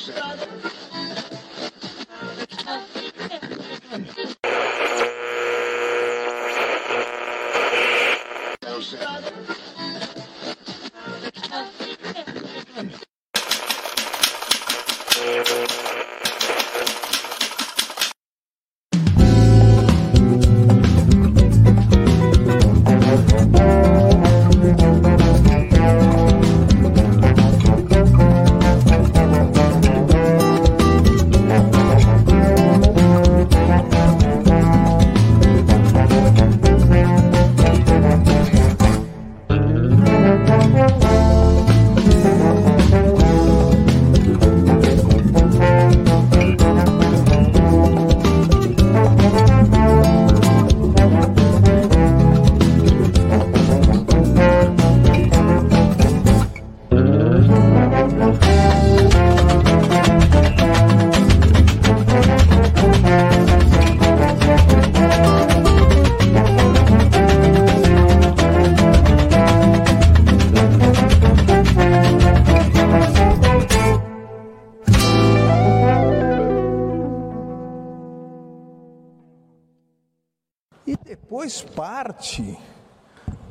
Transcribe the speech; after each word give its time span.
Shut 0.00 0.16
up. 0.16 0.79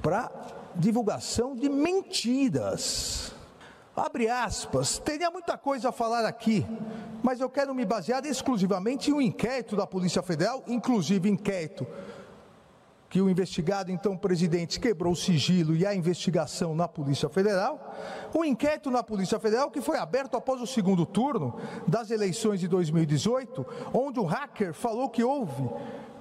Para 0.01 0.31
divulgação 0.75 1.55
de 1.55 1.69
mentiras. 1.69 3.33
Abre 3.95 4.29
aspas, 4.29 4.97
teria 4.97 5.29
muita 5.29 5.57
coisa 5.57 5.89
a 5.89 5.91
falar 5.91 6.25
aqui, 6.25 6.65
mas 7.21 7.41
eu 7.41 7.49
quero 7.49 7.75
me 7.75 7.85
basear 7.85 8.25
exclusivamente 8.25 9.11
em 9.11 9.13
um 9.13 9.21
inquérito 9.21 9.75
da 9.75 9.85
Polícia 9.85 10.21
Federal, 10.21 10.63
inclusive 10.67 11.29
inquérito 11.29 11.85
que 13.09 13.19
o 13.19 13.29
investigado, 13.29 13.91
então 13.91 14.15
presidente, 14.15 14.79
quebrou 14.79 15.13
o 15.13 15.15
sigilo 15.15 15.75
e 15.75 15.85
a 15.85 15.95
investigação 15.95 16.75
na 16.75 16.87
Polícia 16.87 17.27
Federal. 17.27 17.95
Um 18.35 18.45
inquérito 18.45 18.91
na 18.91 19.01
Polícia 19.01 19.39
Federal 19.39 19.71
que 19.71 19.81
foi 19.81 19.97
aberto 19.97 20.37
após 20.37 20.61
o 20.61 20.67
segundo 20.67 21.05
turno 21.05 21.59
das 21.87 22.11
eleições 22.11 22.59
de 22.59 22.67
2018, 22.67 23.65
onde 23.91 24.19
um 24.19 24.25
hacker 24.25 24.73
falou 24.73 25.09
que 25.09 25.23
houve 25.23 25.67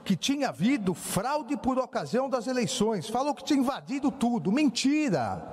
que 0.09 0.17
tinha 0.17 0.49
havido 0.49 0.95
fraude 0.95 1.55
por 1.55 1.79
ocasião 1.79 2.31
das 2.31 2.47
eleições, 2.47 3.11
falou 3.11 3.35
que 3.35 3.45
tinha 3.45 3.61
invadido 3.61 4.11
tudo. 4.11 4.51
Mentira! 4.51 5.47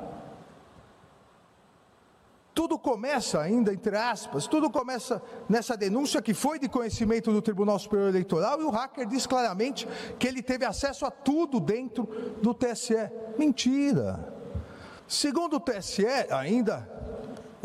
Tudo 2.54 2.80
começa, 2.80 3.42
ainda 3.42 3.74
entre 3.74 3.98
aspas, 3.98 4.48
tudo 4.48 4.70
começa 4.70 5.22
nessa 5.50 5.76
denúncia 5.76 6.22
que 6.22 6.34
foi 6.34 6.58
de 6.58 6.70
conhecimento 6.70 7.34
do 7.34 7.42
Tribunal 7.42 7.78
Superior 7.78 8.08
Eleitoral 8.08 8.62
e 8.62 8.64
o 8.64 8.70
hacker 8.70 9.06
diz 9.06 9.28
claramente 9.28 9.86
que 10.18 10.26
ele 10.26 10.42
teve 10.42 10.64
acesso 10.64 11.06
a 11.06 11.12
tudo 11.12 11.60
dentro 11.60 12.06
do 12.42 12.54
TSE. 12.54 13.12
Mentira! 13.38 14.34
Segundo 15.06 15.58
o 15.58 15.60
TSE, 15.60 16.08
ainda 16.32 16.90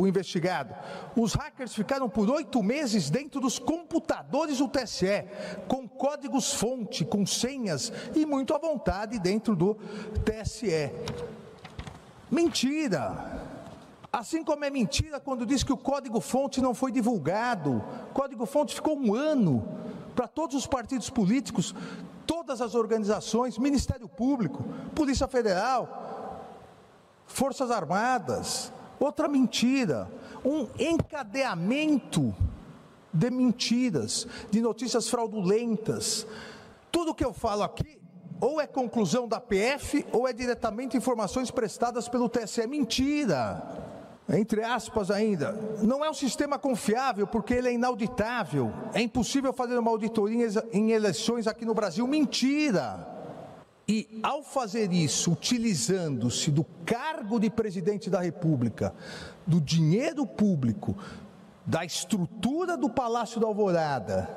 o 0.03 0.09
investigado. 0.09 0.75
Os 1.17 1.35
hackers 1.35 1.75
ficaram 1.75 2.09
por 2.09 2.29
oito 2.31 2.63
meses 2.63 3.11
dentro 3.11 3.41
dos 3.41 3.59
computadores 3.59 4.59
do 4.59 4.69
TSE, 4.69 5.25
com 5.69 5.89
códigos-fonte, 5.89 7.05
com 7.05 7.27
senhas 7.27 7.93
e 8.15 8.25
muito 8.25 8.55
à 8.55 8.59
vontade 8.59 9.19
dentro 9.19 9.55
do 9.55 9.77
TSE. 10.25 10.93
Mentira! 12.31 13.49
Assim 14.13 14.43
como 14.43 14.65
é 14.65 14.71
mentira 14.71 15.21
quando 15.21 15.47
diz 15.47 15.63
que 15.63 15.73
o 15.73 15.77
código-fonte 15.77 16.61
não 16.61 16.75
foi 16.75 16.91
divulgado. 16.91 17.85
O 18.11 18.13
código-fonte 18.13 18.75
ficou 18.75 18.99
um 18.99 19.15
ano 19.15 19.65
para 20.17 20.27
todos 20.27 20.57
os 20.57 20.67
partidos 20.67 21.09
políticos, 21.09 21.75
todas 22.27 22.61
as 22.61 22.75
organizações, 22.75 23.57
Ministério 23.57 24.09
Público, 24.09 24.65
Polícia 24.97 25.29
Federal, 25.29 26.45
Forças 27.25 27.71
Armadas, 27.71 28.73
Outra 29.01 29.27
mentira, 29.27 30.11
um 30.45 30.69
encadeamento 30.79 32.35
de 33.13 33.31
mentiras, 33.31 34.29
de 34.51 34.61
notícias 34.61 35.09
fraudulentas. 35.09 36.27
Tudo 36.93 37.15
que 37.15 37.25
eu 37.25 37.33
falo 37.33 37.63
aqui 37.63 37.99
ou 38.41 38.61
é 38.61 38.67
conclusão 38.67 39.27
da 39.27 39.41
PF 39.41 40.05
ou 40.13 40.29
é 40.29 40.33
diretamente 40.33 40.97
informações 40.97 41.51
prestadas 41.51 42.09
pelo 42.09 42.29
TSE. 42.29 42.67
Mentira! 42.67 43.89
Entre 44.29 44.63
aspas 44.63 45.11
ainda, 45.11 45.53
não 45.83 46.05
é 46.05 46.11
um 46.11 46.15
sistema 46.15 46.57
confiável 46.59 47.27
porque 47.27 47.55
ele 47.55 47.69
é 47.69 47.73
inauditável. 47.73 48.71
É 48.95 49.01
impossível 49.01 49.53
fazer 49.53 49.77
uma 49.77 49.91
auditoria 49.91 50.47
em 50.73 50.93
eleições 50.93 51.47
aqui 51.47 51.65
no 51.65 51.75
Brasil. 51.75 52.07
Mentira! 52.07 53.20
E 53.93 54.21
ao 54.23 54.45
fazer 54.45 54.93
isso, 54.93 55.33
utilizando-se 55.33 56.49
do 56.53 56.63
cargo 56.87 57.41
de 57.41 57.51
presidente 57.51 58.09
da 58.09 58.21
República, 58.21 58.95
do 59.45 59.61
dinheiro 59.61 60.25
público, 60.25 60.97
da 61.67 61.85
estrutura 61.85 62.77
do 62.77 62.89
Palácio 62.89 63.41
da 63.41 63.49
Alvorada, 63.49 64.31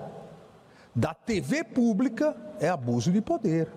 da 0.95 1.13
TV 1.13 1.63
pública, 1.63 2.35
é 2.59 2.67
abuso 2.67 3.11
de 3.11 3.21
poder. 3.21 3.71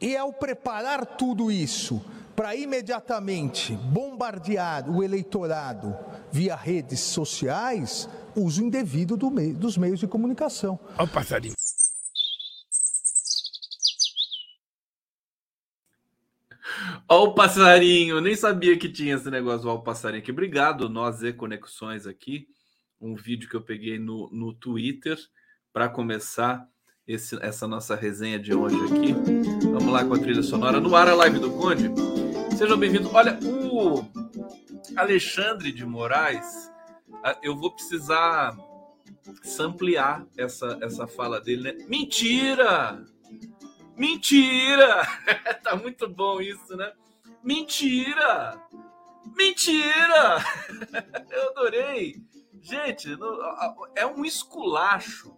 E 0.00 0.16
ao 0.16 0.32
preparar 0.32 1.04
tudo 1.04 1.52
isso 1.52 2.02
para 2.34 2.56
imediatamente 2.56 3.76
bombardear 3.76 4.88
o 4.88 5.04
eleitorado 5.04 5.94
via 6.32 6.56
redes 6.56 7.00
sociais, 7.00 8.08
uso 8.34 8.64
indevido 8.64 9.14
do 9.14 9.28
dos 9.52 9.76
meios 9.76 10.00
de 10.00 10.06
comunicação. 10.06 10.80
Olha 10.96 11.04
o 11.04 11.08
passarinho. 11.08 11.54
Ó 17.12 17.24
o 17.24 17.34
passarinho, 17.34 18.20
nem 18.20 18.36
sabia 18.36 18.78
que 18.78 18.88
tinha 18.88 19.16
esse 19.16 19.28
negócio 19.28 19.68
do 19.68 19.82
passarinho 19.82 20.22
aqui. 20.22 20.30
Obrigado, 20.30 20.88
nós 20.88 21.24
e 21.24 21.32
Conexões 21.32 22.06
aqui. 22.06 22.46
Um 23.00 23.16
vídeo 23.16 23.48
que 23.48 23.56
eu 23.56 23.60
peguei 23.60 23.98
no, 23.98 24.30
no 24.30 24.54
Twitter 24.54 25.18
para 25.72 25.88
começar 25.88 26.64
esse, 27.08 27.36
essa 27.44 27.66
nossa 27.66 27.96
resenha 27.96 28.38
de 28.38 28.54
hoje 28.54 28.76
aqui. 28.84 29.12
Vamos 29.72 29.92
lá 29.92 30.04
com 30.04 30.14
a 30.14 30.18
trilha 30.20 30.40
sonora 30.40 30.78
no 30.78 30.94
ar, 30.94 31.08
a 31.08 31.14
live 31.16 31.40
do 31.40 31.50
Conde. 31.50 31.90
Sejam 32.56 32.78
bem-vindos. 32.78 33.12
Olha, 33.12 33.36
o 33.42 34.04
Alexandre 34.94 35.72
de 35.72 35.84
Moraes, 35.84 36.70
eu 37.42 37.56
vou 37.56 37.72
precisar 37.72 38.56
ampliar 39.58 40.24
essa, 40.38 40.78
essa 40.80 41.08
fala 41.08 41.40
dele, 41.40 41.72
né? 41.72 41.86
Mentira! 41.88 43.04
Mentira! 43.96 45.02
tá 45.62 45.74
muito 45.74 46.08
bom 46.08 46.40
isso, 46.40 46.76
né? 46.76 46.92
Mentira! 47.42 48.60
Mentira! 49.36 50.38
Eu 51.30 51.50
adorei. 51.50 52.16
Gente, 52.60 53.08
é 53.94 54.06
um 54.06 54.24
esculacho 54.24 55.36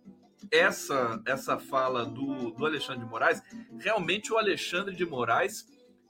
essa 0.50 1.22
essa 1.24 1.58
fala 1.58 2.04
do, 2.04 2.50
do 2.50 2.66
Alexandre 2.66 3.04
de 3.04 3.10
Moraes. 3.10 3.42
Realmente 3.78 4.32
o 4.32 4.38
Alexandre 4.38 4.94
de 4.94 5.06
Moraes 5.06 5.66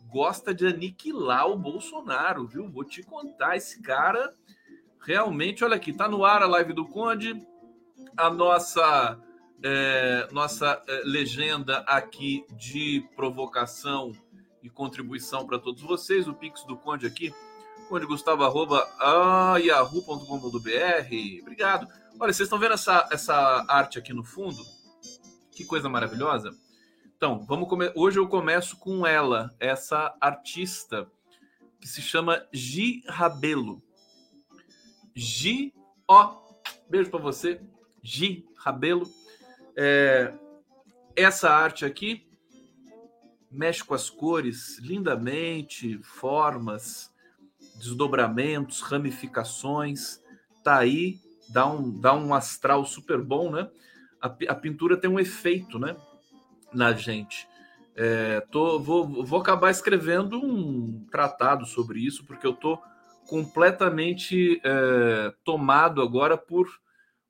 gosta 0.08 0.54
de 0.54 0.66
aniquilar 0.66 1.48
o 1.48 1.56
Bolsonaro, 1.56 2.46
viu? 2.46 2.68
Vou 2.68 2.84
te 2.84 3.02
contar, 3.02 3.56
esse 3.56 3.80
cara 3.82 4.34
realmente, 5.04 5.64
olha 5.64 5.76
aqui, 5.76 5.92
tá 5.92 6.08
no 6.08 6.24
ar 6.24 6.42
a 6.42 6.46
live 6.46 6.72
do 6.72 6.86
Conde, 6.86 7.34
a 8.16 8.30
nossa 8.30 9.18
é, 9.62 10.28
nossa 10.32 10.82
é, 10.88 11.02
legenda 11.04 11.78
aqui 11.86 12.44
de 12.52 13.06
provocação 13.14 14.12
e 14.62 14.70
contribuição 14.70 15.46
para 15.46 15.58
todos 15.58 15.82
vocês. 15.82 16.28
O 16.28 16.34
Pix 16.34 16.64
do 16.64 16.76
Conde 16.76 17.06
aqui, 17.06 17.34
Conde 17.88 18.06
Gustavo, 18.06 18.44
arroba, 18.44 18.88
ah, 18.98 19.56
yahoo.com.br. 19.58 21.40
Obrigado. 21.40 21.88
Olha, 22.18 22.32
vocês 22.32 22.46
estão 22.46 22.58
vendo 22.58 22.74
essa, 22.74 23.08
essa 23.10 23.64
arte 23.68 23.98
aqui 23.98 24.12
no 24.12 24.24
fundo? 24.24 24.64
Que 25.50 25.64
coisa 25.64 25.88
maravilhosa. 25.88 26.50
Então, 27.16 27.44
vamos 27.46 27.68
come... 27.68 27.92
hoje 27.94 28.18
eu 28.18 28.28
começo 28.28 28.76
com 28.78 29.06
ela, 29.06 29.54
essa 29.60 30.14
artista 30.20 31.10
que 31.80 31.86
se 31.86 32.00
chama 32.00 32.46
Gi 32.52 33.02
Rabelo. 33.08 33.82
Gi, 35.14 35.74
ó, 36.08 36.40
beijo 36.88 37.10
para 37.10 37.20
você, 37.20 37.60
Gi 38.02 38.44
Rabelo. 38.56 39.08
É, 39.76 40.32
essa 41.16 41.50
arte 41.50 41.84
aqui 41.84 42.31
mexe 43.52 43.84
com 43.84 43.94
as 43.94 44.08
cores 44.08 44.78
lindamente, 44.78 45.99
formas, 46.02 47.12
desdobramentos, 47.76 48.81
ramificações. 48.81 50.20
Tá 50.64 50.78
aí, 50.78 51.19
dá 51.49 51.66
um, 51.66 52.00
dá 52.00 52.14
um 52.14 52.34
astral 52.34 52.84
super 52.84 53.20
bom, 53.20 53.50
né? 53.50 53.69
A, 54.20 54.26
a 54.49 54.54
pintura 54.54 54.96
tem 54.96 55.10
um 55.10 55.20
efeito, 55.20 55.78
né? 55.78 55.96
Na 56.72 56.93
gente. 56.93 57.46
É, 57.94 58.40
tô, 58.50 58.78
vou, 58.78 59.25
vou 59.25 59.40
acabar 59.40 59.70
escrevendo 59.70 60.38
um 60.38 61.05
tratado 61.10 61.66
sobre 61.66 62.00
isso, 62.00 62.25
porque 62.25 62.46
eu 62.46 62.55
tô 62.55 62.78
completamente 63.26 64.60
é, 64.64 65.32
tomado 65.44 66.00
agora 66.00 66.37
por 66.37 66.69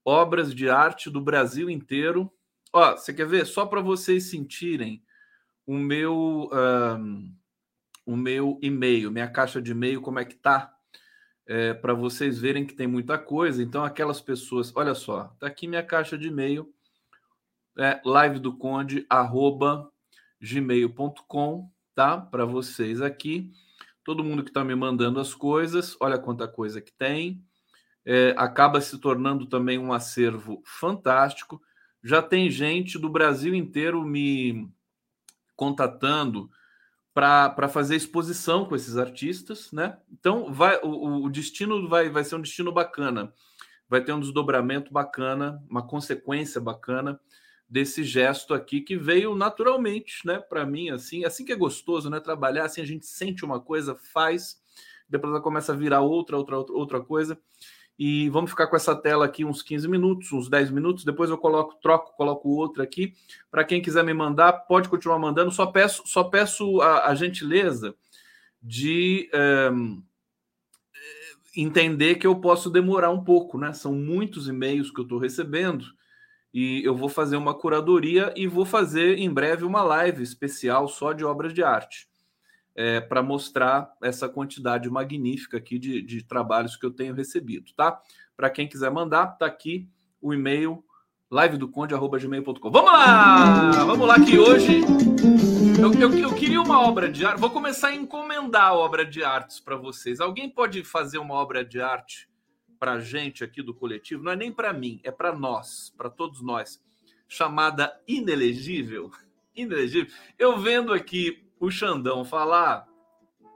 obras 0.05 0.55
de 0.55 0.69
arte 0.69 1.11
do 1.11 1.21
Brasil 1.21 1.69
inteiro. 1.69 2.31
Ó, 2.73 2.93
você 2.93 3.13
quer 3.13 3.27
ver? 3.27 3.45
Só 3.47 3.67
para 3.67 3.81
vocês 3.81 4.31
sentirem 4.31 5.03
o 5.67 5.76
meu 5.76 6.50
um, 6.53 7.32
o 8.05 8.17
meu 8.17 8.59
e-mail, 8.62 9.11
minha 9.11 9.29
caixa 9.29 9.61
de 9.61 9.73
e-mail, 9.73 10.00
como 10.00 10.19
é 10.19 10.25
que 10.25 10.35
tá? 10.35 10.75
É, 11.47 11.75
para 11.75 11.94
vocês 11.94 12.38
verem 12.38 12.67
que 12.67 12.75
tem 12.75 12.87
muita 12.87 13.19
coisa. 13.19 13.62
Então, 13.62 13.85
aquelas 13.85 14.20
pessoas, 14.20 14.75
olha 14.75 14.94
só, 14.94 15.35
tá 15.38 15.47
aqui 15.47 15.67
minha 15.67 15.82
caixa 15.82 16.17
de 16.17 16.29
e-mail, 16.29 16.73
é 17.79 18.00
live 18.05 18.38
do 18.38 18.56
conde 18.56 19.06
arroba 19.09 19.91
gmail.com, 20.41 21.70
tá? 21.94 22.19
Para 22.19 22.44
vocês 22.44 23.00
aqui. 23.00 23.50
Todo 24.05 24.25
mundo 24.25 24.43
que 24.43 24.50
está 24.50 24.65
me 24.65 24.75
mandando 24.75 25.20
as 25.20 25.32
coisas, 25.32 25.97
olha 26.00 26.19
quanta 26.19 26.49
coisa 26.49 26.81
que 26.81 26.93
tem. 26.93 27.43
É, 28.05 28.35
acaba 28.37 28.81
se 28.81 28.99
tornando 28.99 29.47
também 29.47 29.79
um 29.79 29.93
acervo 29.93 30.61
fantástico. 30.67 31.62
Já 32.03 32.20
tem 32.20 32.50
gente 32.50 32.99
do 32.99 33.08
Brasil 33.08 33.55
inteiro 33.55 34.05
me 34.05 34.69
contatando 35.57 36.51
para 37.15 37.69
fazer 37.69 37.97
exposição 37.97 38.65
com 38.65 38.75
esses 38.75 38.97
artistas, 38.97 39.71
né? 39.71 39.99
Então 40.11 40.53
vai 40.53 40.81
o, 40.83 41.25
o 41.25 41.31
destino 41.31 41.89
vai, 41.89 42.09
vai 42.09 42.25
ser 42.25 42.37
um 42.37 42.41
destino 42.41 42.73
bacana, 42.73 43.33
vai 43.89 44.03
ter 44.03 44.13
um 44.13 44.21
desdobramento 44.21 44.93
bacana, 44.93 45.63
uma 45.69 45.87
consequência 45.87 46.61
bacana 46.61 47.21
desse 47.69 48.03
gesto 48.05 48.55
aqui 48.55 48.81
que 48.81 48.97
veio 48.97 49.35
naturalmente, 49.35 50.27
né? 50.27 50.39
Para 50.39 50.65
mim, 50.65 50.91
assim, 50.91 51.25
assim 51.25 51.45
que 51.45 51.53
é 51.53 51.57
gostoso, 51.57 52.09
né? 52.09 52.19
Trabalhar 52.19 52.65
assim, 52.65 52.81
a 52.81 52.87
gente 52.87 53.07
sente 53.07 53.45
uma 53.45 53.61
coisa, 53.61 53.95
faz, 53.95 54.61
depois 55.09 55.33
ela 55.33 55.43
começa 55.43 55.73
a 55.73 55.77
virar 55.77 56.01
outra, 56.01 56.37
outra, 56.37 56.57
outra 56.57 57.01
coisa 57.01 57.39
e 58.05 58.29
vamos 58.31 58.51
ficar 58.51 58.67
com 58.67 58.75
essa 58.75 58.97
tela 58.97 59.25
aqui 59.25 59.45
uns 59.45 59.63
15 59.63 59.87
minutos, 59.87 60.33
uns 60.33 60.49
10 60.49 60.73
minutos. 60.73 61.05
Depois 61.05 61.31
eu 61.31 61.39
coloco, 61.39 61.79
troco, 61.81 62.17
coloco 62.17 62.49
outra 62.49 62.83
aqui. 62.83 63.15
Para 63.49 63.63
quem 63.63 63.81
quiser 63.81 64.03
me 64.03 64.13
mandar, 64.13 64.53
pode 64.67 64.89
continuar 64.89 65.21
mandando. 65.21 65.53
Só 65.53 65.67
peço, 65.67 66.03
só 66.05 66.25
peço 66.25 66.81
a, 66.81 67.11
a 67.11 67.15
gentileza 67.15 67.95
de 68.61 69.31
um, 69.33 70.03
entender 71.57 72.17
que 72.17 72.27
eu 72.27 72.35
posso 72.41 72.69
demorar 72.69 73.11
um 73.11 73.23
pouco, 73.23 73.57
né? 73.57 73.73
São 73.73 73.93
muitos 73.93 74.49
e-mails 74.49 74.91
que 74.91 74.99
eu 74.99 75.05
estou 75.05 75.21
recebendo 75.21 75.85
e 76.53 76.85
eu 76.85 76.97
vou 76.97 77.09
fazer 77.09 77.37
uma 77.37 77.55
curadoria 77.55 78.35
e 78.37 78.49
vou 78.49 78.67
fazer 78.67 79.17
em 79.21 79.33
breve 79.33 79.63
uma 79.63 79.85
live 79.85 80.25
especial 80.25 80.89
só 80.89 81.13
de 81.13 81.25
obras 81.25 81.55
de 81.55 81.63
arte 81.63 82.09
é, 82.75 83.01
para 83.01 83.23
mostrar 83.23 83.93
essa 84.03 84.29
quantidade 84.29 84.89
magnífica 84.89 85.59
aqui 85.59 85.79
de, 85.79 86.03
de 86.03 86.23
trabalhos 86.25 86.77
que 86.77 86.87
eu 86.87 86.91
tenho 86.91 87.15
recebido, 87.15 87.73
tá? 87.77 88.01
Para 88.37 88.51
quem 88.51 88.69
quiser 88.69 88.91
mandar, 88.91 89.27
tá 89.39 89.47
aqui 89.47 89.89
o 90.21 90.33
e-mail 90.33 90.85
livedoconde.gmail.com. 91.31 92.71
Vamos 92.71 92.93
lá! 92.93 93.71
Vamos 93.85 94.07
lá 94.07 94.21
que 94.21 94.39
hoje 94.39 94.83
eu, 95.81 95.93
eu, 95.95 96.19
eu, 96.19 96.35
queria 96.35 96.61
uma 96.61 96.81
obra 96.81 97.11
de 97.11 97.25
arte. 97.25 97.41
Vou 97.41 97.51
começar 97.51 97.89
a 97.89 97.95
encomendar 97.95 98.75
obra 98.75 99.05
de 99.05 99.25
artes 99.25 99.59
para 99.59 99.75
vocês. 99.75 100.21
Alguém 100.21 100.49
pode 100.49 100.85
fazer 100.85 101.19
uma 101.19 101.35
obra 101.35 101.65
de 101.65 101.81
arte 101.81 102.29
para 102.79 103.01
gente 103.01 103.43
aqui 103.43 103.63
do 103.63 103.75
coletivo? 103.75 104.23
Não 104.23 104.33
é 104.33 104.37
nem 104.37 104.53
para 104.53 104.73
mim, 104.73 105.01
é 105.03 105.11
para 105.11 105.35
nós, 105.35 105.93
para 105.97 106.11
todos 106.11 106.43
nós. 106.43 106.83
Chamada 107.27 107.99
inelegível. 108.07 109.11
Inelegível. 109.57 110.13
Eu 110.39 110.59
vendo 110.59 110.93
aqui 110.93 111.43
o 111.62 111.70
Xandão 111.70 112.25
falar, 112.25 112.88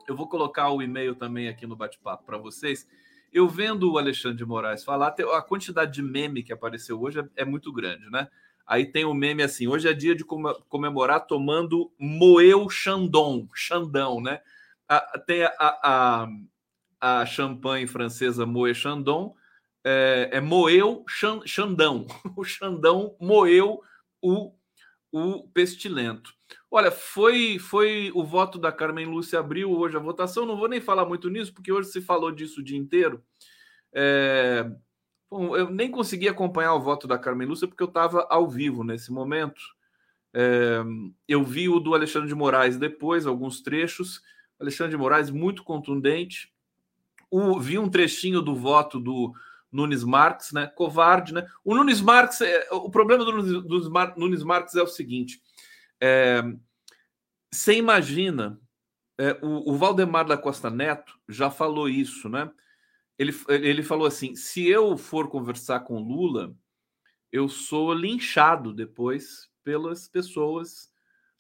eu 0.07 0.15
vou 0.15 0.29
colocar 0.29 0.71
o 0.71 0.81
e-mail 0.81 1.17
também 1.17 1.49
aqui 1.49 1.67
no 1.67 1.75
bate-papo 1.75 2.25
para 2.25 2.39
vocês. 2.39 2.87
Eu 3.33 3.49
vendo 3.49 3.91
o 3.91 3.99
Alexandre 3.99 4.39
de 4.39 4.45
Moraes 4.45 4.85
falar, 4.85 5.09
a 5.35 5.43
quantidade 5.43 5.95
de 5.95 6.03
meme 6.03 6.45
que 6.45 6.53
apareceu 6.53 7.03
hoje 7.03 7.19
é, 7.19 7.25
é 7.39 7.45
muito 7.45 7.73
grande, 7.73 8.09
né? 8.09 8.29
Aí 8.65 8.87
tem 8.87 9.05
o 9.05 9.13
meme 9.13 9.43
assim: 9.43 9.67
hoje 9.67 9.89
é 9.89 9.93
dia 9.93 10.15
de 10.15 10.25
comemorar 10.25 11.27
tomando 11.27 11.91
Moeu 11.99 12.71
Chandon, 12.71 13.49
Chandão, 13.53 14.21
né? 14.21 14.41
A, 14.89 15.19
tem 15.19 15.43
a, 15.43 15.53
a, 15.59 16.29
a, 17.01 17.27
champanhe 17.27 17.89
francesa 17.89 18.47
Moeu 18.47 18.73
Chandon, 18.73 19.35
é, 19.83 20.31
é 20.35 20.41
Moeu 20.41 21.05
Chandão. 21.45 22.07
O 22.37 22.45
Chandão 22.45 23.17
moeu 23.21 23.81
o, 24.23 24.53
o 25.11 25.49
pestilento. 25.49 26.36
Olha, 26.77 26.91
foi 26.91 27.59
foi 27.59 28.13
o 28.15 28.23
voto 28.23 28.59
da 28.59 28.71
Carmen 28.71 29.07
Lúcia 29.07 29.39
abriu 29.39 29.71
hoje 29.71 29.97
a 29.97 29.99
votação. 29.99 30.45
Não 30.45 30.59
vou 30.59 30.69
nem 30.69 30.79
falar 30.79 31.07
muito 31.07 31.31
nisso, 31.31 31.51
porque 31.55 31.73
hoje 31.73 31.89
se 31.89 32.03
falou 32.03 32.31
disso 32.31 32.61
o 32.61 32.63
dia 32.63 32.77
inteiro. 32.77 33.25
É... 33.95 34.71
Bom, 35.31 35.57
eu 35.57 35.71
nem 35.71 35.91
consegui 35.91 36.29
acompanhar 36.29 36.75
o 36.75 36.83
voto 36.83 37.07
da 37.09 37.19
Carmen 37.19 37.49
Lúcia 37.49 37.67
porque 37.67 37.83
eu 37.83 37.89
estava 37.89 38.27
ao 38.29 38.47
vivo 38.47 38.85
nesse 38.85 39.11
momento. 39.11 39.59
É... 40.35 40.83
Eu 41.27 41.43
vi 41.43 41.67
o 41.67 41.81
do 41.81 41.95
Alexandre 41.95 42.29
de 42.29 42.35
Moraes 42.35 42.77
depois, 42.77 43.27
alguns 43.27 43.63
trechos. 43.63 44.21
Alexandre 44.61 44.91
de 44.91 44.99
Moraes 44.99 45.31
muito 45.31 45.65
contundente. 45.65 46.53
O... 47.31 47.59
Vi 47.59 47.79
um 47.79 47.89
trechinho 47.89 48.43
do 48.43 48.55
voto 48.55 49.01
do 49.01 49.33
Nunes 49.73 50.05
Marques, 50.05 50.53
né? 50.53 50.67
Covarde, 50.67 51.33
né? 51.33 51.47
O 51.65 51.75
Nunes 51.75 52.03
Marques, 52.03 52.43
é... 52.43 52.69
o 52.71 52.91
problema 52.91 53.25
do 53.25 53.33
Nunes, 54.15 54.43
Marques 54.43 54.75
é 54.75 54.83
o 54.83 54.87
seguinte 54.87 55.41
é, 56.01 56.43
você 57.51 57.75
imagina, 57.75 58.61
é, 59.19 59.33
o, 59.43 59.73
o, 59.73 59.77
Valdemar 59.77 60.27
da 60.27 60.37
Costa 60.37 60.71
Neto 60.71 61.19
já 61.29 61.51
falou 61.51 61.89
isso, 61.89 62.29
né? 62.29 62.51
Ele, 63.19 63.33
ele 63.49 63.83
falou 63.83 64.07
assim: 64.07 64.35
se 64.37 64.67
eu 64.67 64.97
for 64.97 65.29
conversar 65.29 65.81
com 65.81 65.99
Lula, 65.99 66.55
eu 67.33 67.49
sou 67.49 67.93
linchado 67.93 68.73
depois 68.73 69.49
pelas 69.65 70.07
pessoas 70.07 70.91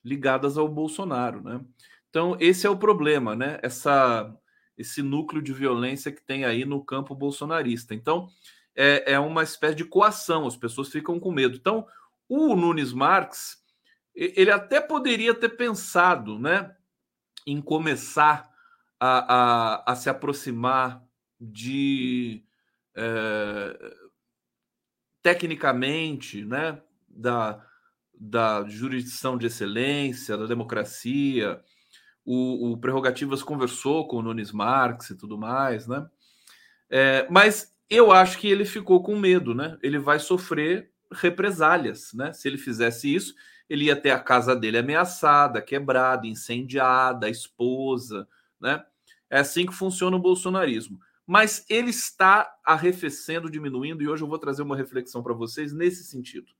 ligadas 0.03 0.57
ao 0.57 0.69
Bolsonaro, 0.69 1.43
né? 1.43 1.61
Então, 2.09 2.37
esse 2.41 2.67
é 2.67 2.71
o 2.71 2.79
problema, 2.79 3.37
né? 3.37 3.59
Essa, 3.63 4.35
esse 4.79 5.03
núcleo 5.03 5.43
de 5.43 5.53
violência 5.53 6.11
que 6.11 6.25
tem 6.25 6.45
aí 6.45 6.65
no 6.65 6.83
campo 6.83 7.15
bolsonarista. 7.15 7.95
Então, 7.95 8.29
é, 8.75 9.13
é 9.13 9.19
uma 9.19 9.43
espécie 9.43 9.75
de 9.75 9.85
coação, 9.85 10.47
as 10.47 10.57
pessoas 10.57 10.89
ficam 10.89 11.21
com 11.21 11.31
medo. 11.31 11.57
Então, 11.57 11.87
o 12.29 12.55
Nunes 12.57 12.93
Marques 12.93 13.59
ele 14.17 14.51
até 14.51 14.81
poderia 14.81 15.35
ter 15.35 15.51
pensado 15.51 16.39
né, 16.39 16.75
em 17.47 17.61
começar 17.61 18.51
a, 18.99 19.35
a, 19.35 19.93
a 19.93 19.95
se 19.95 20.09
aproximar 20.09 21.05
de 21.39 22.43
é, 22.95 23.95
tecnicamente 25.23 26.45
né, 26.45 26.81
da, 27.07 27.63
da 28.19 28.67
jurisdição 28.67 29.37
de 29.37 29.47
excelência, 29.47 30.37
da 30.37 30.47
democracia. 30.47 31.61
O, 32.25 32.73
o 32.73 32.79
Prerrogativas 32.79 33.43
conversou 33.43 34.09
com 34.09 34.17
o 34.17 34.23
Nunes 34.23 34.51
Marques 34.51 35.11
e 35.11 35.17
tudo 35.17 35.37
mais, 35.37 35.87
né? 35.87 36.09
É, 36.89 37.27
mas 37.31 37.77
eu 37.91 38.11
acho 38.11 38.39
que 38.39 38.49
ele 38.49 38.65
ficou 38.65 39.03
com 39.03 39.17
medo, 39.17 39.55
né? 39.55 39.77
Ele 39.83 39.99
vai 39.99 40.19
sofrer 40.19 40.91
represálias, 41.13 42.13
né? 42.15 42.33
Se 42.33 42.49
ele 42.49 42.59
fizesse 42.59 43.15
isso, 43.15 43.35
ele 43.69 43.87
ia 43.87 43.97
ter 43.97 44.11
a 44.11 44.21
casa 44.21 44.55
dele 44.55 44.79
ameaçada, 44.79 45.61
quebrada, 45.61 46.27
incendiada, 46.27 47.27
a 47.27 47.31
esposa, 47.31 48.29
né? 48.61 48.85
É 49.29 49.41
assim 49.41 49.67
que 49.67 49.75
funciona 49.75 50.17
o 50.17 50.21
bolsonarismo. 50.21 51.01
Mas 51.27 51.67
ele 51.69 51.91
está 51.91 52.49
arrefecendo, 52.65 53.51
diminuindo, 53.51 54.03
e 54.03 54.09
hoje 54.09 54.23
eu 54.23 54.29
vou 54.29 54.39
trazer 54.39 54.63
uma 54.63 54.77
reflexão 54.77 55.23
para 55.23 55.35
vocês 55.35 55.73
nesse 55.73 56.05
sentido, 56.05 56.53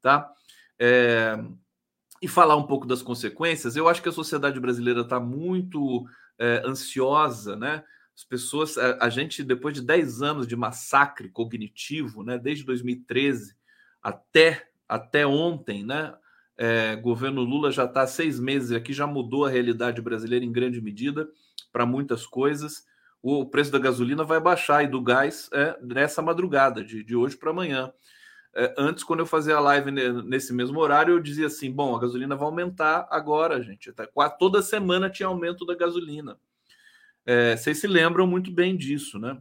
tá? 0.00 0.30
É... 0.78 1.36
E 2.22 2.28
falar 2.28 2.56
um 2.56 2.66
pouco 2.66 2.86
das 2.86 3.02
consequências. 3.02 3.74
Eu 3.74 3.88
acho 3.88 4.00
que 4.00 4.08
a 4.08 4.12
sociedade 4.12 4.60
brasileira 4.60 5.00
está 5.00 5.18
muito 5.18 6.06
é, 6.38 6.62
ansiosa, 6.64 7.56
né? 7.56 7.84
As 8.16 8.24
pessoas, 8.24 8.78
a, 8.78 9.04
a, 9.04 9.10
gente, 9.10 9.42
depois 9.42 9.74
de 9.74 9.82
10 9.82 10.22
anos 10.22 10.46
de 10.46 10.56
massacre 10.56 11.28
cognitivo, 11.28 12.22
né? 12.22 12.38
Desde 12.38 12.64
2013 12.64 13.54
até, 14.00 14.68
até 14.88 15.26
ontem, 15.26 15.84
né? 15.84 16.14
É, 16.56 16.94
governo 16.96 17.42
Lula 17.42 17.70
já 17.72 17.84
está 17.84 18.06
seis 18.06 18.38
meses 18.38 18.72
aqui, 18.72 18.92
já 18.92 19.06
mudou 19.06 19.44
a 19.44 19.50
realidade 19.50 20.00
brasileira 20.00 20.44
em 20.44 20.52
grande 20.52 20.80
medida 20.80 21.28
para 21.72 21.84
muitas 21.84 22.26
coisas. 22.26 22.86
o 23.22 23.46
preço 23.46 23.72
da 23.72 23.78
gasolina 23.78 24.22
vai 24.22 24.38
baixar 24.38 24.84
e 24.84 24.86
do 24.86 25.00
gás 25.00 25.48
é, 25.52 25.76
nessa 25.82 26.22
madrugada, 26.22 26.84
de, 26.84 27.02
de 27.02 27.16
hoje 27.16 27.36
para 27.36 27.50
amanhã. 27.50 27.92
É, 28.56 28.72
antes, 28.78 29.02
quando 29.02 29.20
eu 29.20 29.26
fazia 29.26 29.56
a 29.56 29.60
live 29.60 29.90
nesse 29.90 30.52
mesmo 30.52 30.78
horário, 30.78 31.14
eu 31.14 31.20
dizia 31.20 31.46
assim: 31.48 31.72
bom, 31.72 31.96
a 31.96 32.00
gasolina 32.00 32.36
vai 32.36 32.46
aumentar 32.46 33.08
agora, 33.10 33.60
gente. 33.60 33.92
Tá, 33.92 34.06
toda 34.38 34.62
semana 34.62 35.10
tinha 35.10 35.26
aumento 35.26 35.66
da 35.66 35.74
gasolina. 35.74 36.38
É, 37.26 37.56
vocês 37.56 37.80
se 37.80 37.88
lembram 37.88 38.26
muito 38.26 38.52
bem 38.52 38.76
disso, 38.76 39.18
né? 39.18 39.38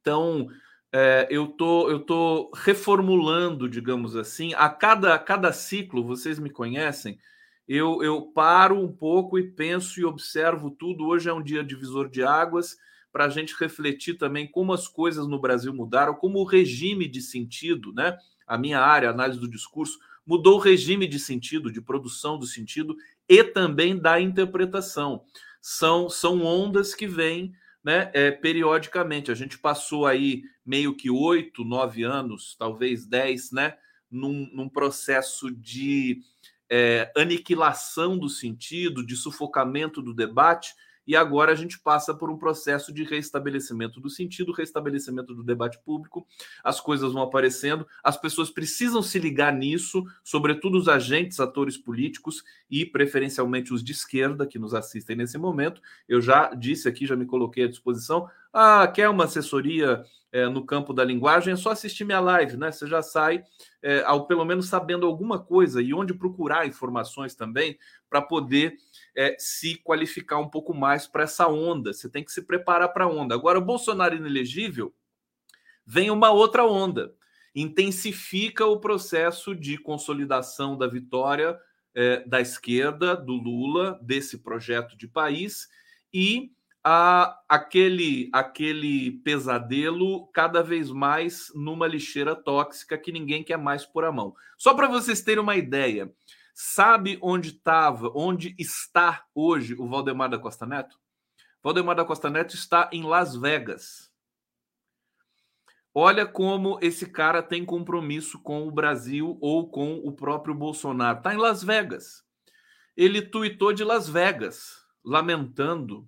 Então, 0.00 0.48
é, 0.92 1.28
eu 1.30 1.46
tô, 1.46 1.88
eu 1.88 2.00
tô 2.00 2.50
reformulando, 2.54 3.68
digamos 3.68 4.16
assim, 4.16 4.52
a 4.54 4.68
cada, 4.68 5.14
a 5.14 5.18
cada 5.18 5.52
ciclo, 5.52 6.04
vocês 6.04 6.38
me 6.38 6.50
conhecem, 6.50 7.18
eu, 7.68 8.02
eu 8.02 8.22
paro 8.22 8.76
um 8.76 8.92
pouco 8.92 9.38
e 9.38 9.44
penso 9.44 10.00
e 10.00 10.04
observo 10.04 10.72
tudo. 10.72 11.06
Hoje 11.06 11.28
é 11.28 11.32
um 11.32 11.42
dia 11.42 11.62
divisor 11.62 12.10
de 12.10 12.20
águas 12.20 12.76
para 13.12 13.26
a 13.26 13.28
gente 13.28 13.54
refletir 13.58 14.14
também 14.14 14.50
como 14.50 14.72
as 14.72 14.88
coisas 14.88 15.28
no 15.28 15.40
Brasil 15.40 15.72
mudaram, 15.72 16.14
como 16.14 16.40
o 16.40 16.44
regime 16.44 17.06
de 17.06 17.22
sentido, 17.22 17.92
né? 17.92 18.18
A 18.44 18.58
minha 18.58 18.80
área, 18.80 19.10
análise 19.10 19.38
do 19.38 19.48
discurso, 19.48 20.00
mudou 20.26 20.56
o 20.56 20.60
regime 20.60 21.06
de 21.06 21.20
sentido, 21.20 21.70
de 21.70 21.80
produção 21.80 22.36
do 22.36 22.46
sentido 22.46 22.96
e 23.28 23.44
também 23.44 23.96
da 23.96 24.20
interpretação. 24.20 25.22
São, 25.60 26.08
são 26.08 26.42
ondas 26.42 26.92
que 26.92 27.06
vêm 27.06 27.52
né, 27.82 28.10
é, 28.12 28.30
periodicamente. 28.30 29.30
A 29.30 29.34
gente 29.34 29.58
passou 29.58 30.06
aí 30.06 30.42
meio 30.64 30.94
que 30.94 31.10
oito, 31.10 31.64
nove 31.64 32.02
anos, 32.02 32.54
talvez 32.58 33.06
dez, 33.06 33.50
né, 33.52 33.76
num, 34.10 34.48
num 34.52 34.68
processo 34.68 35.50
de 35.50 36.20
é, 36.70 37.10
aniquilação 37.16 38.16
do 38.18 38.28
sentido, 38.28 39.04
de 39.04 39.16
sufocamento 39.16 40.00
do 40.00 40.14
debate, 40.14 40.74
e 41.10 41.16
agora 41.16 41.50
a 41.50 41.56
gente 41.56 41.76
passa 41.80 42.14
por 42.14 42.30
um 42.30 42.38
processo 42.38 42.94
de 42.94 43.02
restabelecimento 43.02 44.00
do 44.00 44.08
sentido, 44.08 44.52
restabelecimento 44.52 45.34
do 45.34 45.42
debate 45.42 45.76
público, 45.84 46.24
as 46.62 46.80
coisas 46.80 47.12
vão 47.12 47.22
aparecendo, 47.22 47.84
as 48.00 48.16
pessoas 48.16 48.48
precisam 48.48 49.02
se 49.02 49.18
ligar 49.18 49.52
nisso, 49.52 50.04
sobretudo 50.22 50.78
os 50.78 50.86
agentes, 50.86 51.40
atores 51.40 51.76
políticos 51.76 52.44
e 52.70 52.86
preferencialmente 52.86 53.74
os 53.74 53.82
de 53.82 53.90
esquerda 53.90 54.46
que 54.46 54.56
nos 54.56 54.72
assistem 54.72 55.16
nesse 55.16 55.36
momento. 55.36 55.82
Eu 56.08 56.20
já 56.20 56.54
disse 56.54 56.88
aqui, 56.88 57.04
já 57.04 57.16
me 57.16 57.26
coloquei 57.26 57.64
à 57.64 57.68
disposição. 57.68 58.28
Ah, 58.52 58.86
quer 58.86 59.08
uma 59.08 59.24
assessoria 59.24 60.04
é, 60.32 60.48
no 60.48 60.64
campo 60.64 60.92
da 60.92 61.04
linguagem? 61.04 61.52
É 61.52 61.56
só 61.56 61.70
assistir 61.70 62.04
minha 62.04 62.20
live, 62.20 62.56
né? 62.56 62.70
Você 62.70 62.86
já 62.86 63.02
sai, 63.02 63.44
é, 63.82 64.02
ao 64.04 64.26
pelo 64.26 64.44
menos 64.44 64.68
sabendo 64.68 65.06
alguma 65.06 65.38
coisa 65.38 65.82
e 65.82 65.92
onde 65.92 66.14
procurar 66.14 66.66
informações 66.66 67.34
também 67.34 67.78
para 68.08 68.22
poder 68.22 68.76
é, 69.16 69.36
se 69.38 69.76
qualificar 69.76 70.38
um 70.38 70.48
pouco 70.48 70.74
mais 70.74 71.06
para 71.06 71.24
essa 71.24 71.48
onda. 71.48 71.92
Você 71.92 72.08
tem 72.08 72.24
que 72.24 72.32
se 72.32 72.42
preparar 72.42 72.88
para 72.92 73.04
a 73.04 73.08
onda. 73.08 73.34
Agora, 73.34 73.58
o 73.58 73.64
Bolsonaro 73.64 74.16
inelegível 74.16 74.94
vem 75.84 76.10
uma 76.10 76.30
outra 76.30 76.64
onda. 76.64 77.14
Intensifica 77.54 78.64
o 78.66 78.78
processo 78.78 79.54
de 79.54 79.76
consolidação 79.78 80.78
da 80.78 80.86
vitória 80.86 81.58
da 82.26 82.40
esquerda, 82.40 83.16
do 83.16 83.32
Lula, 83.34 83.98
desse 84.00 84.38
projeto 84.38 84.96
de 84.96 85.08
país, 85.08 85.68
e 86.12 86.52
a, 86.84 87.38
aquele, 87.48 88.30
aquele 88.32 89.12
pesadelo 89.22 90.26
cada 90.28 90.62
vez 90.62 90.90
mais 90.90 91.52
numa 91.54 91.86
lixeira 91.86 92.34
tóxica 92.34 92.96
que 92.96 93.12
ninguém 93.12 93.42
quer 93.44 93.58
mais 93.58 93.84
por 93.84 94.04
a 94.04 94.12
mão. 94.12 94.34
Só 94.56 94.74
para 94.74 94.88
vocês 94.88 95.22
terem 95.22 95.42
uma 95.42 95.56
ideia, 95.56 96.12
Sabe 96.62 97.18
onde 97.22 97.48
estava, 97.48 98.12
onde 98.14 98.54
está 98.58 99.24
hoje 99.34 99.74
o 99.78 99.88
Valdemar 99.88 100.28
da 100.28 100.38
Costa 100.38 100.66
Neto? 100.66 101.00
Valdemar 101.62 101.96
da 101.96 102.04
Costa 102.04 102.28
Neto 102.28 102.54
está 102.54 102.90
em 102.92 103.02
Las 103.02 103.34
Vegas. 103.34 104.12
Olha 105.94 106.26
como 106.26 106.78
esse 106.82 107.06
cara 107.06 107.42
tem 107.42 107.64
compromisso 107.64 108.38
com 108.42 108.68
o 108.68 108.70
Brasil 108.70 109.38
ou 109.40 109.70
com 109.70 109.94
o 110.04 110.12
próprio 110.12 110.54
Bolsonaro. 110.54 111.16
Está 111.16 111.32
em 111.32 111.38
Las 111.38 111.64
Vegas. 111.64 112.22
Ele 112.94 113.22
tuitou 113.22 113.72
de 113.72 113.82
Las 113.82 114.06
Vegas, 114.06 114.84
lamentando, 115.02 116.06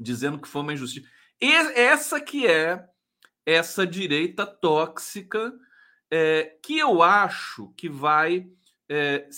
dizendo 0.00 0.38
que 0.38 0.48
foi 0.48 0.62
uma 0.62 0.72
injustiça. 0.72 1.06
E 1.40 1.52
essa 1.52 2.20
que 2.20 2.46
é 2.46 2.88
essa 3.44 3.86
direita 3.86 4.46
tóxica 4.46 5.52
é, 6.10 6.56
que 6.62 6.78
eu 6.78 7.02
acho 7.02 7.72
que 7.76 7.88
vai 7.88 8.50
é, 8.88 9.28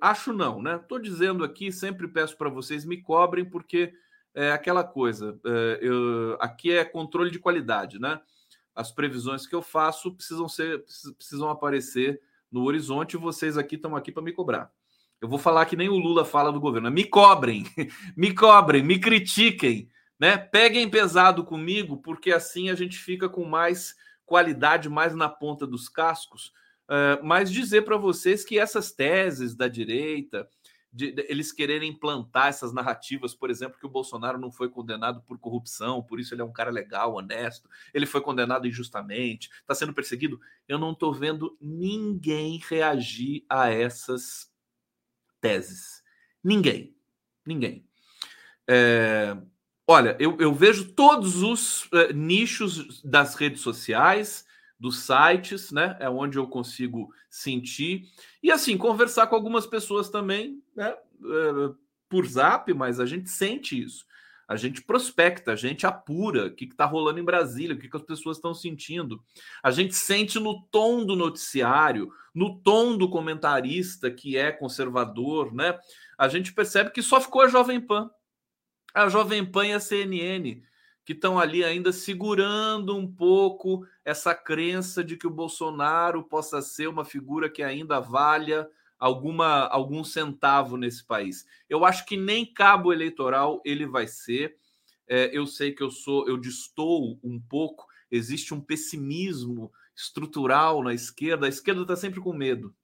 acho 0.00 0.32
não, 0.32 0.60
né? 0.60 0.76
Estou 0.76 0.98
dizendo 0.98 1.44
aqui, 1.44 1.70
sempre 1.70 2.08
peço 2.08 2.36
para 2.36 2.50
vocês 2.50 2.84
me 2.84 3.00
cobrem, 3.00 3.44
porque 3.44 3.94
é 4.34 4.50
aquela 4.50 4.82
coisa. 4.82 5.38
É, 5.46 5.78
eu, 5.80 6.36
aqui 6.40 6.72
é 6.72 6.84
controle 6.84 7.30
de 7.30 7.38
qualidade, 7.38 8.00
né? 8.00 8.20
As 8.74 8.90
previsões 8.90 9.46
que 9.46 9.54
eu 9.54 9.62
faço 9.62 10.12
precisam 10.12 10.48
ser, 10.48 10.84
precisam 11.16 11.48
aparecer 11.48 12.20
no 12.50 12.64
horizonte 12.64 13.16
vocês 13.16 13.56
aqui 13.56 13.76
estão 13.76 13.94
aqui 13.94 14.10
para 14.10 14.24
me 14.24 14.32
cobrar. 14.32 14.72
Eu 15.20 15.28
vou 15.28 15.38
falar 15.38 15.66
que 15.66 15.76
nem 15.76 15.88
o 15.88 15.98
Lula 15.98 16.24
fala 16.24 16.52
do 16.52 16.60
governo. 16.60 16.90
Me 16.90 17.04
cobrem, 17.04 17.64
me 18.16 18.34
cobrem, 18.34 18.82
me 18.82 18.98
critiquem, 18.98 19.88
né? 20.18 20.36
Peguem 20.38 20.88
pesado 20.88 21.44
comigo, 21.44 21.98
porque 21.98 22.32
assim 22.32 22.70
a 22.70 22.74
gente 22.74 22.96
fica 22.96 23.28
com 23.28 23.44
mais 23.44 23.94
qualidade, 24.24 24.88
mais 24.88 25.14
na 25.14 25.28
ponta 25.28 25.66
dos 25.66 25.88
cascos 25.88 26.52
Uh, 26.90 27.22
mas 27.24 27.52
dizer 27.52 27.82
para 27.82 27.96
vocês 27.96 28.44
que 28.44 28.58
essas 28.58 28.90
teses 28.90 29.54
da 29.54 29.68
direita, 29.68 30.48
de, 30.92 31.12
de, 31.12 31.24
eles 31.28 31.52
quererem 31.52 31.88
implantar 31.88 32.48
essas 32.48 32.72
narrativas, 32.72 33.32
por 33.32 33.48
exemplo, 33.48 33.78
que 33.78 33.86
o 33.86 33.90
Bolsonaro 33.90 34.40
não 34.40 34.50
foi 34.50 34.68
condenado 34.68 35.22
por 35.22 35.38
corrupção, 35.38 36.02
por 36.02 36.18
isso 36.18 36.34
ele 36.34 36.42
é 36.42 36.44
um 36.44 36.52
cara 36.52 36.68
legal, 36.68 37.14
honesto, 37.14 37.70
ele 37.94 38.06
foi 38.06 38.20
condenado 38.20 38.66
injustamente, 38.66 39.48
está 39.60 39.72
sendo 39.72 39.94
perseguido. 39.94 40.40
Eu 40.66 40.80
não 40.80 40.90
estou 40.90 41.14
vendo 41.14 41.56
ninguém 41.60 42.60
reagir 42.68 43.44
a 43.48 43.70
essas 43.70 44.49
teses. 45.40 46.02
Ninguém. 46.42 46.94
Ninguém. 47.46 47.84
É, 48.68 49.36
olha, 49.86 50.16
eu, 50.20 50.36
eu, 50.38 50.54
vejo 50.54 50.92
todos 50.92 51.42
os 51.42 51.86
uh, 51.86 52.12
nichos 52.14 53.02
das 53.02 53.34
redes 53.34 53.60
sociais 53.60 54.44
dos 54.78 55.00
sites, 55.00 55.70
né? 55.70 55.96
É 56.00 56.08
onde 56.08 56.38
eu 56.38 56.46
consigo 56.46 57.12
sentir. 57.28 58.08
E 58.42 58.50
assim, 58.50 58.78
conversar 58.78 59.26
com 59.26 59.34
algumas 59.34 59.66
pessoas 59.66 60.08
também, 60.08 60.62
né? 60.74 60.90
É, 60.90 61.74
por 62.08 62.26
zap, 62.26 62.72
mas 62.74 62.98
a 62.98 63.06
gente 63.06 63.28
sente 63.28 63.80
isso. 63.80 64.04
A 64.50 64.56
gente 64.56 64.82
prospecta, 64.82 65.52
a 65.52 65.56
gente 65.56 65.86
apura 65.86 66.46
o 66.46 66.50
que 66.50 66.64
está 66.64 66.84
rolando 66.84 67.20
em 67.20 67.24
Brasília, 67.24 67.76
o 67.76 67.78
que, 67.78 67.88
que 67.88 67.96
as 67.96 68.02
pessoas 68.02 68.36
estão 68.36 68.52
sentindo. 68.52 69.22
A 69.62 69.70
gente 69.70 69.94
sente 69.94 70.40
no 70.40 70.60
tom 70.72 71.06
do 71.06 71.14
noticiário, 71.14 72.10
no 72.34 72.58
tom 72.58 72.98
do 72.98 73.08
comentarista 73.08 74.10
que 74.10 74.36
é 74.36 74.50
conservador, 74.50 75.54
né? 75.54 75.78
A 76.18 76.26
gente 76.26 76.52
percebe 76.52 76.90
que 76.90 77.00
só 77.00 77.20
ficou 77.20 77.42
a 77.42 77.46
Jovem 77.46 77.80
Pan. 77.80 78.10
A 78.92 79.08
Jovem 79.08 79.48
Pan 79.48 79.68
e 79.68 79.72
a 79.72 79.78
CNN 79.78 80.60
que 81.04 81.12
estão 81.12 81.38
ali 81.38 81.64
ainda 81.64 81.92
segurando 81.92 82.96
um 82.96 83.06
pouco 83.06 83.86
essa 84.04 84.34
crença 84.34 85.02
de 85.02 85.16
que 85.16 85.26
o 85.28 85.30
Bolsonaro 85.30 86.24
possa 86.24 86.60
ser 86.60 86.88
uma 86.88 87.04
figura 87.04 87.48
que 87.48 87.62
ainda 87.62 88.00
valha 88.00 88.68
alguma 89.00 89.66
algum 89.68 90.04
centavo 90.04 90.76
nesse 90.76 91.04
país. 91.04 91.46
Eu 91.68 91.84
acho 91.84 92.06
que 92.06 92.16
nem 92.16 92.44
cabo 92.44 92.92
eleitoral 92.92 93.60
ele 93.64 93.86
vai 93.86 94.06
ser. 94.06 94.56
É, 95.08 95.36
eu 95.36 95.46
sei 95.46 95.72
que 95.72 95.82
eu 95.82 95.90
sou, 95.90 96.28
eu 96.28 96.36
distou 96.36 97.18
um 97.24 97.40
pouco. 97.40 97.86
Existe 98.10 98.54
um 98.54 98.60
pessimismo 98.60 99.72
estrutural 99.96 100.82
na 100.82 100.94
esquerda. 100.94 101.46
A 101.46 101.48
esquerda 101.48 101.82
está 101.82 101.96
sempre 101.96 102.20
com 102.20 102.32
medo 102.32 102.74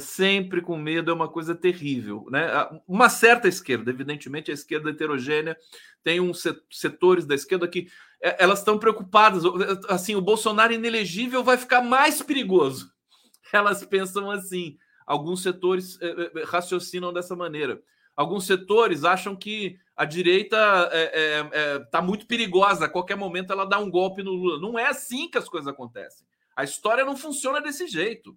sempre 0.00 0.60
com 0.60 0.76
medo 0.76 1.10
é 1.10 1.14
uma 1.14 1.28
coisa 1.28 1.54
terrível. 1.54 2.26
Né? 2.30 2.46
Uma 2.86 3.08
certa 3.08 3.48
esquerda, 3.48 3.90
evidentemente, 3.90 4.50
a 4.50 4.54
esquerda 4.54 4.90
heterogênea, 4.90 5.56
tem 6.02 6.20
uns 6.20 6.44
setores 6.70 7.24
da 7.24 7.34
esquerda 7.34 7.66
que 7.66 7.88
é, 8.22 8.42
elas 8.42 8.60
estão 8.60 8.78
preocupadas. 8.78 9.42
Assim, 9.88 10.14
o 10.14 10.20
Bolsonaro 10.20 10.72
inelegível 10.72 11.42
vai 11.42 11.56
ficar 11.56 11.82
mais 11.82 12.22
perigoso. 12.22 12.92
Elas 13.52 13.84
pensam 13.84 14.30
assim. 14.30 14.78
Alguns 15.08 15.42
setores 15.42 15.98
é, 16.02 16.44
raciocinam 16.44 17.12
dessa 17.12 17.34
maneira. 17.34 17.80
Alguns 18.14 18.44
setores 18.44 19.04
acham 19.04 19.34
que 19.34 19.78
a 19.96 20.04
direita 20.04 20.90
está 21.84 22.02
muito 22.02 22.26
perigosa, 22.26 22.84
a 22.84 22.88
qualquer 22.88 23.16
momento 23.16 23.52
ela 23.52 23.64
dá 23.64 23.78
um 23.78 23.90
golpe 23.90 24.22
no 24.22 24.32
Lula. 24.32 24.60
Não 24.60 24.78
é 24.78 24.86
assim 24.86 25.30
que 25.30 25.38
as 25.38 25.48
coisas 25.48 25.68
acontecem. 25.68 26.26
A 26.54 26.62
história 26.64 27.04
não 27.04 27.16
funciona 27.16 27.60
desse 27.60 27.86
jeito. 27.86 28.36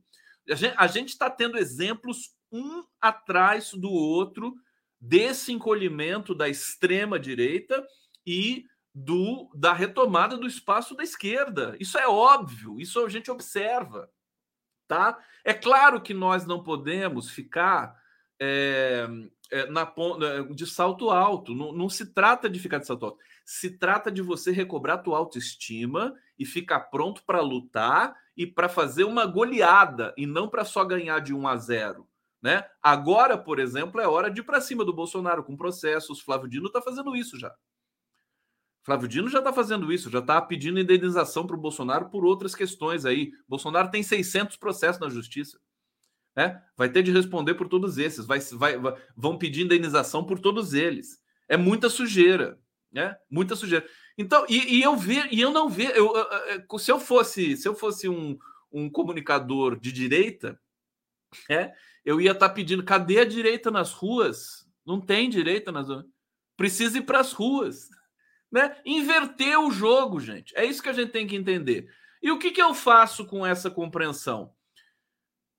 A 0.78 0.88
gente 0.88 1.10
está 1.10 1.30
tendo 1.30 1.58
exemplos 1.58 2.36
um 2.52 2.84
atrás 3.00 3.74
do 3.74 3.92
outro 3.92 4.54
desse 5.00 5.52
encolhimento 5.52 6.36
da 6.36 6.48
extrema 6.48 7.20
direita 7.20 7.84
e 8.26 8.66
do 8.94 9.50
da 9.56 9.74
retomada 9.74 10.38
do 10.38 10.46
espaço 10.46 10.96
da 10.96 11.04
esquerda. 11.04 11.76
Isso 11.80 11.98
é 11.98 12.08
óbvio, 12.08 12.80
isso 12.80 13.04
a 13.04 13.10
gente 13.10 13.32
observa, 13.32 14.10
tá? 14.92 15.18
É 15.46 15.54
claro 15.54 16.02
que 16.02 16.14
nós 16.14 16.46
não 16.46 16.62
podemos 16.62 17.30
ficar 17.30 17.96
é, 18.38 19.08
é, 19.50 19.66
na, 19.68 19.90
de 20.54 20.68
salto 20.68 21.10
alto. 21.10 21.56
Não, 21.56 21.72
não 21.72 21.88
se 21.88 22.14
trata 22.14 22.50
de 22.50 22.60
ficar 22.60 22.78
de 22.78 22.86
salto 22.86 23.06
alto. 23.06 23.18
Se 23.46 23.78
trata 23.78 24.12
de 24.12 24.22
você 24.22 24.52
recobrar 24.52 25.02
tua 25.02 25.18
autoestima 25.18 26.14
e 26.38 26.46
ficar 26.46 26.82
pronto 26.82 27.24
para 27.24 27.40
lutar 27.40 28.14
e 28.36 28.46
para 28.46 28.68
fazer 28.68 29.06
uma 29.06 29.26
goleada 29.26 30.14
e 30.18 30.26
não 30.26 30.50
para 30.50 30.66
só 30.66 30.84
ganhar 30.84 31.20
de 31.20 31.34
1 31.34 31.48
a 31.48 31.56
0. 31.56 32.06
Né? 32.42 32.66
Agora, 32.84 33.38
por 33.38 33.60
exemplo, 33.60 34.02
é 34.02 34.08
hora 34.10 34.30
de 34.30 34.42
ir 34.42 34.44
para 34.44 34.60
cima 34.60 34.84
do 34.84 34.92
Bolsonaro 34.92 35.42
com 35.42 35.56
processos. 35.56 36.20
Flávio 36.20 36.50
Dino 36.50 36.68
está 36.68 36.82
fazendo 36.82 37.16
isso 37.16 37.40
já. 37.40 37.56
Flávio 38.84 39.08
Dino 39.08 39.30
já 39.30 39.40
está 39.40 39.54
fazendo 39.54 39.92
isso, 39.94 40.10
já 40.10 40.20
está 40.20 40.42
pedindo 40.42 40.80
indenização 40.80 41.46
para 41.46 41.56
o 41.56 41.60
Bolsonaro 41.60 42.10
por 42.10 42.26
outras 42.26 42.56
questões 42.56 43.06
aí. 43.06 43.32
Bolsonaro 43.48 43.92
tem 43.92 44.02
600 44.02 44.58
processos 44.58 45.00
na 45.00 45.10
justiça. 45.10 45.60
Né? 46.36 46.62
Vai 46.76 46.90
ter 46.90 47.04
de 47.04 47.12
responder 47.12 47.54
por 47.56 47.68
todos 47.68 47.98
esses. 47.98 48.26
Vai, 48.26 48.40
vai, 48.40 48.78
vai, 48.78 48.96
vão 49.16 49.38
pedir 49.38 49.64
indenização 49.64 50.26
por 50.26 50.40
todos 50.40 50.74
eles. 50.74 51.22
É 51.48 51.58
muita 51.58 51.90
sujeira. 51.90 52.60
Né? 52.92 53.16
Muita 53.30 53.56
sujeira. 53.56 53.86
Então, 54.18 54.46
e, 54.50 54.78
e 54.78 54.82
eu 54.82 54.96
ver, 54.96 55.32
e 55.32 55.40
eu 55.40 55.52
não 55.52 55.70
ver, 55.70 55.96
eu, 55.96 56.14
eu, 56.16 56.80
se 56.80 56.92
eu 56.92 57.00
fosse, 57.00 57.56
se 57.56 57.68
eu 57.68 57.76
fosse 57.76 58.10
um, 58.10 58.38
um 58.72 58.90
comunicador 58.90 59.80
de 59.80 59.92
direita, 59.92 60.60
é, 61.50 61.72
eu 62.04 62.20
ia 62.20 62.32
estar 62.32 62.50
tá 62.50 62.54
pedindo, 62.54 62.84
cadê 62.84 63.20
a 63.20 63.26
direita 63.26 63.70
nas 63.70 63.92
ruas? 63.92 64.68
Não 64.86 65.00
tem 65.00 65.30
direita 65.30 65.72
nas 65.72 65.88
ruas. 65.88 66.06
Precisa 66.58 66.98
ir 66.98 67.04
para 67.04 67.20
as 67.20 67.32
ruas. 67.32 67.90
Né? 68.52 68.76
Inverter 68.86 69.60
o 69.60 69.72
jogo, 69.72 70.20
gente. 70.20 70.54
É 70.58 70.66
isso 70.66 70.84
que 70.84 70.90
a 70.90 70.94
gente 70.94 71.12
tem 71.12 71.26
que 71.26 71.36
entender. 71.36 71.88
E 72.22 72.32
o 72.32 72.38
que, 72.38 72.52
que 72.52 72.62
eu 72.62 72.74
faço 72.74 73.26
com 73.26 73.46
essa 73.46 73.72
compreensão? 73.72 74.52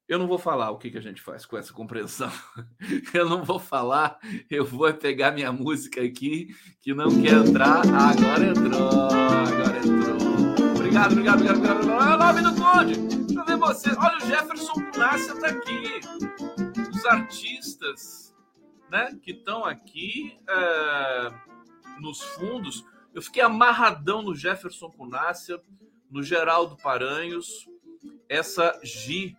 Eu 0.06 0.18
não 0.18 0.26
vou 0.26 0.38
falar 0.38 0.70
o 0.70 0.78
que, 0.78 0.90
que 0.90 0.98
a 0.98 1.02
gente 1.02 1.22
faz 1.22 1.46
com 1.46 1.56
essa 1.56 1.72
compreensão. 1.72 2.30
Eu 3.14 3.28
não 3.28 3.44
vou 3.44 3.58
falar. 3.58 4.18
Eu 4.50 4.64
vou 4.64 4.92
pegar 4.92 5.32
minha 5.32 5.50
música 5.50 6.02
aqui, 6.02 6.54
que 6.82 6.92
não 6.92 7.08
quer 7.22 7.32
entrar. 7.32 7.82
Ah, 7.86 8.10
agora 8.10 8.44
entrou. 8.44 9.08
Agora 9.10 9.78
entrou. 9.78 10.72
Obrigado, 10.76 11.12
obrigado, 11.12 11.40
obrigado. 11.40 11.76
obrigado. 11.76 12.02
É 12.02 12.14
o 12.14 12.18
nome 12.18 12.42
do 12.42 12.54
Conde. 12.54 13.24
Deixa 13.24 13.40
eu 13.40 13.44
ver 13.46 13.56
você. 13.56 13.90
Olha, 13.96 14.16
o 14.18 14.26
Jefferson 14.26 14.72
Nácia 14.98 15.32
está 15.32 15.48
aqui. 15.48 16.00
Os 16.90 17.06
artistas 17.06 18.34
né, 18.90 19.18
que 19.22 19.30
estão 19.30 19.64
aqui. 19.64 20.36
É 20.46 21.51
nos 22.02 22.20
fundos. 22.20 22.84
Eu 23.14 23.22
fiquei 23.22 23.42
amarradão 23.42 24.22
no 24.22 24.34
Jefferson 24.34 24.90
Cunácia, 24.90 25.58
no 26.10 26.22
Geraldo 26.22 26.76
Paranhos, 26.76 27.66
essa 28.28 28.78
Gi, 28.82 29.36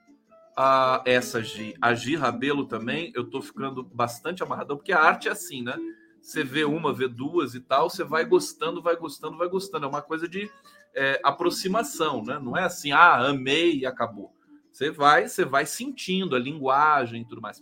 a, 0.57 1.03
essa 1.05 1.41
Gi, 1.41 1.75
a 1.81 1.93
Gi 1.93 2.15
Rabelo 2.15 2.65
também, 2.65 3.11
eu 3.15 3.29
tô 3.29 3.41
ficando 3.41 3.83
bastante 3.83 4.41
amarradão, 4.41 4.77
porque 4.77 4.93
a 4.93 4.99
arte 4.99 5.27
é 5.27 5.31
assim, 5.31 5.61
né? 5.61 5.77
Você 6.21 6.43
vê 6.43 6.63
uma, 6.63 6.93
vê 6.93 7.07
duas 7.07 7.53
e 7.53 7.59
tal, 7.59 7.89
você 7.89 8.03
vai 8.03 8.23
gostando, 8.25 8.81
vai 8.81 8.95
gostando, 8.95 9.37
vai 9.37 9.49
gostando. 9.49 9.85
É 9.85 9.89
uma 9.89 10.01
coisa 10.01 10.27
de 10.27 10.49
é, 10.95 11.19
aproximação, 11.23 12.23
né? 12.23 12.39
Não 12.39 12.55
é 12.55 12.63
assim, 12.63 12.91
ah, 12.91 13.27
amei 13.27 13.79
e 13.79 13.85
acabou. 13.85 14.33
Você 14.71 14.89
vai, 14.89 15.27
você 15.27 15.43
vai 15.43 15.65
sentindo 15.65 16.35
a 16.35 16.39
linguagem 16.39 17.21
e 17.21 17.25
tudo 17.25 17.41
mais. 17.41 17.61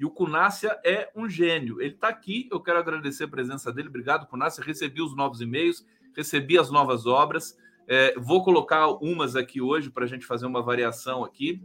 E 0.00 0.04
o 0.06 0.10
Cunácia 0.10 0.80
é 0.82 1.10
um 1.14 1.28
gênio. 1.28 1.78
Ele 1.78 1.92
está 1.92 2.08
aqui, 2.08 2.48
eu 2.50 2.58
quero 2.58 2.78
agradecer 2.78 3.24
a 3.24 3.28
presença 3.28 3.70
dele. 3.70 3.88
Obrigado, 3.88 4.26
Cunácia. 4.26 4.64
Recebi 4.64 5.02
os 5.02 5.14
novos 5.14 5.42
e-mails, 5.42 5.84
recebi 6.16 6.58
as 6.58 6.70
novas 6.70 7.04
obras. 7.04 7.54
É, 7.86 8.14
vou 8.18 8.42
colocar 8.42 8.88
umas 8.88 9.36
aqui 9.36 9.60
hoje 9.60 9.90
para 9.90 10.04
a 10.04 10.08
gente 10.08 10.24
fazer 10.24 10.46
uma 10.46 10.62
variação 10.62 11.22
aqui. 11.22 11.62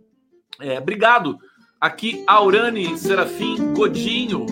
É, 0.60 0.78
obrigado. 0.78 1.40
Aqui, 1.80 2.26
Aurane 2.28 2.98
Serafim 2.98 3.74
Godinho, 3.74 4.46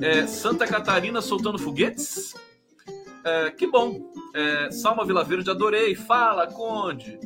é, 0.00 0.26
Santa 0.26 0.66
Catarina 0.66 1.20
soltando 1.20 1.58
foguetes. 1.58 2.34
É, 3.22 3.50
que 3.50 3.66
bom. 3.66 4.10
É, 4.34 4.70
Salma 4.70 5.04
Vila 5.04 5.22
Verde, 5.22 5.50
adorei. 5.50 5.94
Fala, 5.94 6.46
Conde. 6.46 7.20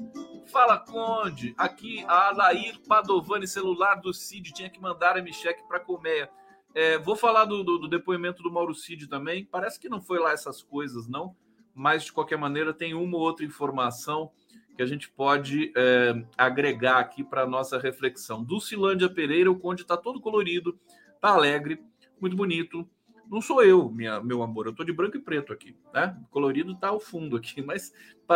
Fala, 0.53 0.79
Conde. 0.79 1.55
Aqui, 1.57 2.05
a 2.07 2.29
Alair 2.29 2.79
Padovani, 2.87 3.49
celular 3.49 3.95
do 3.95 4.13
Cid, 4.13 4.53
tinha 4.53 4.69
que 4.69 4.79
mandar 4.79 5.17
a 5.17 5.33
cheque 5.33 5.67
para 5.67 5.81
colmeia. 5.81 6.29
É, 6.75 6.99
vou 6.99 7.17
falar 7.17 7.47
do, 7.47 7.65
do, 7.65 7.79
do, 7.79 7.89
depoimento 7.89 8.43
do 8.43 8.53
Mauro 8.53 8.75
Cid 8.75 9.07
também. 9.07 9.47
Parece 9.47 9.81
que 9.81 9.89
não 9.89 10.03
foi 10.03 10.19
lá 10.19 10.31
essas 10.31 10.63
coisas, 10.63 11.09
não. 11.09 11.35
Mas, 11.75 12.05
de 12.05 12.13
qualquer 12.13 12.37
maneira, 12.37 12.75
tem 12.75 12.93
uma 12.93 13.17
ou 13.17 13.23
outra 13.23 13.47
informação 13.47 14.31
que 14.77 14.83
a 14.83 14.87
gente 14.87 15.11
pode 15.11 15.73
é, 15.75 16.23
agregar 16.37 16.99
aqui 16.99 17.25
para 17.25 17.45
a 17.45 17.49
nossa 17.49 17.79
reflexão. 17.79 18.45
Do 18.45 18.61
Cilândia 18.61 19.09
Pereira, 19.09 19.51
o 19.51 19.59
Conde 19.59 19.81
está 19.81 19.97
todo 19.97 20.21
colorido, 20.21 20.79
está 21.15 21.31
alegre, 21.31 21.83
muito 22.21 22.37
bonito. 22.37 22.87
Não 23.27 23.41
sou 23.41 23.65
eu, 23.65 23.89
minha, 23.89 24.21
meu 24.21 24.43
amor, 24.43 24.67
eu 24.67 24.73
estou 24.73 24.85
de 24.85 24.93
branco 24.93 25.17
e 25.17 25.21
preto 25.21 25.51
aqui, 25.51 25.75
né? 25.95 26.15
Colorido 26.31 26.73
está 26.73 26.89
ao 26.89 27.01
fundo 27.01 27.39
aqui, 27.39 27.63
mas 27.65 27.91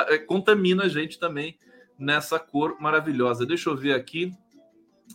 é, 0.08 0.16
contamina 0.16 0.84
a 0.84 0.88
gente 0.88 1.18
também 1.18 1.58
nessa 1.98 2.38
cor 2.38 2.76
maravilhosa. 2.80 3.46
Deixa 3.46 3.70
eu 3.70 3.76
ver 3.76 3.94
aqui. 3.94 4.34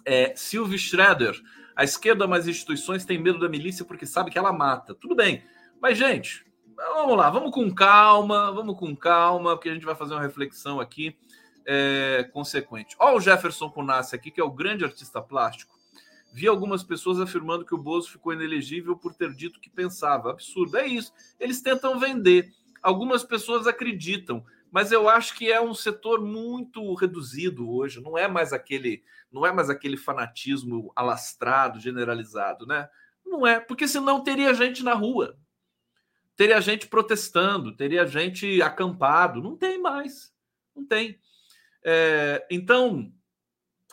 É, 0.05 0.33
Silvio 0.35 0.77
Schroeder. 0.77 1.39
A 1.75 1.83
esquerda 1.83 2.27
mais 2.27 2.47
instituições 2.47 3.05
tem 3.05 3.17
medo 3.17 3.39
da 3.39 3.49
milícia 3.49 3.85
porque 3.85 4.05
sabe 4.05 4.31
que 4.31 4.37
ela 4.37 4.53
mata. 4.53 4.93
Tudo 4.93 5.15
bem. 5.15 5.43
Mas, 5.81 5.97
gente, 5.97 6.45
vamos 6.75 7.17
lá, 7.17 7.29
vamos 7.29 7.51
com 7.51 7.73
calma, 7.73 8.51
vamos 8.51 8.77
com 8.77 8.95
calma, 8.95 9.55
porque 9.55 9.69
a 9.69 9.73
gente 9.73 9.85
vai 9.85 9.95
fazer 9.95 10.13
uma 10.13 10.21
reflexão 10.21 10.79
aqui 10.79 11.15
é, 11.65 12.29
consequente. 12.31 12.95
O 12.99 13.19
Jefferson 13.19 13.69
Punassi 13.69 14.15
aqui, 14.15 14.31
que 14.31 14.41
é 14.41 14.43
o 14.43 14.51
grande 14.51 14.83
artista 14.83 15.21
plástico. 15.21 15.79
Vi 16.33 16.47
algumas 16.47 16.83
pessoas 16.83 17.19
afirmando 17.19 17.65
que 17.65 17.75
o 17.75 17.77
Bozo 17.77 18.09
ficou 18.09 18.33
inelegível 18.33 18.95
por 18.95 19.13
ter 19.13 19.33
dito 19.33 19.59
que 19.59 19.69
pensava. 19.69 20.31
Absurdo. 20.31 20.77
É 20.77 20.87
isso. 20.87 21.11
Eles 21.39 21.61
tentam 21.61 21.99
vender. 21.99 22.53
Algumas 22.81 23.23
pessoas 23.23 23.67
acreditam 23.67 24.43
mas 24.71 24.91
eu 24.91 25.09
acho 25.09 25.35
que 25.35 25.51
é 25.51 25.61
um 25.61 25.73
setor 25.73 26.21
muito 26.21 26.93
reduzido 26.95 27.69
hoje, 27.69 28.01
não 28.01 28.17
é 28.17 28.25
mais 28.27 28.53
aquele, 28.53 29.03
não 29.29 29.45
é 29.45 29.51
mais 29.51 29.69
aquele 29.69 29.97
fanatismo 29.97 30.93
alastrado, 30.95 31.79
generalizado, 31.79 32.65
né? 32.65 32.89
Não 33.25 33.45
é, 33.45 33.59
porque 33.59 33.87
senão 33.87 34.23
teria 34.23 34.53
gente 34.53 34.81
na 34.81 34.93
rua. 34.93 35.37
Teria 36.37 36.61
gente 36.61 36.87
protestando, 36.87 37.75
teria 37.75 38.07
gente 38.07 38.61
acampado, 38.61 39.41
não 39.41 39.57
tem 39.57 39.79
mais. 39.79 40.33
Não 40.73 40.85
tem. 40.85 41.19
É, 41.83 42.47
então, 42.49 43.11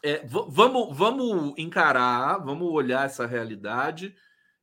é, 0.02 0.24
vamos, 0.26 0.96
vamos 0.96 1.54
encarar, 1.58 2.38
vamos 2.38 2.68
olhar 2.68 3.04
essa 3.04 3.26
realidade 3.26 4.14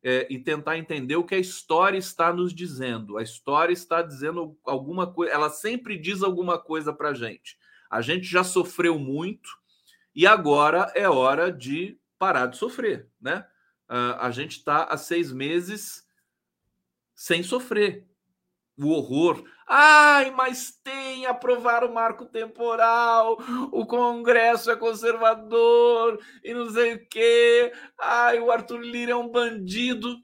é, 0.08 0.28
e 0.30 0.38
tentar 0.38 0.78
entender 0.78 1.16
o 1.16 1.24
que 1.24 1.34
a 1.34 1.40
história 1.40 1.98
está 1.98 2.32
nos 2.32 2.54
dizendo. 2.54 3.18
A 3.18 3.24
história 3.24 3.74
está 3.74 4.04
dizendo 4.04 4.56
alguma 4.64 5.12
coisa, 5.12 5.34
ela 5.34 5.50
sempre 5.50 5.98
diz 5.98 6.22
alguma 6.22 6.60
coisa 6.60 6.94
para 6.94 7.10
a 7.10 7.14
gente. 7.16 7.58
A 7.90 8.02
gente 8.02 8.28
já 8.28 8.44
sofreu 8.44 9.00
muito 9.00 9.50
e 10.14 10.28
agora 10.28 10.92
é 10.94 11.10
hora 11.10 11.52
de 11.52 12.00
parar 12.20 12.46
de 12.46 12.58
sofrer, 12.58 13.10
né? 13.20 13.48
A 13.88 14.30
gente 14.30 14.58
está 14.58 14.84
há 14.84 14.96
seis 14.96 15.32
meses 15.32 16.08
sem 17.16 17.42
sofrer 17.42 18.06
o 18.78 18.90
horror. 18.90 19.44
Ai, 19.68 20.30
mas 20.32 20.80
tem 20.84 21.26
aprovar 21.26 21.84
o 21.84 21.94
marco 21.94 22.26
temporal, 22.26 23.38
o 23.72 23.86
Congresso 23.86 24.70
é 24.70 24.76
conservador 24.76 26.20
e 26.44 26.54
não 26.54 26.70
sei 26.70 26.96
o 26.96 27.08
quê. 27.08 27.74
Ai, 28.00 28.40
o 28.40 28.52
Arthur 28.52 28.82
Lira 28.82 29.14
é 29.14 29.16
um 29.16 29.30
bandido. 29.30 30.16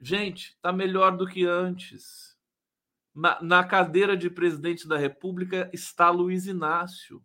Gente, 0.00 0.56
tá 0.62 0.72
melhor 0.72 1.16
do 1.16 1.26
que 1.26 1.44
antes. 1.44 2.36
Na, 3.14 3.40
na 3.42 3.62
cadeira 3.62 4.16
de 4.16 4.30
presidente 4.30 4.88
da 4.88 4.96
República 4.96 5.70
está 5.72 6.08
Luiz 6.08 6.46
Inácio. 6.46 7.22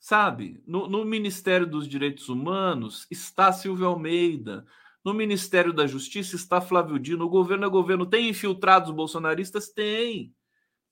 Sabe, 0.00 0.62
no, 0.66 0.88
no 0.88 1.04
Ministério 1.04 1.66
dos 1.66 1.86
Direitos 1.86 2.28
Humanos 2.28 3.06
está 3.10 3.52
Silvio 3.52 3.86
Almeida. 3.86 4.66
No 5.04 5.14
Ministério 5.14 5.72
da 5.72 5.86
Justiça 5.86 6.36
está 6.36 6.60
Flávio 6.60 6.98
Dino. 6.98 7.24
O 7.24 7.30
governo 7.30 7.66
é 7.66 7.68
governo. 7.68 8.06
Tem 8.06 8.28
infiltrados 8.28 8.90
bolsonaristas? 8.90 9.68
Tem. 9.70 10.34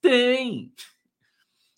Tem. 0.01 0.73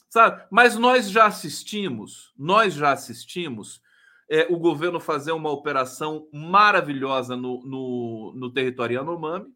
Sabe? 0.09 0.45
Mas 0.49 0.75
nós 0.75 1.09
já 1.09 1.25
assistimos, 1.25 2.33
nós 2.37 2.73
já 2.73 2.91
assistimos 2.91 3.81
é, 4.29 4.47
o 4.49 4.57
governo 4.57 4.99
fazer 4.99 5.31
uma 5.31 5.49
operação 5.49 6.27
maravilhosa 6.31 7.35
no, 7.35 7.63
no, 7.65 8.33
no 8.35 8.51
território 8.51 8.95
Yanomami, 8.95 9.51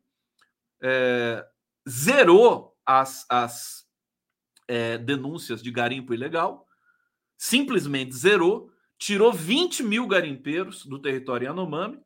é, 0.82 1.46
zerou 1.88 2.76
as, 2.86 3.26
as 3.30 3.86
é, 4.68 4.98
denúncias 4.98 5.62
de 5.62 5.72
garimpo 5.72 6.14
ilegal, 6.14 6.68
simplesmente 7.38 8.16
zerou, 8.16 8.72
tirou 8.98 9.32
20 9.32 9.84
mil 9.84 10.08
garimpeiros 10.08 10.86
do 10.86 11.00
território 11.00 11.46
Yanomami, 11.46 12.00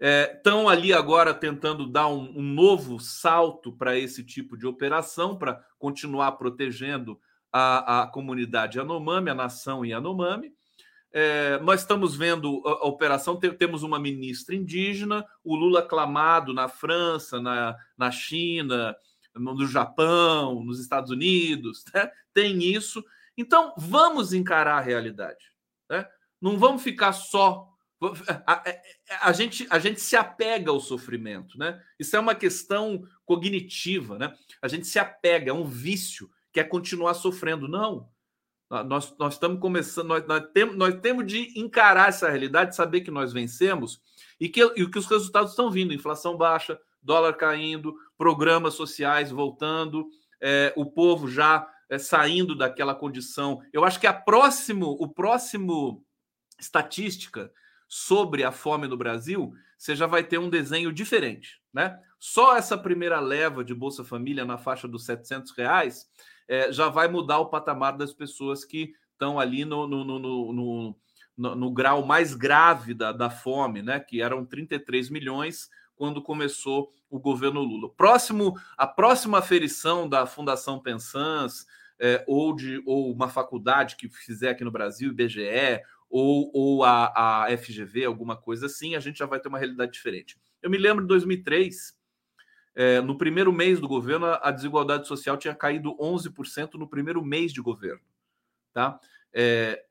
estão 0.00 0.70
é, 0.70 0.74
ali 0.74 0.92
agora 0.92 1.32
tentando 1.32 1.86
dar 1.86 2.08
um, 2.08 2.38
um 2.38 2.42
novo 2.42 2.98
salto 3.00 3.72
para 3.72 3.98
esse 3.98 4.22
tipo 4.24 4.56
de 4.56 4.66
operação, 4.66 5.36
para 5.36 5.62
continuar 5.78 6.32
protegendo 6.32 7.18
a, 7.52 8.02
a 8.02 8.06
comunidade 8.06 8.78
Yanomami, 8.78 9.30
a 9.30 9.34
nação 9.34 9.84
Yanomami. 9.84 10.52
É, 11.12 11.58
nós 11.60 11.80
estamos 11.80 12.14
vendo 12.14 12.62
a, 12.66 12.70
a 12.70 12.86
operação, 12.86 13.36
tem, 13.36 13.50
temos 13.54 13.82
uma 13.82 13.98
ministra 13.98 14.54
indígena, 14.54 15.24
o 15.42 15.56
Lula 15.56 15.80
aclamado 15.80 16.52
na 16.52 16.68
França, 16.68 17.40
na, 17.40 17.74
na 17.96 18.10
China, 18.10 18.94
no 19.34 19.66
Japão, 19.66 20.62
nos 20.62 20.80
Estados 20.80 21.10
Unidos, 21.10 21.84
né? 21.94 22.10
tem 22.34 22.62
isso. 22.62 23.02
Então, 23.36 23.72
vamos 23.76 24.32
encarar 24.32 24.78
a 24.78 24.80
realidade. 24.80 25.52
Né? 25.90 26.06
Não 26.40 26.58
vamos 26.58 26.82
ficar 26.82 27.12
só. 27.12 27.68
A, 28.46 28.52
a, 28.52 29.28
a, 29.28 29.32
gente, 29.32 29.66
a 29.70 29.78
gente 29.78 30.00
se 30.00 30.16
apega 30.16 30.70
ao 30.70 30.80
sofrimento, 30.80 31.58
né? 31.58 31.82
Isso 31.98 32.14
é 32.14 32.20
uma 32.20 32.34
questão 32.34 33.06
cognitiva, 33.24 34.18
né? 34.18 34.34
A 34.60 34.68
gente 34.68 34.86
se 34.86 34.98
apega, 34.98 35.50
é 35.50 35.54
um 35.54 35.64
vício, 35.64 36.30
quer 36.52 36.64
continuar 36.64 37.14
sofrendo. 37.14 37.66
Não. 37.66 38.08
Nós, 38.68 39.14
nós 39.16 39.34
estamos 39.34 39.60
começando, 39.60 40.08
nós, 40.08 40.26
nós, 40.26 40.44
temos, 40.52 40.76
nós 40.76 40.94
temos 41.00 41.24
de 41.26 41.58
encarar 41.58 42.08
essa 42.08 42.28
realidade, 42.28 42.74
saber 42.74 43.00
que 43.02 43.12
nós 43.12 43.32
vencemos 43.32 44.00
e 44.40 44.48
que, 44.48 44.60
e 44.60 44.90
que 44.90 44.98
os 44.98 45.06
resultados 45.06 45.52
estão 45.52 45.70
vindo: 45.70 45.94
inflação 45.94 46.36
baixa, 46.36 46.78
dólar 47.00 47.34
caindo, 47.34 47.94
programas 48.18 48.74
sociais 48.74 49.30
voltando, 49.30 50.08
é, 50.40 50.72
o 50.76 50.84
povo 50.84 51.28
já 51.28 51.66
é, 51.88 51.96
saindo 51.96 52.56
daquela 52.56 52.94
condição. 52.94 53.62
Eu 53.72 53.84
acho 53.84 54.00
que 54.00 54.06
a 54.06 54.12
próximo, 54.12 54.96
o 55.00 55.08
próximo 55.08 56.04
estatística 56.58 57.52
sobre 57.88 58.44
a 58.44 58.52
fome 58.52 58.88
no 58.88 58.96
Brasil, 58.96 59.52
você 59.76 59.94
já 59.94 60.06
vai 60.06 60.24
ter 60.24 60.38
um 60.38 60.50
desenho 60.50 60.92
diferente, 60.92 61.60
né? 61.72 61.98
Só 62.18 62.56
essa 62.56 62.78
primeira 62.78 63.20
leva 63.20 63.62
de 63.62 63.74
Bolsa 63.74 64.02
Família 64.02 64.44
na 64.44 64.56
faixa 64.56 64.88
dos 64.88 65.04
700 65.04 65.52
reais 65.52 66.10
é, 66.48 66.72
já 66.72 66.88
vai 66.88 67.08
mudar 67.08 67.38
o 67.38 67.50
patamar 67.50 67.96
das 67.96 68.12
pessoas 68.12 68.64
que 68.64 68.92
estão 69.12 69.38
ali 69.38 69.64
no, 69.64 69.86
no, 69.86 70.04
no, 70.04 70.52
no, 71.36 71.54
no 71.56 71.70
grau 71.70 72.04
mais 72.04 72.34
grave 72.34 72.94
da, 72.94 73.12
da 73.12 73.30
fome, 73.30 73.82
né? 73.82 74.00
Que 74.00 74.22
eram 74.22 74.44
33 74.44 75.10
milhões 75.10 75.68
quando 75.94 76.22
começou 76.22 76.92
o 77.10 77.18
governo 77.18 77.62
Lula. 77.62 77.90
Próximo, 77.96 78.54
a 78.76 78.86
próxima 78.86 79.38
aferição 79.38 80.08
da 80.08 80.26
Fundação 80.26 80.80
Pensans, 80.80 81.66
é, 81.98 82.22
ou 82.26 82.54
de 82.54 82.82
ou 82.84 83.10
uma 83.10 83.28
faculdade 83.28 83.96
que 83.96 84.08
fizer 84.08 84.50
aqui 84.50 84.62
no 84.62 84.70
Brasil, 84.70 85.10
IBGE, 85.10 85.80
ou, 86.08 86.50
ou 86.54 86.84
a, 86.84 87.44
a 87.44 87.56
FGV, 87.56 88.04
alguma 88.04 88.36
coisa 88.36 88.66
assim, 88.66 88.94
a 88.94 89.00
gente 89.00 89.18
já 89.18 89.26
vai 89.26 89.40
ter 89.40 89.48
uma 89.48 89.58
realidade 89.58 89.92
diferente. 89.92 90.38
Eu 90.62 90.70
me 90.70 90.78
lembro 90.78 91.02
de 91.02 91.08
2003, 91.08 91.96
é, 92.74 93.00
no 93.00 93.16
primeiro 93.16 93.52
mês 93.52 93.80
do 93.80 93.88
governo, 93.88 94.26
a 94.26 94.50
desigualdade 94.50 95.06
social 95.08 95.36
tinha 95.36 95.54
caído 95.54 95.96
11% 95.96 96.74
no 96.74 96.88
primeiro 96.88 97.24
mês 97.24 97.52
de 97.52 97.60
governo. 97.60 98.02
Tá? 98.72 99.00
É, 99.32 99.84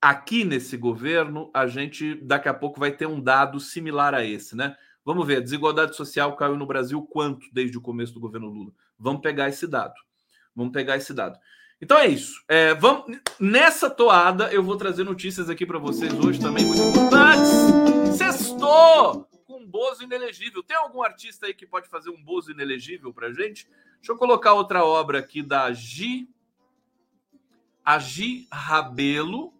aqui 0.00 0.44
nesse 0.44 0.76
governo, 0.76 1.50
a 1.54 1.66
gente 1.66 2.14
daqui 2.16 2.48
a 2.48 2.54
pouco 2.54 2.80
vai 2.80 2.92
ter 2.92 3.06
um 3.06 3.20
dado 3.20 3.60
similar 3.60 4.14
a 4.14 4.24
esse, 4.24 4.56
né? 4.56 4.76
Vamos 5.04 5.26
ver, 5.26 5.38
a 5.38 5.40
desigualdade 5.40 5.96
social 5.96 6.36
caiu 6.36 6.56
no 6.56 6.66
Brasil 6.66 7.00
quanto 7.02 7.46
desde 7.52 7.78
o 7.78 7.80
começo 7.80 8.12
do 8.12 8.20
governo 8.20 8.48
Lula? 8.48 8.72
Vamos 8.98 9.22
pegar 9.22 9.48
esse 9.48 9.66
dado. 9.66 9.94
Vamos 10.54 10.72
pegar 10.72 10.96
esse 10.96 11.14
dado. 11.14 11.38
Então 11.80 11.96
é 11.96 12.08
isso. 12.08 12.42
É, 12.48 12.74
vamos, 12.74 13.18
nessa 13.38 13.88
toada, 13.88 14.52
eu 14.52 14.62
vou 14.62 14.76
trazer 14.76 15.04
notícias 15.04 15.48
aqui 15.48 15.64
para 15.64 15.78
vocês 15.78 16.12
hoje 16.12 16.40
também 16.40 16.64
muito 16.64 16.82
importantes. 16.82 18.16
Sextou! 18.16 19.28
Com 19.46 19.60
um 19.60 19.66
Bozo 19.66 20.02
inelegível. 20.02 20.62
Tem 20.62 20.76
algum 20.76 21.02
artista 21.02 21.46
aí 21.46 21.54
que 21.54 21.66
pode 21.66 21.88
fazer 21.88 22.10
um 22.10 22.22
Bozo 22.22 22.50
inelegível 22.50 23.12
para 23.14 23.32
gente? 23.32 23.68
Deixa 23.96 24.12
eu 24.12 24.16
colocar 24.16 24.54
outra 24.54 24.84
obra 24.84 25.20
aqui 25.20 25.42
da 25.42 25.72
Gi. 25.72 26.28
A 27.84 27.98
Gi 27.98 28.48
Rabelo. 28.52 29.52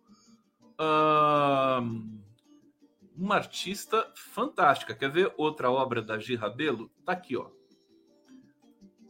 uma 3.16 3.36
artista 3.36 4.10
fantástica. 4.14 4.94
Quer 4.94 5.10
ver 5.10 5.32
outra 5.36 5.70
obra 5.70 6.02
da 6.02 6.18
Gi 6.18 6.34
Rabelo? 6.34 6.90
Tá 7.04 7.12
aqui, 7.12 7.36
ó. 7.36 7.48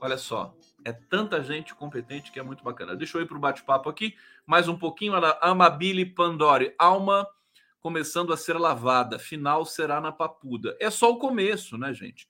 Olha 0.00 0.18
só. 0.18 0.57
É 0.88 0.92
tanta 0.92 1.42
gente 1.42 1.74
competente 1.74 2.32
que 2.32 2.40
é 2.40 2.42
muito 2.42 2.64
bacana. 2.64 2.96
Deixa 2.96 3.18
eu 3.18 3.22
ir 3.22 3.26
para 3.26 3.36
o 3.36 3.40
bate-papo 3.40 3.90
aqui. 3.90 4.14
Mais 4.46 4.68
um 4.68 4.78
pouquinho. 4.78 5.12
Amabile 5.42 6.06
Pandori. 6.06 6.74
Alma 6.78 7.28
começando 7.78 8.32
a 8.32 8.38
ser 8.38 8.54
lavada. 8.54 9.18
Final 9.18 9.66
será 9.66 10.00
na 10.00 10.10
papuda. 10.10 10.74
É 10.80 10.88
só 10.88 11.12
o 11.12 11.18
começo, 11.18 11.76
né, 11.76 11.92
gente? 11.92 12.26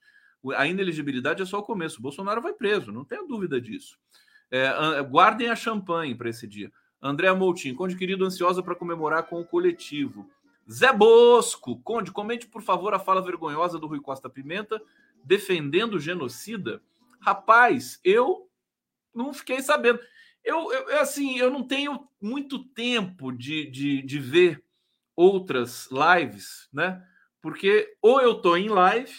A 0.57 0.67
ineligibilidade 0.67 1.41
é 1.41 1.47
só 1.47 1.61
o 1.61 1.63
começo. 1.63 2.01
O 2.01 2.03
Bolsonaro 2.03 2.43
vai 2.43 2.53
preso, 2.53 2.91
não 2.91 3.05
tenha 3.05 3.25
dúvida 3.25 3.61
disso. 3.61 3.97
É, 4.51 4.69
guardem 5.03 5.49
a 5.51 5.55
champanhe 5.55 6.17
para 6.17 6.29
esse 6.29 6.49
dia. 6.49 6.73
André 7.01 7.33
Moutinho, 7.33 7.77
Conde 7.77 7.95
querido, 7.95 8.25
ansiosa 8.25 8.61
para 8.61 8.75
comemorar 8.75 9.23
com 9.29 9.41
o 9.41 9.45
coletivo. 9.45 10.29
Zé 10.69 10.93
Bosco, 10.93 11.81
Conde, 11.85 12.11
comente 12.11 12.49
por 12.49 12.63
favor 12.63 12.93
a 12.93 12.99
fala 12.99 13.23
vergonhosa 13.23 13.79
do 13.79 13.87
Rui 13.87 14.01
Costa 14.01 14.29
Pimenta 14.29 14.83
defendendo 15.23 15.95
o 15.95 16.01
genocida. 16.01 16.83
Rapaz, 17.21 18.01
eu 18.03 18.48
não 19.25 19.33
fiquei 19.35 19.61
sabendo. 19.61 20.01
Eu, 20.45 20.73
eu 20.73 21.01
assim, 21.01 21.39
eu 21.39 21.51
não 21.51 21.67
tenho 21.67 22.09
muito 22.21 22.65
tempo 22.71 23.33
de, 23.33 23.71
de, 23.71 24.03
de 24.03 24.19
ver 24.19 24.65
outras 25.15 25.89
lives, 25.91 26.69
né? 26.73 27.05
Porque 27.43 27.97
ou 28.01 28.21
eu 28.21 28.33
estou 28.33 28.57
em 28.57 28.69
live, 28.69 29.13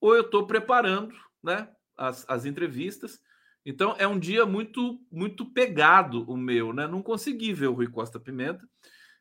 ou 0.00 0.14
eu 0.14 0.22
estou 0.22 0.46
preparando, 0.46 1.14
né? 1.42 1.68
As, 1.96 2.28
as 2.28 2.44
entrevistas. 2.44 3.20
Então 3.64 3.94
é 3.98 4.06
um 4.06 4.18
dia 4.18 4.44
muito 4.44 5.00
muito 5.10 5.46
pegado 5.46 6.28
o 6.30 6.36
meu, 6.36 6.72
né? 6.72 6.86
Não 6.86 7.02
consegui 7.02 7.52
ver 7.52 7.68
o 7.68 7.74
Rui 7.74 7.88
Costa 7.88 8.18
Pimenta. 8.18 8.68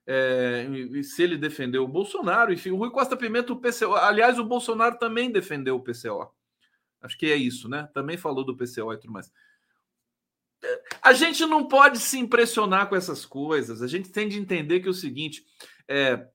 É, 0.05 0.67
se 1.01 1.23
ele 1.23 1.37
defendeu 1.37 1.83
o 1.83 1.87
Bolsonaro, 1.87 2.51
enfim, 2.51 2.71
o 2.71 2.75
Rui 2.75 2.91
Costa 2.91 3.15
Pimenta, 3.15 3.53
o 3.53 3.59
PCO. 3.59 3.93
Aliás, 3.95 4.37
o 4.37 4.43
Bolsonaro 4.43 4.97
também 4.97 5.31
defendeu 5.31 5.75
o 5.75 5.83
PCO. 5.83 6.33
Acho 7.01 7.17
que 7.17 7.25
é 7.27 7.35
isso, 7.35 7.69
né? 7.69 7.89
Também 7.93 8.17
falou 8.17 8.45
do 8.45 8.55
PCO 8.55 8.93
e 8.93 8.97
tudo 8.97 9.11
mais. 9.13 9.31
A 11.02 11.13
gente 11.13 11.45
não 11.45 11.67
pode 11.67 11.99
se 11.99 12.17
impressionar 12.17 12.88
com 12.88 12.95
essas 12.95 13.26
coisas. 13.26 13.82
A 13.82 13.88
gente 13.88 14.10
tem 14.10 14.28
de 14.28 14.39
entender 14.39 14.80
que 14.80 14.88
é 14.88 14.91
o 14.91 14.93
seguinte: 14.93 15.45
é, 15.88 16.28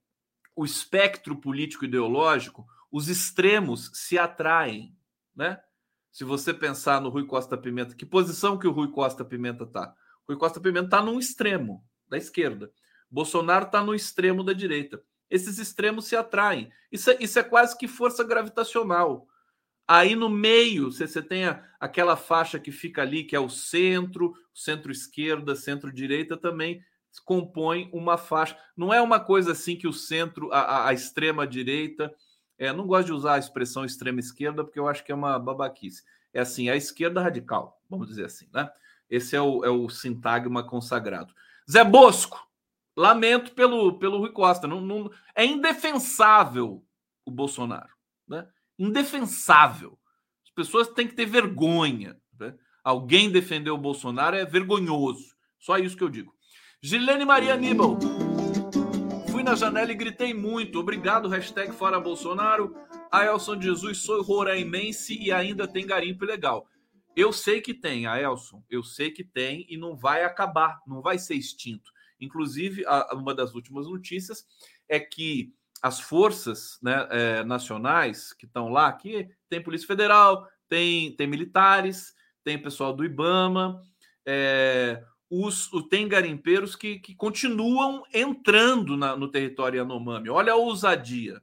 o 0.54 0.64
espectro 0.64 1.36
político 1.36 1.84
ideológico, 1.84 2.66
os 2.90 3.08
extremos 3.08 3.90
se 3.94 4.18
atraem, 4.18 4.96
né? 5.34 5.60
Se 6.10 6.24
você 6.24 6.52
pensar 6.52 7.00
no 7.00 7.10
Rui 7.10 7.26
Costa 7.26 7.56
Pimenta, 7.56 7.94
que 7.94 8.04
posição 8.04 8.58
que 8.58 8.66
o 8.66 8.72
Rui 8.72 8.90
Costa 8.90 9.24
Pimenta 9.24 9.64
está? 9.64 9.94
Rui 10.26 10.36
Costa 10.36 10.60
Pimenta 10.60 10.86
está 10.86 11.02
num 11.02 11.18
extremo 11.18 11.84
da 12.08 12.18
esquerda. 12.18 12.72
Bolsonaro 13.10 13.66
está 13.66 13.82
no 13.82 13.94
extremo 13.94 14.42
da 14.42 14.52
direita. 14.52 15.02
Esses 15.30 15.58
extremos 15.58 16.06
se 16.06 16.16
atraem. 16.16 16.70
Isso 16.90 17.10
é, 17.10 17.16
isso 17.20 17.38
é 17.38 17.42
quase 17.42 17.76
que 17.76 17.86
força 17.86 18.24
gravitacional. 18.24 19.26
Aí 19.88 20.14
no 20.14 20.28
meio 20.28 20.92
você, 20.92 21.22
tem 21.22 21.46
a, 21.46 21.64
aquela 21.80 22.14
faixa 22.14 22.58
que 22.58 22.70
fica 22.70 23.00
ali, 23.00 23.24
que 23.24 23.34
é 23.34 23.40
o 23.40 23.48
centro, 23.48 24.34
centro-esquerda, 24.52 25.56
centro-direita 25.56 26.36
também 26.36 26.84
compõe 27.24 27.88
uma 27.92 28.18
faixa. 28.18 28.56
Não 28.76 28.92
é 28.92 29.00
uma 29.00 29.18
coisa 29.18 29.52
assim 29.52 29.76
que 29.76 29.88
o 29.88 29.92
centro, 29.92 30.52
a, 30.52 30.88
a 30.88 30.92
extrema-direita. 30.92 32.14
É, 32.58 32.72
não 32.72 32.86
gosto 32.86 33.06
de 33.06 33.12
usar 33.12 33.34
a 33.34 33.38
expressão 33.38 33.84
extrema-esquerda, 33.84 34.62
porque 34.62 34.78
eu 34.78 34.88
acho 34.88 35.02
que 35.04 35.10
é 35.10 35.14
uma 35.14 35.38
babaquice. 35.38 36.04
É 36.34 36.40
assim, 36.40 36.68
a 36.68 36.76
esquerda 36.76 37.22
radical, 37.22 37.80
vamos 37.88 38.08
dizer 38.08 38.26
assim, 38.26 38.46
né? 38.52 38.70
Esse 39.08 39.34
é 39.34 39.40
o, 39.40 39.64
é 39.64 39.70
o 39.70 39.88
sintagma 39.88 40.62
consagrado. 40.62 41.32
Zé 41.70 41.82
Bosco, 41.82 42.46
lamento 42.94 43.52
pelo, 43.52 43.98
pelo 43.98 44.18
Rui 44.18 44.32
Costa. 44.32 44.66
Não, 44.66 44.80
não, 44.80 45.10
é 45.34 45.46
indefensável 45.46 46.84
o 47.24 47.30
Bolsonaro. 47.30 47.88
Né? 48.26 48.46
Indefensável. 48.78 49.98
As 50.44 50.50
pessoas 50.50 50.88
têm 50.88 51.08
que 51.08 51.14
ter 51.14 51.26
vergonha. 51.26 52.16
Né? 52.38 52.54
Alguém 52.84 53.30
defender 53.30 53.70
o 53.70 53.78
Bolsonaro 53.78 54.36
é 54.36 54.44
vergonhoso. 54.44 55.34
Só 55.58 55.76
isso 55.78 55.96
que 55.96 56.04
eu 56.04 56.08
digo. 56.08 56.32
Gilene 56.80 57.24
Maria 57.24 57.54
Aníbal. 57.54 57.98
Fui 59.30 59.42
na 59.42 59.54
janela 59.54 59.90
e 59.90 59.96
gritei 59.96 60.32
muito. 60.32 60.78
Obrigado, 60.78 61.28
hashtag 61.28 61.72
Fora 61.72 61.98
Bolsonaro. 61.98 62.74
Aelson 63.10 63.60
Jesus, 63.60 63.98
sou 63.98 64.22
roraimense 64.22 65.18
e 65.18 65.32
ainda 65.32 65.66
tem 65.66 65.86
garimpo 65.86 66.24
legal. 66.24 66.68
Eu 67.16 67.32
sei 67.32 67.60
que 67.60 67.74
tem, 67.74 68.06
Aelson. 68.06 68.62
Eu 68.70 68.84
sei 68.84 69.10
que 69.10 69.24
tem 69.24 69.66
e 69.68 69.76
não 69.76 69.96
vai 69.96 70.22
acabar, 70.24 70.80
não 70.86 71.02
vai 71.02 71.18
ser 71.18 71.34
extinto. 71.34 71.90
Inclusive, 72.20 72.84
uma 73.12 73.34
das 73.34 73.54
últimas 73.54 73.86
notícias 73.86 74.46
é 74.88 75.00
que 75.00 75.52
as 75.82 76.00
forças 76.00 76.78
né, 76.82 77.06
é, 77.10 77.44
nacionais 77.44 78.32
que 78.32 78.46
estão 78.46 78.68
lá, 78.68 78.88
aqui 78.88 79.28
tem 79.48 79.62
Polícia 79.62 79.86
Federal, 79.86 80.48
tem, 80.68 81.14
tem 81.16 81.26
militares, 81.26 82.14
tem 82.44 82.60
pessoal 82.60 82.92
do 82.92 83.04
IBAMA, 83.04 83.82
é, 84.26 85.02
os, 85.30 85.70
tem 85.90 86.08
garimpeiros 86.08 86.74
que, 86.74 86.98
que 86.98 87.14
continuam 87.14 88.02
entrando 88.12 88.96
na, 88.96 89.16
no 89.16 89.28
território 89.28 89.78
Yanomami. 89.78 90.30
Olha 90.30 90.52
a 90.52 90.56
ousadia. 90.56 91.42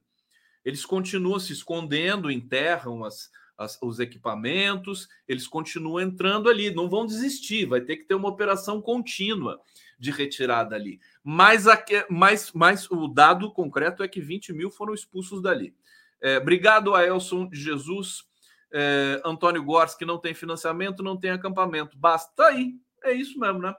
Eles 0.63 0.86
continuam 0.86 1.39
se 1.39 1.54
escondendo, 1.54 2.32
enterram 2.32 3.04
as, 3.04 3.30
as, 3.58 3.78
os 3.82 4.00
equipamentos, 4.00 5.08
eles 5.28 5.48
continuam 5.48 6.02
entrando 6.02 6.50
ali, 6.50 6.74
não 6.74 6.89
vão 6.89 7.06
desistir, 7.06 7.65
vai 7.65 7.82
ter 7.82 7.98
que 7.98 8.06
ter 8.06 8.15
uma 8.15 8.30
operação 8.30 8.82
contínua. 8.82 9.60
De 9.97 10.12
retirada 10.12 10.75
ali. 10.75 10.99
Mas, 11.23 11.67
a, 11.67 11.84
mas, 12.10 12.51
mas 12.51 12.89
o 12.91 13.08
dado 13.08 13.51
concreto 13.51 14.03
é 14.03 14.08
que 14.08 14.21
20 14.21 14.53
mil 14.53 14.69
foram 14.69 14.93
expulsos 14.93 15.41
dali. 15.41 15.75
É, 16.21 16.38
obrigado 16.38 16.95
a 16.95 17.03
Elson 17.05 17.49
Jesus, 17.51 18.23
é, 18.71 19.21
Antônio 19.23 19.63
Gors, 19.63 19.95
que 19.95 20.05
não 20.05 20.17
tem 20.17 20.34
financiamento, 20.34 21.03
não 21.03 21.17
tem 21.17 21.31
acampamento. 21.31 21.97
Basta. 21.97 22.47
Aí. 22.47 22.75
É 23.03 23.13
isso 23.13 23.39
mesmo, 23.39 23.60
né? 23.60 23.73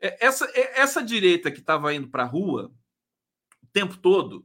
É, 0.00 0.26
essa, 0.26 0.44
é, 0.52 0.80
essa 0.80 1.02
direita 1.02 1.50
que 1.50 1.60
estava 1.60 1.94
indo 1.94 2.08
para 2.08 2.24
a 2.24 2.26
rua 2.26 2.72
o 3.62 3.66
tempo 3.68 3.96
todo 3.96 4.44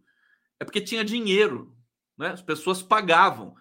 é 0.60 0.64
porque 0.64 0.80
tinha 0.80 1.04
dinheiro. 1.04 1.76
Né? 2.18 2.30
As 2.30 2.42
pessoas 2.42 2.82
pagavam. 2.82 3.56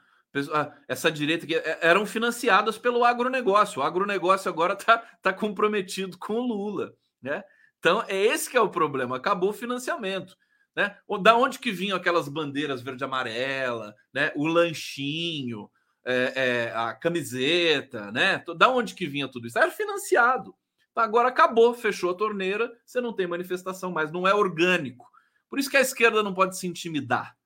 Essa 0.87 1.11
direita 1.11 1.46
que 1.46 1.55
é, 1.55 1.79
eram 1.81 2.05
financiadas 2.05 2.76
pelo 2.76 3.05
agronegócio. 3.05 3.81
O 3.81 3.85
agronegócio 3.85 4.50
agora 4.50 4.74
está 4.74 4.98
tá 5.22 5.33
comprometido 5.33 6.18
com 6.18 6.35
o 6.35 6.46
Lula. 6.46 6.94
Né? 7.22 7.42
Então, 7.87 8.05
é 8.09 8.16
esse 8.16 8.51
que 8.51 8.57
é 8.57 8.61
o 8.61 8.68
problema. 8.68 9.16
Acabou 9.16 9.51
o 9.51 9.53
financiamento. 9.53 10.37
Né? 10.75 10.96
Da 11.22 11.37
onde 11.37 11.61
que 11.61 11.70
vinham 11.70 11.96
aquelas 11.96 12.29
bandeiras 12.29 12.83
verde 12.83 13.05
amarela, 13.05 13.94
né? 14.12 14.33
o 14.35 14.44
lanchinho, 14.44 15.70
é, 16.05 16.33
é, 16.35 16.72
a 16.75 16.92
camiseta, 16.94 18.11
né? 18.11 18.42
Da 18.57 18.68
onde 18.68 18.92
que 18.92 19.07
vinha 19.07 19.29
tudo 19.29 19.46
isso? 19.46 19.57
Era 19.57 19.70
financiado. 19.70 20.53
Agora 20.96 21.29
acabou, 21.29 21.75
fechou 21.75 22.11
a 22.11 22.14
torneira, 22.14 22.77
você 22.85 23.01
não 23.01 23.12
tem 23.12 23.29
manifestação 23.29 23.92
mais, 23.92 24.11
não 24.11 24.27
é 24.27 24.35
orgânico. 24.35 25.07
Por 25.49 25.61
isso 25.61 25.70
que 25.70 25.77
a 25.77 25.81
esquerda 25.81 26.25
não 26.25 26.35
pode 26.35 26.59
se 26.59 26.66
intimidar. 26.66 27.37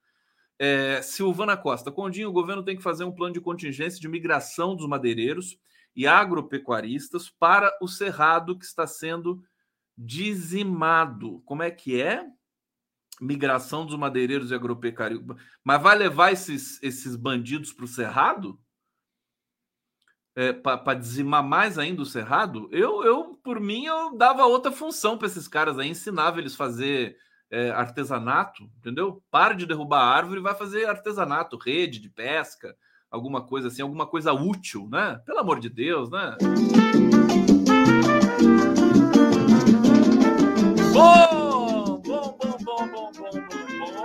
É, 0.59 1.03
Silvana 1.03 1.55
Costa, 1.55 1.93
Condinho, 1.93 2.31
o 2.31 2.33
governo 2.33 2.65
tem 2.65 2.79
que 2.79 2.83
fazer 2.83 3.05
um 3.05 3.13
plano 3.13 3.35
de 3.35 3.43
contingência 3.43 4.01
de 4.01 4.09
migração 4.09 4.75
dos 4.75 4.89
madeireiros 4.89 5.59
e 5.95 6.07
agropecuaristas 6.07 7.29
para 7.29 7.71
o 7.83 7.87
cerrado 7.87 8.59
que 8.59 8.65
está 8.65 8.87
sendo 8.87 9.43
dizimado. 9.97 11.41
Como 11.45 11.63
é 11.63 11.71
que 11.71 12.01
é? 12.01 12.27
Migração 13.21 13.85
dos 13.85 13.97
madeireiros 13.97 14.51
e 14.51 14.55
agropecuaristas. 14.55 15.37
Mas 15.63 15.83
vai 15.83 15.97
levar 15.97 16.33
esses, 16.33 16.83
esses 16.83 17.17
bandidos 17.17 17.73
para 17.73 17.85
o 17.85 17.89
cerrado? 17.89 18.59
É, 20.35 20.53
para 20.53 20.95
dizimar 20.95 21.43
mais 21.43 21.79
ainda 21.79 22.03
o 22.03 22.07
cerrado? 22.07 22.69
Eu, 22.73 23.05
eu, 23.05 23.35
por 23.43 23.61
mim, 23.61 23.87
eu 23.87 24.17
dava 24.17 24.47
outra 24.47 24.73
função 24.73 25.19
para 25.19 25.27
esses 25.27 25.49
caras 25.49 25.79
aí, 25.79 25.89
ensinava 25.89 26.39
eles 26.39 26.55
fazer 26.55 27.17
é, 27.51 27.71
artesanato, 27.71 28.71
entendeu? 28.79 29.23
Para 29.31 29.55
de 29.55 29.67
derrubar 29.67 30.01
a 30.01 30.17
árvore 30.17 30.41
e 30.41 30.43
vai 30.43 30.55
fazer 30.55 30.87
artesanato, 30.87 31.59
rede 31.59 31.99
de 31.99 32.09
pesca, 32.09 32.77
alguma 33.11 33.43
coisa 33.43 33.69
assim, 33.69 33.83
alguma 33.83 34.07
coisa 34.07 34.33
útil, 34.33 34.89
né? 34.89 35.21
Pelo 35.27 35.41
amor 35.41 35.59
de 35.59 35.69
Deus, 35.69 36.09
né? 36.11 36.37
Bom, 41.01 41.99
bom, 42.03 42.37
bom, 42.37 42.59
bom, 42.63 42.87
bom, 42.87 43.11
bom, 43.13 43.33
bom. 43.79 44.05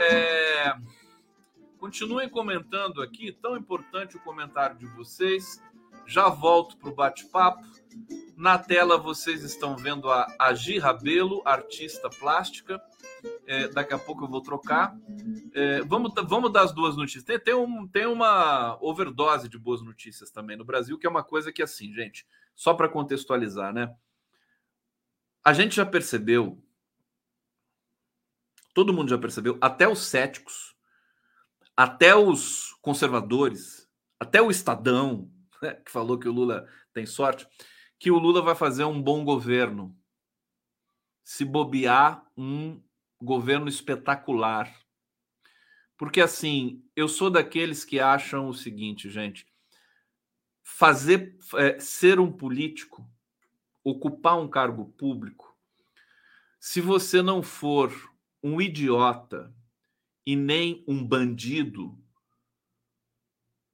É... 0.00 0.72
Continuem 1.78 2.28
comentando 2.28 3.02
aqui, 3.02 3.32
tão 3.32 3.56
importante 3.56 4.16
o 4.16 4.20
comentário 4.20 4.78
de 4.78 4.86
vocês. 4.86 5.60
Já 6.06 6.28
volto 6.28 6.76
para 6.76 6.90
o 6.90 6.94
bate-papo. 6.94 7.60
Na 8.36 8.56
tela 8.56 8.96
vocês 8.96 9.42
estão 9.42 9.76
vendo 9.76 10.08
a 10.12 10.32
Agi 10.38 10.78
Rabelo, 10.78 11.42
artista 11.44 12.08
plástica. 12.08 12.80
É, 13.44 13.66
daqui 13.66 13.94
a 13.94 13.98
pouco 13.98 14.24
eu 14.24 14.28
vou 14.28 14.42
trocar. 14.42 14.96
É, 15.52 15.80
vamos, 15.82 16.12
vamos 16.28 16.52
dar 16.52 16.62
as 16.62 16.72
duas 16.72 16.96
notícias. 16.96 17.24
Tem, 17.24 17.40
tem, 17.40 17.54
um, 17.54 17.88
tem 17.88 18.06
uma 18.06 18.78
overdose 18.80 19.48
de 19.48 19.58
boas 19.58 19.82
notícias 19.82 20.30
também 20.30 20.56
no 20.56 20.64
Brasil, 20.64 20.96
que 20.96 21.06
é 21.06 21.10
uma 21.10 21.24
coisa 21.24 21.52
que, 21.52 21.64
assim, 21.64 21.92
gente, 21.92 22.24
só 22.54 22.74
para 22.74 22.88
contextualizar, 22.88 23.74
né? 23.74 23.92
A 25.44 25.52
gente 25.52 25.74
já 25.74 25.84
percebeu, 25.84 26.62
todo 28.72 28.92
mundo 28.92 29.10
já 29.10 29.18
percebeu, 29.18 29.58
até 29.60 29.88
os 29.88 30.00
céticos, 30.00 30.76
até 31.76 32.14
os 32.14 32.72
conservadores, 32.80 33.88
até 34.20 34.40
o 34.40 34.50
Estadão, 34.50 35.30
né, 35.60 35.74
que 35.74 35.90
falou 35.90 36.18
que 36.18 36.28
o 36.28 36.32
Lula 36.32 36.68
tem 36.92 37.06
sorte, 37.06 37.46
que 37.98 38.10
o 38.10 38.18
Lula 38.18 38.42
vai 38.42 38.54
fazer 38.54 38.84
um 38.84 39.00
bom 39.00 39.24
governo. 39.24 39.96
Se 41.24 41.44
bobear, 41.44 42.24
um 42.36 42.82
governo 43.20 43.68
espetacular. 43.68 44.72
Porque 45.96 46.20
assim, 46.20 46.84
eu 46.96 47.08
sou 47.08 47.30
daqueles 47.30 47.84
que 47.84 48.00
acham 48.00 48.48
o 48.48 48.54
seguinte, 48.54 49.08
gente: 49.08 49.46
fazer 50.62 51.36
é, 51.54 51.78
ser 51.78 52.18
um 52.18 52.30
político, 52.30 53.08
ocupar 53.84 54.38
um 54.38 54.48
cargo 54.48 54.86
público, 54.96 55.56
se 56.58 56.80
você 56.80 57.22
não 57.22 57.42
for 57.42 57.92
um 58.42 58.60
idiota 58.60 59.52
e 60.24 60.36
nem 60.36 60.84
um 60.86 61.04
bandido, 61.04 61.98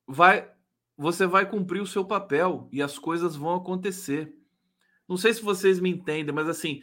vai 0.07 0.51
você 0.97 1.27
vai 1.27 1.49
cumprir 1.49 1.81
o 1.81 1.87
seu 1.87 2.05
papel 2.05 2.69
e 2.73 2.83
as 2.83 2.99
coisas 2.99 3.37
vão 3.37 3.55
acontecer. 3.55 4.35
Não 5.09 5.17
sei 5.17 5.33
se 5.33 5.41
vocês 5.41 5.79
me 5.79 5.89
entendem, 5.89 6.35
mas 6.35 6.49
assim, 6.49 6.83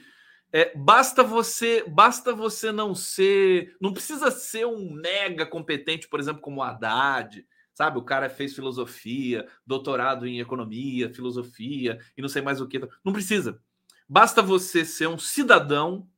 é, 0.54 0.74
basta 0.74 1.22
você, 1.22 1.84
basta 1.86 2.34
você 2.34 2.72
não 2.72 2.96
ser, 2.96 3.76
não 3.82 3.92
precisa 3.92 4.32
ser 4.32 4.66
um 4.66 4.90
mega 4.90 5.46
competente, 5.46 6.08
por 6.08 6.18
exemplo, 6.18 6.42
como 6.42 6.62
o 6.62 6.64
Haddad, 6.64 7.46
sabe? 7.76 8.00
O 8.00 8.04
cara 8.04 8.30
fez 8.30 8.56
filosofia, 8.56 9.48
doutorado 9.68 10.26
em 10.26 10.40
economia, 10.40 11.14
filosofia 11.14 12.00
e 12.18 12.22
não 12.22 12.30
sei 12.30 12.42
mais 12.42 12.62
o 12.62 12.68
que. 12.68 12.80
Não 13.04 13.14
precisa. 13.14 13.62
Basta 14.08 14.42
você 14.42 14.86
ser 14.86 15.08
um 15.08 15.20
cidadão, 15.20 16.10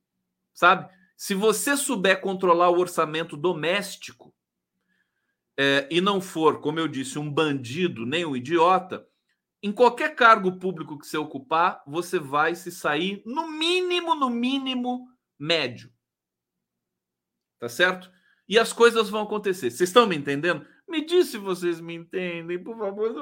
sabe? 0.54 0.88
Se 1.16 1.34
você 1.34 1.76
souber 1.76 2.20
controlar 2.20 2.70
o 2.70 2.78
orçamento 2.78 3.36
doméstico, 3.36 4.32
é, 5.56 5.88
e 5.90 6.00
não 6.00 6.20
for, 6.20 6.60
como 6.60 6.78
eu 6.78 6.86
disse, 6.86 7.18
um 7.18 7.28
bandido 7.28 8.06
nem 8.06 8.24
um 8.24 8.36
idiota, 8.36 9.04
em 9.60 9.72
qualquer 9.72 10.14
cargo 10.14 10.56
público 10.60 10.96
que 10.96 11.08
você 11.08 11.18
ocupar, 11.18 11.82
você 11.84 12.20
vai 12.20 12.54
se 12.54 12.70
sair, 12.70 13.20
no 13.26 13.50
mínimo, 13.50 14.14
no 14.14 14.30
mínimo, 14.30 15.08
médio. 15.36 15.92
Tá 17.58 17.68
certo? 17.68 18.08
E 18.48 18.56
as 18.56 18.72
coisas 18.72 19.10
vão 19.10 19.22
acontecer. 19.22 19.72
Vocês 19.72 19.90
estão 19.90 20.06
me 20.06 20.14
entendendo? 20.14 20.64
Me 20.88 21.04
diz 21.04 21.28
se 21.28 21.36
vocês 21.36 21.80
me 21.80 21.94
entendem, 21.94 22.58
por 22.58 22.76
favor. 22.78 23.12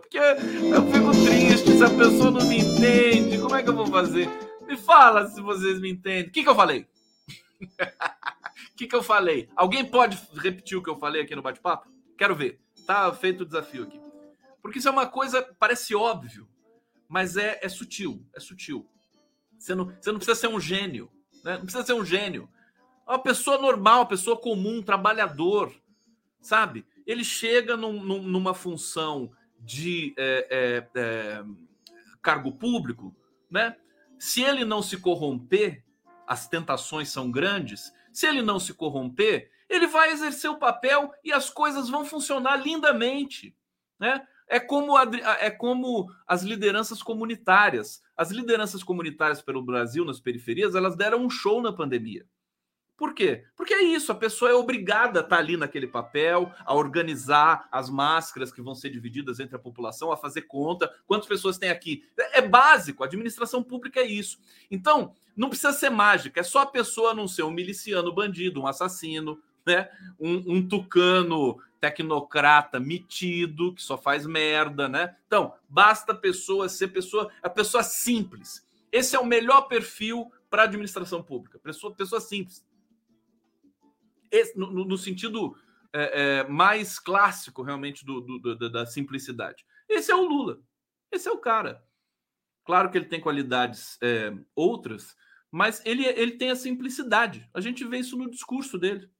Porque 0.00 0.18
eu 0.18 0.86
fico 0.90 1.10
triste 1.24 1.76
se 1.76 1.84
a 1.84 1.90
pessoa 1.90 2.30
não 2.30 2.46
me 2.46 2.58
entende. 2.58 3.38
Como 3.38 3.54
é 3.54 3.62
que 3.62 3.68
eu 3.68 3.76
vou 3.76 3.86
fazer? 3.86 4.28
Me 4.66 4.76
fala 4.76 5.28
se 5.28 5.40
vocês 5.42 5.78
me 5.78 5.90
entendem. 5.90 6.28
O 6.28 6.32
que, 6.32 6.42
que 6.42 6.48
eu 6.48 6.54
falei? 6.54 6.86
O 8.72 8.76
que, 8.80 8.86
que 8.86 8.96
eu 8.96 9.02
falei? 9.02 9.46
Alguém 9.54 9.84
pode 9.84 10.18
repetir 10.36 10.78
o 10.78 10.82
que 10.82 10.88
eu 10.88 10.96
falei 10.96 11.20
aqui 11.20 11.36
no 11.36 11.42
bate-papo? 11.42 11.86
Quero 12.16 12.34
ver. 12.34 12.58
Tá 12.86 13.12
feito 13.12 13.42
o 13.42 13.44
desafio 13.44 13.82
aqui. 13.82 14.00
Porque 14.62 14.78
isso 14.78 14.88
é 14.88 14.90
uma 14.90 15.06
coisa, 15.06 15.42
parece 15.58 15.94
óbvio, 15.94 16.48
mas 17.06 17.36
é, 17.36 17.60
é 17.62 17.68
sutil. 17.68 18.26
É 18.34 18.40
sutil. 18.40 18.88
Você 19.58 19.74
não, 19.74 19.84
você 19.84 20.10
não 20.10 20.18
precisa 20.18 20.34
ser 20.34 20.48
um 20.48 20.58
gênio. 20.58 21.10
Né? 21.44 21.58
Não 21.58 21.64
precisa 21.64 21.84
ser 21.84 21.92
um 21.92 22.04
gênio. 22.04 22.48
É 23.06 23.10
uma 23.10 23.22
pessoa 23.22 23.58
normal, 23.58 24.00
uma 24.00 24.06
pessoa 24.06 24.40
comum, 24.40 24.78
um 24.78 24.82
trabalhador, 24.82 25.74
sabe? 26.40 26.86
Ele 27.06 27.24
chega 27.24 27.76
num, 27.76 28.02
num, 28.02 28.22
numa 28.22 28.54
função 28.54 29.30
de 29.58 30.14
é, 30.16 30.46
é, 30.94 31.00
é, 31.00 31.44
cargo 32.22 32.52
público, 32.52 33.14
né? 33.50 33.76
Se 34.18 34.42
ele 34.42 34.64
não 34.64 34.82
se 34.82 34.98
corromper, 34.98 35.82
as 36.26 36.46
tentações 36.46 37.08
são 37.08 37.30
grandes. 37.30 37.92
Se 38.12 38.26
ele 38.26 38.42
não 38.42 38.58
se 38.58 38.74
corromper, 38.74 39.50
ele 39.68 39.86
vai 39.86 40.12
exercer 40.12 40.50
o 40.50 40.58
papel 40.58 41.12
e 41.24 41.32
as 41.32 41.48
coisas 41.48 41.88
vão 41.88 42.04
funcionar 42.04 42.56
lindamente, 42.56 43.56
né? 43.98 44.26
É 44.48 44.58
como, 44.58 44.96
a, 44.96 45.04
é 45.38 45.48
como 45.48 46.10
as 46.26 46.42
lideranças 46.42 47.00
comunitárias. 47.02 48.02
As 48.16 48.32
lideranças 48.32 48.82
comunitárias 48.82 49.40
pelo 49.40 49.62
Brasil, 49.62 50.04
nas 50.04 50.18
periferias, 50.18 50.74
elas 50.74 50.96
deram 50.96 51.24
um 51.24 51.30
show 51.30 51.62
na 51.62 51.72
pandemia. 51.72 52.26
Por 53.00 53.14
quê? 53.14 53.44
Porque 53.56 53.72
é 53.72 53.82
isso, 53.82 54.12
a 54.12 54.14
pessoa 54.14 54.50
é 54.50 54.54
obrigada 54.54 55.20
a 55.20 55.22
estar 55.22 55.38
ali 55.38 55.56
naquele 55.56 55.86
papel, 55.86 56.52
a 56.66 56.74
organizar 56.74 57.66
as 57.72 57.88
máscaras 57.88 58.52
que 58.52 58.60
vão 58.60 58.74
ser 58.74 58.90
divididas 58.90 59.40
entre 59.40 59.56
a 59.56 59.58
população, 59.58 60.12
a 60.12 60.18
fazer 60.18 60.42
conta, 60.42 60.94
quantas 61.06 61.26
pessoas 61.26 61.56
tem 61.56 61.70
aqui. 61.70 62.04
É, 62.18 62.40
é 62.40 62.42
básico, 62.42 63.02
a 63.02 63.06
administração 63.06 63.62
pública 63.62 64.00
é 64.00 64.06
isso. 64.06 64.38
Então, 64.70 65.14
não 65.34 65.48
precisa 65.48 65.72
ser 65.72 65.88
mágica, 65.88 66.40
é 66.40 66.42
só 66.42 66.58
a 66.58 66.66
pessoa 66.66 67.14
não 67.14 67.26
ser 67.26 67.42
um 67.42 67.50
miliciano 67.50 68.12
bandido, 68.12 68.60
um 68.60 68.66
assassino, 68.66 69.40
né? 69.64 69.88
Um, 70.20 70.56
um, 70.56 70.68
tucano 70.68 71.58
tecnocrata 71.80 72.78
metido 72.78 73.74
que 73.74 73.82
só 73.82 73.96
faz 73.96 74.26
merda, 74.26 74.90
né? 74.90 75.16
Então, 75.26 75.54
basta 75.66 76.12
a 76.12 76.14
pessoa 76.14 76.68
ser 76.68 76.88
pessoa, 76.88 77.30
a 77.42 77.48
pessoa 77.48 77.82
simples. 77.82 78.62
Esse 78.92 79.16
é 79.16 79.18
o 79.18 79.24
melhor 79.24 79.62
perfil 79.62 80.30
para 80.50 80.64
administração 80.64 81.22
pública. 81.22 81.58
Pessoa, 81.58 81.94
pessoa 81.94 82.20
simples. 82.20 82.62
No, 84.54 84.84
no, 84.84 84.96
sentido 84.96 85.56
é, 85.92 86.40
é, 86.40 86.48
mais 86.48 86.98
clássico, 86.98 87.62
realmente, 87.62 88.04
do, 88.04 88.20
do, 88.20 88.38
do, 88.38 88.70
da 88.70 88.86
simplicidade. 88.86 89.64
Esse 89.88 90.10
é 90.10 90.14
o 90.14 90.24
Lula. 90.24 90.60
Esse 91.10 91.28
é 91.28 91.32
o 91.32 91.38
cara. 91.38 91.84
Claro 92.64 92.90
que 92.90 92.98
ele 92.98 93.06
tem 93.06 93.20
qualidades 93.20 93.98
é, 94.02 94.32
outras, 94.54 95.16
mas 95.50 95.84
ele, 95.84 96.06
ele 96.06 96.32
tem 96.32 96.50
a 96.50 96.56
simplicidade. 96.56 97.48
A 97.52 97.60
gente 97.60 97.84
vê 97.84 97.98
isso 97.98 98.16
no 98.16 98.30
discurso 98.30 98.78
dele. 98.78 99.10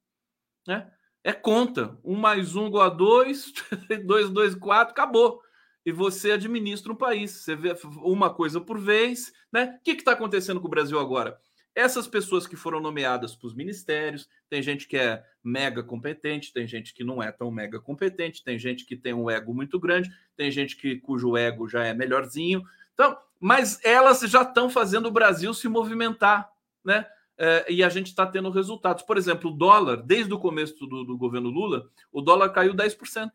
Né? 0.67 0.91
É 1.25 1.33
conta. 1.33 1.99
Um 2.05 2.17
mais 2.17 2.55
um 2.55 2.69
igual 2.69 2.87
a 2.87 2.89
dois, 2.89 3.53
dois, 4.07 4.31
dois, 4.31 4.55
quatro, 4.55 4.93
acabou. 4.93 5.43
E 5.85 5.91
você 5.91 6.33
administra 6.33 6.93
um 6.93 6.97
país. 6.97 7.33
Você 7.33 7.57
vê 7.57 7.75
uma 8.03 8.33
coisa 8.33 8.61
por 8.61 8.79
vez. 8.79 9.33
Né? 9.53 9.77
O 9.81 9.83
que 9.83 9.93
está 9.93 10.13
acontecendo 10.13 10.61
com 10.61 10.69
o 10.69 10.71
Brasil 10.71 10.99
agora? 10.99 11.41
Essas 11.75 12.07
pessoas 12.07 12.47
que 12.47 12.57
foram 12.57 12.81
nomeadas 12.81 13.37
para 13.37 13.47
os 13.47 13.55
ministérios, 13.55 14.29
tem 14.49 14.63
gente 14.63 14.89
que 14.89 14.97
é 14.97 15.25
mega 15.43 15.83
competente, 15.83 16.53
tem 16.53 16.67
gente 16.67 16.93
que 16.93 17.05
não 17.05 17.23
é 17.23 17.31
tão 17.31 17.51
mega 17.51 17.81
competente, 17.81 18.43
tem 18.43 18.59
gente 18.59 18.85
que 18.85 18.97
tem 18.97 19.15
um 19.15 19.31
ego 19.31 19.55
muito 19.55 19.79
grande, 19.79 20.11
tem 20.37 20.51
gente 20.51 20.77
que 20.77 20.97
cujo 20.97 21.37
ego 21.37 21.69
já 21.69 21.85
é 21.85 21.95
melhorzinho. 21.95 22.63
Então, 22.93 23.17
mas 23.39 23.83
elas 23.85 24.21
já 24.21 24.43
estão 24.43 24.69
fazendo 24.69 25.07
o 25.07 25.13
Brasil 25.13 25.55
se 25.55 25.69
movimentar, 25.69 26.51
né? 26.85 27.07
É, 27.39 27.73
e 27.73 27.83
a 27.83 27.89
gente 27.89 28.09
está 28.09 28.27
tendo 28.27 28.51
resultados. 28.51 29.03
Por 29.03 29.17
exemplo, 29.17 29.51
o 29.51 29.55
dólar, 29.55 30.03
desde 30.03 30.35
o 30.35 30.39
começo 30.39 30.87
do, 30.87 31.05
do 31.05 31.17
governo 31.17 31.49
Lula, 31.49 31.89
o 32.13 32.21
dólar 32.21 32.51
caiu 32.51 32.75
10%. 32.75 33.31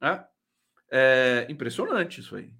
É, 0.00 0.24
é 0.88 1.46
impressionante 1.50 2.20
isso 2.20 2.36
aí. 2.36 2.52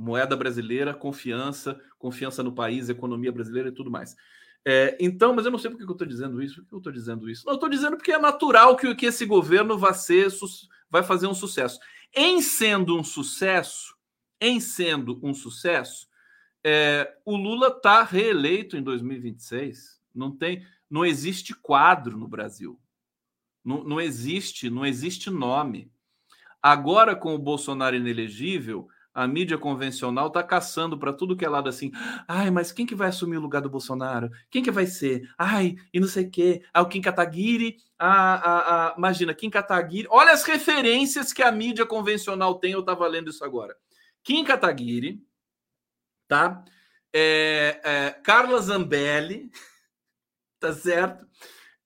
Moeda 0.00 0.34
brasileira, 0.34 0.94
confiança, 0.94 1.78
confiança 1.98 2.42
no 2.42 2.52
país, 2.52 2.88
economia 2.88 3.30
brasileira 3.30 3.68
e 3.68 3.72
tudo 3.72 3.90
mais. 3.90 4.16
É, 4.64 4.96
então, 4.98 5.34
mas 5.34 5.44
eu 5.44 5.50
não 5.50 5.58
sei 5.58 5.70
por 5.70 5.76
que 5.76 5.84
eu 5.84 5.92
estou 5.92 6.06
dizendo 6.06 6.42
isso. 6.42 6.62
Por 6.62 6.68
que 6.68 6.74
eu 6.74 6.78
estou 6.78 6.92
dizendo 6.92 7.28
isso? 7.28 7.44
Não, 7.44 7.52
eu 7.52 7.56
estou 7.56 7.68
dizendo 7.68 7.96
porque 7.98 8.12
é 8.12 8.18
natural 8.18 8.76
que, 8.76 8.94
que 8.94 9.04
esse 9.04 9.26
governo 9.26 9.76
vai, 9.76 9.92
ser, 9.92 10.28
vai 10.88 11.02
fazer 11.02 11.26
um 11.26 11.34
sucesso. 11.34 11.78
Em 12.14 12.40
sendo 12.40 12.98
um 12.98 13.04
sucesso, 13.04 13.94
em 14.40 14.58
sendo 14.58 15.20
um 15.22 15.34
sucesso, 15.34 16.08
é, 16.64 17.14
o 17.24 17.36
Lula 17.36 17.68
está 17.68 18.02
reeleito 18.02 18.78
em 18.78 18.82
2026. 18.82 20.00
Não 20.14 20.30
tem, 20.34 20.66
não 20.88 21.04
existe 21.04 21.54
quadro 21.54 22.16
no 22.16 22.26
Brasil. 22.26 22.80
Não, 23.62 23.84
não 23.84 24.00
existe, 24.00 24.70
não 24.70 24.86
existe 24.86 25.28
nome. 25.28 25.92
Agora, 26.62 27.14
com 27.14 27.34
o 27.34 27.38
Bolsonaro 27.38 27.96
inelegível, 27.96 28.88
a 29.12 29.26
mídia 29.26 29.58
convencional 29.58 30.28
está 30.28 30.42
caçando 30.42 30.98
para 30.98 31.12
tudo 31.12 31.36
que 31.36 31.44
é 31.44 31.48
lado 31.48 31.68
assim. 31.68 31.90
Ai, 32.28 32.50
mas 32.50 32.70
quem 32.70 32.86
que 32.86 32.94
vai 32.94 33.08
assumir 33.08 33.36
o 33.36 33.40
lugar 33.40 33.60
do 33.60 33.68
Bolsonaro? 33.68 34.30
Quem 34.50 34.62
que 34.62 34.70
vai 34.70 34.86
ser? 34.86 35.28
Ai, 35.36 35.76
e 35.92 35.98
não 35.98 36.06
sei 36.06 36.26
o 36.26 36.30
quê. 36.30 36.62
Ah, 36.72 36.82
o 36.82 36.88
Kim 36.88 37.00
Kataguiri. 37.00 37.76
Ah, 37.98 38.34
ah, 38.34 38.64
ah, 38.88 38.94
imagina, 38.96 39.34
Kim 39.34 39.50
Kataguiri. 39.50 40.06
Olha 40.10 40.32
as 40.32 40.44
referências 40.44 41.32
que 41.32 41.42
a 41.42 41.50
mídia 41.50 41.84
convencional 41.84 42.54
tem. 42.58 42.72
Eu 42.72 42.80
estava 42.80 43.06
lendo 43.08 43.30
isso 43.30 43.44
agora. 43.44 43.76
Kim 44.22 44.44
Kataguiri, 44.44 45.20
tá? 46.28 46.64
É, 47.12 47.80
é, 47.82 48.10
Carla 48.22 48.60
Zambelli, 48.60 49.50
tá 50.60 50.72
certo? 50.72 51.26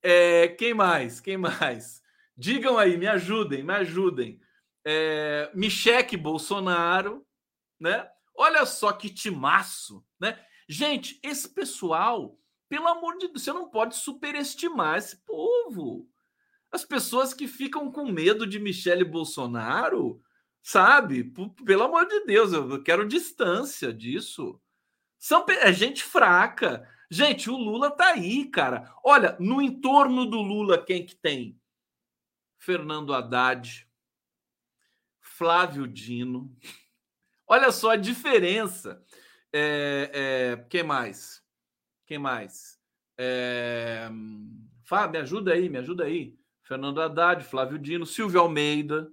É, 0.03 0.49
quem 0.49 0.75
mais? 0.75 1.21
Quem 1.21 1.39
mais? 1.39 2.03
Digam 2.37 2.77
aí, 2.77 2.99
me 2.99 3.07
ajudem, 3.07 3.63
me 3.63 3.73
ajudem. 3.73 4.41
É, 4.85 5.51
Micheque 5.55 6.17
Bolsonaro, 6.17 7.27
né? 7.81 8.09
Olha 8.37 8.67
só 8.67 8.93
que 8.93 9.09
timaço, 9.09 10.05
né? 10.21 10.39
Gente, 10.69 11.19
esse 11.23 11.49
pessoal, 11.49 12.39
pelo 12.69 12.89
amor 12.89 13.17
de 13.19 13.29
Deus, 13.29 13.43
você 13.43 13.53
não 13.53 13.69
pode 13.69 13.97
superestimar 13.97 14.99
esse 14.99 15.17
povo. 15.25 16.09
As 16.71 16.85
pessoas 16.85 17.33
que 17.33 17.47
ficam 17.47 17.91
com 17.93 18.11
medo 18.11 18.47
de 18.47 18.59
Michele 18.59 19.05
Bolsonaro, 19.05 20.21
Sabe? 20.65 21.25
Pelo 21.67 21.83
amor 21.83 22.09
de 22.09 22.25
Deus, 22.25 22.55
eu 22.55 22.83
quero 22.83 23.07
distância 23.07 23.93
disso. 23.93 24.59
São 25.19 25.45
é 25.47 25.71
gente 25.71 26.03
fraca. 26.03 26.89
Gente, 27.11 27.51
o 27.51 27.57
Lula 27.57 27.91
tá 27.91 28.13
aí, 28.13 28.47
cara. 28.47 28.91
Olha, 29.05 29.37
no 29.39 29.61
entorno 29.61 30.25
do 30.25 30.41
Lula, 30.41 30.83
quem 30.83 31.05
que 31.05 31.15
tem? 31.15 31.61
Fernando 32.59 33.13
Haddad, 33.13 33.84
Flávio 35.37 35.87
Dino. 35.89 36.55
Olha 37.47 37.73
só 37.73 37.91
a 37.91 37.97
diferença. 37.97 39.03
É, 39.53 40.11
é, 40.13 40.65
quem 40.69 40.85
mais? 40.85 41.43
Quem 42.07 42.19
mais? 42.19 42.79
É, 43.19 44.09
me 44.11 45.19
ajuda 45.19 45.53
aí, 45.53 45.69
me 45.69 45.79
ajuda 45.79 46.05
aí. 46.05 46.39
Fernando 46.63 47.03
Haddad, 47.03 47.43
Flávio 47.45 47.79
Dino, 47.81 48.07
Silvio 48.07 48.41
Almeida. 48.41 49.11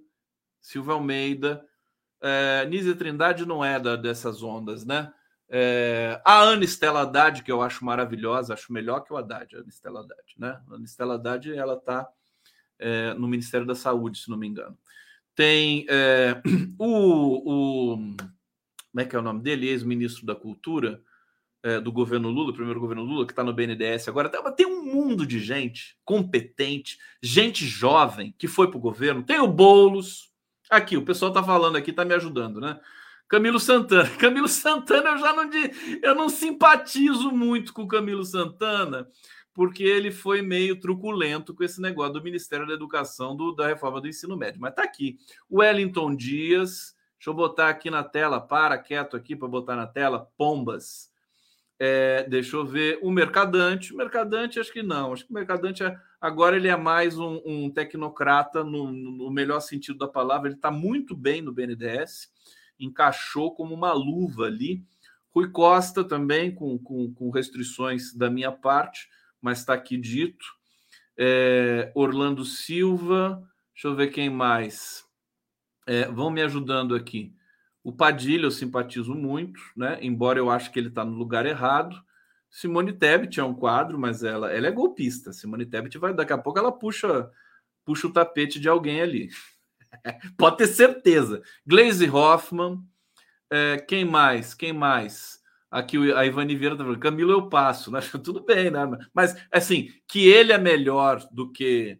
Silvio 0.60 0.92
Almeida. 0.92 1.66
É, 2.20 2.68
Trindade 2.96 3.44
não 3.44 3.64
é 3.64 3.80
da, 3.80 3.96
dessas 3.96 4.44
ondas, 4.44 4.84
né? 4.84 5.12
É, 5.48 6.22
a 6.24 6.40
Ana 6.40 6.64
Estela 6.64 7.02
Haddad, 7.02 7.42
que 7.42 7.50
eu 7.50 7.60
acho 7.60 7.84
maravilhosa, 7.84 8.54
acho 8.54 8.72
melhor 8.72 9.00
que 9.00 9.12
o 9.12 9.16
Haddad, 9.16 9.56
a 9.56 9.58
Ana 9.58 9.68
Estela 9.68 10.00
Haddad, 10.00 10.34
né? 10.38 10.62
A 10.70 10.74
Ana 10.74 10.84
Estela 10.84 11.14
Haddad, 11.14 11.52
ela 11.52 11.74
está 11.74 12.08
é, 12.78 13.12
no 13.14 13.26
Ministério 13.26 13.66
da 13.66 13.74
Saúde, 13.74 14.18
se 14.18 14.30
não 14.30 14.38
me 14.38 14.46
engano. 14.46 14.78
Tem 15.34 15.86
é, 15.88 16.40
o, 16.78 17.94
o, 17.94 17.96
Como 17.96 19.00
é 19.00 19.04
que 19.04 19.16
é 19.16 19.18
o 19.18 19.22
nome 19.22 19.42
dele? 19.42 19.68
Ex-ministro 19.68 20.26
da 20.26 20.34
Cultura 20.34 21.02
é, 21.62 21.80
do 21.80 21.92
governo 21.92 22.28
Lula, 22.30 22.52
primeiro 22.52 22.80
governo 22.80 23.04
Lula, 23.04 23.24
que 23.24 23.32
está 23.32 23.44
no 23.44 23.52
BNDES 23.52 24.08
agora. 24.08 24.28
Tem 24.28 24.66
um 24.66 24.84
mundo 24.84 25.26
de 25.26 25.38
gente 25.38 25.96
competente, 26.04 26.98
gente 27.22 27.64
jovem 27.66 28.34
que 28.36 28.48
foi 28.48 28.68
para 28.68 28.78
o 28.78 28.80
governo. 28.80 29.22
Tem 29.22 29.38
o 29.38 29.48
Boulos, 29.48 30.32
Aqui, 30.72 30.96
o 30.96 31.04
pessoal 31.04 31.30
está 31.30 31.44
falando 31.44 31.76
aqui, 31.76 31.90
está 31.90 32.02
me 32.02 32.14
ajudando, 32.14 32.58
né? 32.58 32.80
Camilo 33.28 33.60
Santana. 33.60 34.08
Camilo 34.16 34.48
Santana, 34.48 35.10
eu 35.10 35.18
já 35.18 35.34
não, 35.34 35.50
eu 36.02 36.14
não 36.14 36.30
simpatizo 36.30 37.30
muito 37.30 37.74
com 37.74 37.82
o 37.82 37.88
Camilo 37.88 38.24
Santana, 38.24 39.06
porque 39.54 39.84
ele 39.84 40.10
foi 40.10 40.40
meio 40.40 40.80
truculento 40.80 41.54
com 41.54 41.62
esse 41.62 41.80
negócio 41.80 42.14
do 42.14 42.22
Ministério 42.22 42.66
da 42.66 42.74
Educação, 42.74 43.36
do, 43.36 43.52
da 43.52 43.66
reforma 43.66 44.00
do 44.00 44.08
ensino 44.08 44.36
médio. 44.36 44.60
Mas 44.60 44.74
tá 44.74 44.82
aqui. 44.82 45.18
Wellington 45.50 46.14
Dias, 46.14 46.96
deixa 47.18 47.30
eu 47.30 47.34
botar 47.34 47.68
aqui 47.68 47.90
na 47.90 48.02
tela, 48.02 48.40
para 48.40 48.78
quieto 48.78 49.16
aqui 49.16 49.36
para 49.36 49.48
botar 49.48 49.76
na 49.76 49.86
tela, 49.86 50.28
Pombas. 50.36 51.12
É, 51.84 52.22
deixa 52.28 52.54
eu 52.54 52.64
ver. 52.64 53.00
O 53.02 53.10
Mercadante. 53.10 53.92
O 53.92 53.96
Mercadante, 53.96 54.60
acho 54.60 54.72
que 54.72 54.84
não. 54.84 55.12
Acho 55.12 55.24
que 55.24 55.32
o 55.32 55.34
Mercadante 55.34 55.82
é, 55.82 55.98
agora 56.20 56.54
ele 56.54 56.68
é 56.68 56.76
mais 56.76 57.18
um, 57.18 57.40
um 57.44 57.68
tecnocrata 57.68 58.62
no, 58.62 58.92
no, 58.92 59.30
melhor 59.32 59.58
sentido 59.58 59.98
da 59.98 60.06
palavra. 60.06 60.48
Ele 60.48 60.54
está 60.54 60.70
muito 60.70 61.16
bem 61.16 61.42
no 61.42 61.52
BNDES, 61.52 62.30
encaixou 62.78 63.52
como 63.54 63.74
uma 63.74 63.92
luva 63.92 64.44
ali. 64.44 64.84
Rui 65.34 65.50
Costa 65.50 66.04
também, 66.04 66.54
com, 66.54 66.78
com, 66.78 67.12
com 67.12 67.30
restrições 67.30 68.14
da 68.14 68.30
minha 68.30 68.52
parte, 68.52 69.08
mas 69.42 69.58
está 69.58 69.74
aqui 69.74 69.98
dito. 69.98 70.46
É, 71.18 71.92
Orlando 71.94 72.44
Silva, 72.44 73.42
deixa 73.74 73.88
eu 73.88 73.94
ver 73.94 74.08
quem 74.08 74.30
mais. 74.30 75.04
É, 75.86 76.06
vão 76.06 76.30
me 76.30 76.40
ajudando 76.40 76.94
aqui. 76.94 77.34
O 77.84 77.92
Padilha 77.92 78.44
eu 78.44 78.50
simpatizo 78.50 79.14
muito, 79.14 79.60
né? 79.76 79.98
Embora 80.00 80.38
eu 80.38 80.48
acho 80.48 80.70
que 80.70 80.78
ele 80.78 80.88
está 80.88 81.04
no 81.04 81.16
lugar 81.16 81.44
errado. 81.44 82.00
Simone 82.48 82.92
Tebet 82.92 83.40
é 83.40 83.44
um 83.44 83.54
quadro, 83.54 83.98
mas 83.98 84.22
ela, 84.22 84.52
ela 84.52 84.68
é 84.68 84.70
golpista. 84.70 85.32
Simone 85.32 85.66
Tebet 85.66 85.98
vai 85.98 86.14
daqui 86.14 86.32
a 86.32 86.38
pouco 86.38 86.58
ela 86.58 86.70
puxa 86.70 87.30
puxa 87.84 88.06
o 88.06 88.12
tapete 88.12 88.60
de 88.60 88.68
alguém 88.68 89.00
ali. 89.00 89.30
Pode 90.38 90.58
ter 90.58 90.68
certeza. 90.68 91.42
Glaze 91.66 92.08
Hoffman, 92.08 92.78
é, 93.50 93.78
quem 93.78 94.04
mais? 94.04 94.54
Quem 94.54 94.72
mais? 94.72 95.41
Aqui 95.72 96.12
a 96.12 96.24
Ivani 96.24 96.54
Vieira 96.54 96.76
tá 96.76 96.84
falando, 96.84 97.00
Camilo 97.00 97.32
eu 97.32 97.48
passo, 97.48 97.90
né? 97.90 98.00
Tudo 98.22 98.44
bem, 98.44 98.70
né? 98.70 98.80
Mas 99.12 99.34
assim, 99.50 99.88
que 100.06 100.28
ele 100.28 100.52
é 100.52 100.58
melhor 100.58 101.26
do 101.32 101.50
que 101.50 101.98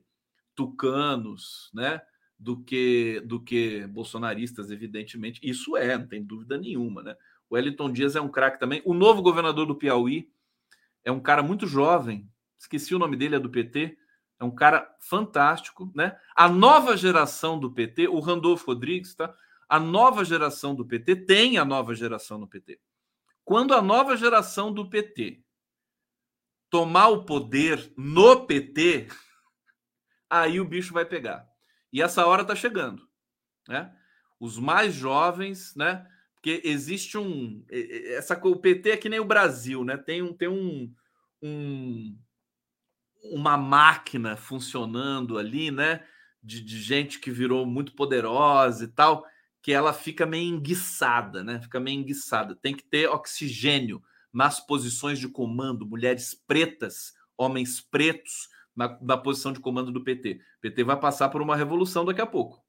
tucanos, 0.55 1.71
né? 1.75 2.01
do 2.43 2.61
que 2.61 3.23
do 3.25 3.41
que 3.41 3.87
bolsonaristas, 3.87 4.71
evidentemente. 4.71 5.41
Isso 5.45 5.77
é, 5.77 5.97
não 5.97 6.09
tem 6.09 6.25
dúvida 6.25 6.59
nenhuma, 6.59 7.01
né? 7.03 7.17
O 7.49 7.55
Wellington 7.55 7.93
Dias 7.93 8.17
é 8.17 8.21
um 8.21 8.29
craque 8.29 8.59
também. 8.59 8.83
O 8.85 8.93
novo 8.93 9.23
governador 9.23 9.65
do 9.65 9.77
Piauí 9.77 10.29
é 11.05 11.13
um 11.13 11.21
cara 11.21 11.41
muito 11.41 11.69
jovem. 11.69 12.29
Esqueci 12.59 12.95
o 12.95 12.99
nome 12.99 13.17
dele, 13.17 13.37
é 13.37 13.39
do 13.39 13.49
PT. 13.49 13.97
É 14.41 14.45
um 14.45 14.51
cara 14.51 14.93
fantástico, 14.99 15.93
né? 15.95 16.17
A 16.35 16.49
nova 16.49 16.97
geração 16.97 17.61
do 17.61 17.71
PT, 17.71 18.09
o 18.09 18.19
Randolfo 18.19 18.67
Rodrigues, 18.67 19.15
tá? 19.15 19.33
A 19.69 19.79
nova 19.79 20.25
geração 20.25 20.75
do 20.75 20.85
PT 20.85 21.15
tem 21.25 21.59
a 21.59 21.65
nova 21.65 21.95
geração 21.95 22.39
no 22.39 22.49
PT. 22.49 22.81
Quando 23.53 23.75
a 23.75 23.83
nova 23.83 24.17
geração 24.17 24.73
do 24.73 24.89
PT 24.89 25.45
tomar 26.71 27.09
o 27.09 27.27
poder 27.27 27.93
no 27.99 28.47
PT, 28.47 29.09
aí 30.31 30.59
o 30.59 30.65
bicho 30.65 30.95
vai 30.95 31.05
pegar. 31.05 31.47
E 31.93 32.01
essa 32.01 32.25
hora 32.25 32.41
está 32.41 32.57
chegando, 32.57 33.07
né? 33.69 33.95
Os 34.41 34.59
mais 34.59 34.95
jovens, 34.95 35.77
né? 35.77 36.11
Porque 36.33 36.63
existe 36.65 37.19
um 37.19 37.63
essa 38.17 38.41
o 38.43 38.57
PT 38.57 38.93
é 38.93 38.97
que 38.97 39.11
nem 39.11 39.21
o 39.21 39.25
Brasil, 39.27 39.85
né? 39.85 39.99
Tem 39.99 40.23
um 40.23 40.33
tem 40.33 40.49
um, 40.49 40.91
um 41.43 42.19
uma 43.23 43.59
máquina 43.59 44.35
funcionando 44.35 45.37
ali, 45.37 45.71
né? 45.71 46.03
De, 46.43 46.59
de 46.59 46.81
gente 46.81 47.19
que 47.19 47.31
virou 47.31 47.67
muito 47.67 47.95
poderosa 47.95 48.85
e 48.85 48.89
tal, 48.89 49.27
que 49.63 49.73
ela 49.73 49.93
fica 49.93 50.27
meio 50.27 50.53
enguiçada, 50.53 51.45
né? 51.45 51.61
Fica 51.61 51.79
meio 51.79 52.01
enguiçada. 52.01 52.57
Tem 52.57 52.75
que 52.75 52.83
ter 52.83 53.09
oxigênio 53.09 54.03
nas 54.33 54.59
posições 54.59 55.19
de 55.19 55.29
comando, 55.29 55.87
mulheres 55.87 56.35
pretas, 56.35 57.13
homens 57.37 57.81
pretos 57.81 58.49
na, 58.75 58.99
na 59.01 59.17
posição 59.17 59.53
de 59.53 59.61
comando 59.61 59.93
do 59.93 60.03
PT. 60.03 60.41
O 60.59 60.61
PT 60.63 60.85
vai 60.85 60.99
passar 60.99 61.29
por 61.29 61.41
uma 61.41 61.57
revolução 61.57 62.05
daqui 62.05 62.21
a 62.21 62.27
pouco, 62.27 62.61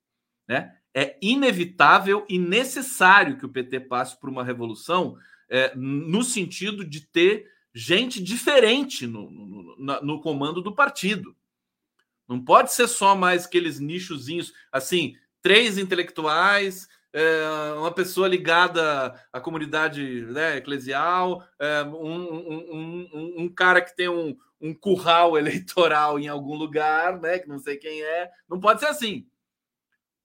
né? 0.48 0.78
É 0.94 1.18
inevitável 1.22 2.24
e 2.30 2.38
necessário 2.38 3.38
que 3.38 3.46
o 3.46 3.50
PT 3.50 3.80
passe 3.82 4.20
por 4.20 4.30
uma 4.30 4.44
revolução 4.44 5.18
é, 5.50 5.74
no 5.76 6.24
sentido 6.24 6.86
de 6.86 7.02
ter 7.02 7.52
gente 7.74 8.22
diferente 8.22 9.08
no, 9.08 9.32
no, 9.32 10.02
no, 10.02 10.22
comando 10.22 10.62
do 10.62 10.76
partido. 10.76 11.36
Não 12.28 12.40
pode 12.40 12.72
ser 12.72 12.88
só 12.88 13.16
mais 13.16 13.46
aqueles 13.46 13.80
nichozinhos, 13.80 14.54
assim, 14.72 15.16
três 15.44 15.78
intelectuais, 15.78 16.88
é, 17.12 17.74
uma 17.78 17.92
pessoa 17.92 18.28
ligada 18.28 19.14
à 19.32 19.40
comunidade 19.40 20.26
né, 20.26 20.58
eclesial, 20.58 21.46
é, 21.60 21.84
um, 21.84 22.50
um, 22.74 23.34
um, 23.44 23.50
cara 23.50 23.82
que 23.82 23.96
tem 23.96 24.10
um, 24.10 24.36
um 24.60 24.74
curral 24.74 25.38
eleitoral 25.38 26.18
em 26.18 26.28
algum 26.28 26.56
lugar, 26.56 27.20
né, 27.20 27.38
que 27.38 27.48
não 27.48 27.60
sei 27.60 27.78
quem 27.78 28.02
é. 28.02 28.32
Não 28.50 28.60
pode 28.60 28.80
ser 28.80 28.88
assim. 28.88 29.28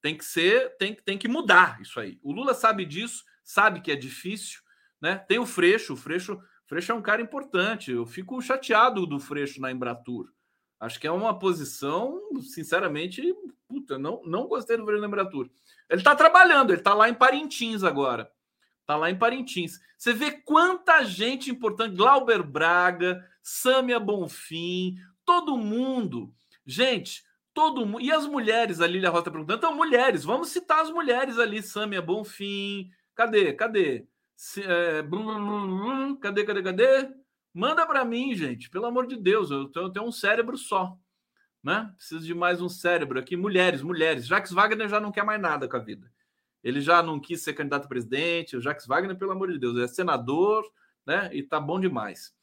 Tem 0.01 0.17
que 0.17 0.25
ser, 0.25 0.77
tem, 0.79 0.95
tem 0.95 1.19
que 1.19 1.29
mudar 1.29 1.79
isso 1.83 1.99
aí. 1.99 2.19
O 2.23 2.33
Lula 2.33 2.55
sabe 2.55 2.87
disso, 2.87 3.25
sabe 3.45 3.81
que 3.81 3.91
é 3.91 3.97
difícil, 3.97 4.61
né? 5.01 5.17
Tem 5.17 5.41
o 5.41 5.47
Freixo, 5.47 5.95
o 5.95 5.97
Freixo, 5.97 6.41
Freixo 6.67 6.93
é 6.93 6.95
um 6.95 7.03
cara 7.03 7.21
importante. 7.21 7.91
Eu 7.91 8.07
fico 8.07 8.41
chateado 8.41 9.07
do 9.07 9.19
Freixo 9.19 9.61
na 9.61 9.73
Embratur. 9.73 10.31
Acho 10.79 11.01
que 11.01 11.07
é 11.07 11.11
uma 11.11 11.37
posição, 11.37 12.21
sinceramente, 12.43 13.35
puta, 13.69 13.99
não, 13.99 14.23
não 14.25 14.49
gostei 14.49 14.77
do 14.77 14.85
Fernando 14.85 15.07
Embratur. 15.07 15.51
Ele 15.89 16.01
está 16.01 16.15
trabalhando, 16.17 16.71
ele 16.71 16.81
está 16.81 16.95
lá 16.95 17.09
em 17.09 17.15
Parintins 17.15 17.85
agora. 17.85 18.31
Está 18.81 18.97
lá 18.97 19.11
em 19.11 19.19
Parintins. 19.19 19.79
Você 19.99 20.13
vê 20.13 20.31
quanta 20.31 21.05
gente 21.05 21.51
importante, 21.51 21.95
Glauber 21.95 22.43
Braga, 22.43 23.23
Sâmia 23.43 24.01
Bonfim, 24.01 24.97
todo 25.25 25.59
mundo. 25.59 26.33
Gente, 26.65 27.23
todo 27.53 27.85
mundo. 27.85 28.01
E 28.01 28.11
as 28.11 28.27
mulheres, 28.27 28.81
a 28.81 28.87
Lília 28.87 29.11
Rosa 29.11 29.23
está 29.23 29.31
perguntando. 29.31 29.59
Então, 29.59 29.75
mulheres, 29.75 30.25
vamos 30.25 30.49
citar 30.49 30.81
as 30.81 30.91
mulheres 30.91 31.39
ali, 31.39 31.63
Sâmia 31.63 32.01
Bonfim. 32.01 32.91
Cadê? 33.15 33.53
Cadê? 33.53 34.07
Se, 34.35 34.63
é... 34.63 35.03
Cadê, 36.21 36.45
cadê, 36.45 36.63
cadê? 36.63 37.11
Manda 37.53 37.85
para 37.87 38.05
mim, 38.05 38.35
gente, 38.35 38.71
pelo 38.71 38.87
amor 38.87 39.07
de 39.07 39.17
Deus, 39.17 39.51
eu 39.51 39.67
tenho, 39.69 39.87
eu 39.87 39.91
tenho, 39.91 40.07
um 40.07 40.13
cérebro 40.13 40.57
só, 40.57 40.97
né? 41.69 41.93
Preciso 41.97 42.25
de 42.25 42.35
mais 42.35 42.61
um 42.61 42.69
cérebro 42.69 43.19
aqui. 43.19 43.37
Mulheres, 43.37 43.83
mulheres. 43.83 44.27
Jacques 44.27 44.53
Wagner 44.53 44.89
já 44.89 44.99
não 44.99 45.13
quer 45.13 45.25
mais 45.25 45.41
nada 45.41 45.69
com 45.69 45.77
a 45.77 45.81
vida. 45.81 46.11
Ele 46.65 46.81
já 46.81 47.03
não 47.03 47.21
quis 47.21 47.43
ser 47.43 47.53
candidato 47.53 47.85
a 47.85 47.89
presidente. 47.89 48.57
O 48.57 48.61
Jacques 48.61 48.87
Wagner, 48.87 49.17
pelo 49.17 49.33
amor 49.33 49.53
de 49.53 49.59
Deus, 49.59 49.79
é 49.79 49.87
senador, 49.87 50.65
né? 51.07 51.31
E 51.33 51.43
tá 51.43 51.61
bom 51.61 51.79
demais. 51.79 52.35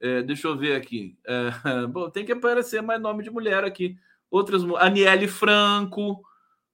É, 0.00 0.22
deixa 0.22 0.46
eu 0.46 0.56
ver 0.56 0.76
aqui. 0.76 1.18
É, 1.26 1.50
bom, 1.88 2.10
tem 2.10 2.24
que 2.24 2.32
aparecer 2.32 2.82
mais 2.82 3.00
nome 3.00 3.24
de 3.24 3.30
mulher 3.30 3.64
aqui. 3.64 3.98
Outras, 4.30 4.62
Aniele 4.78 5.26
Franco, 5.26 6.22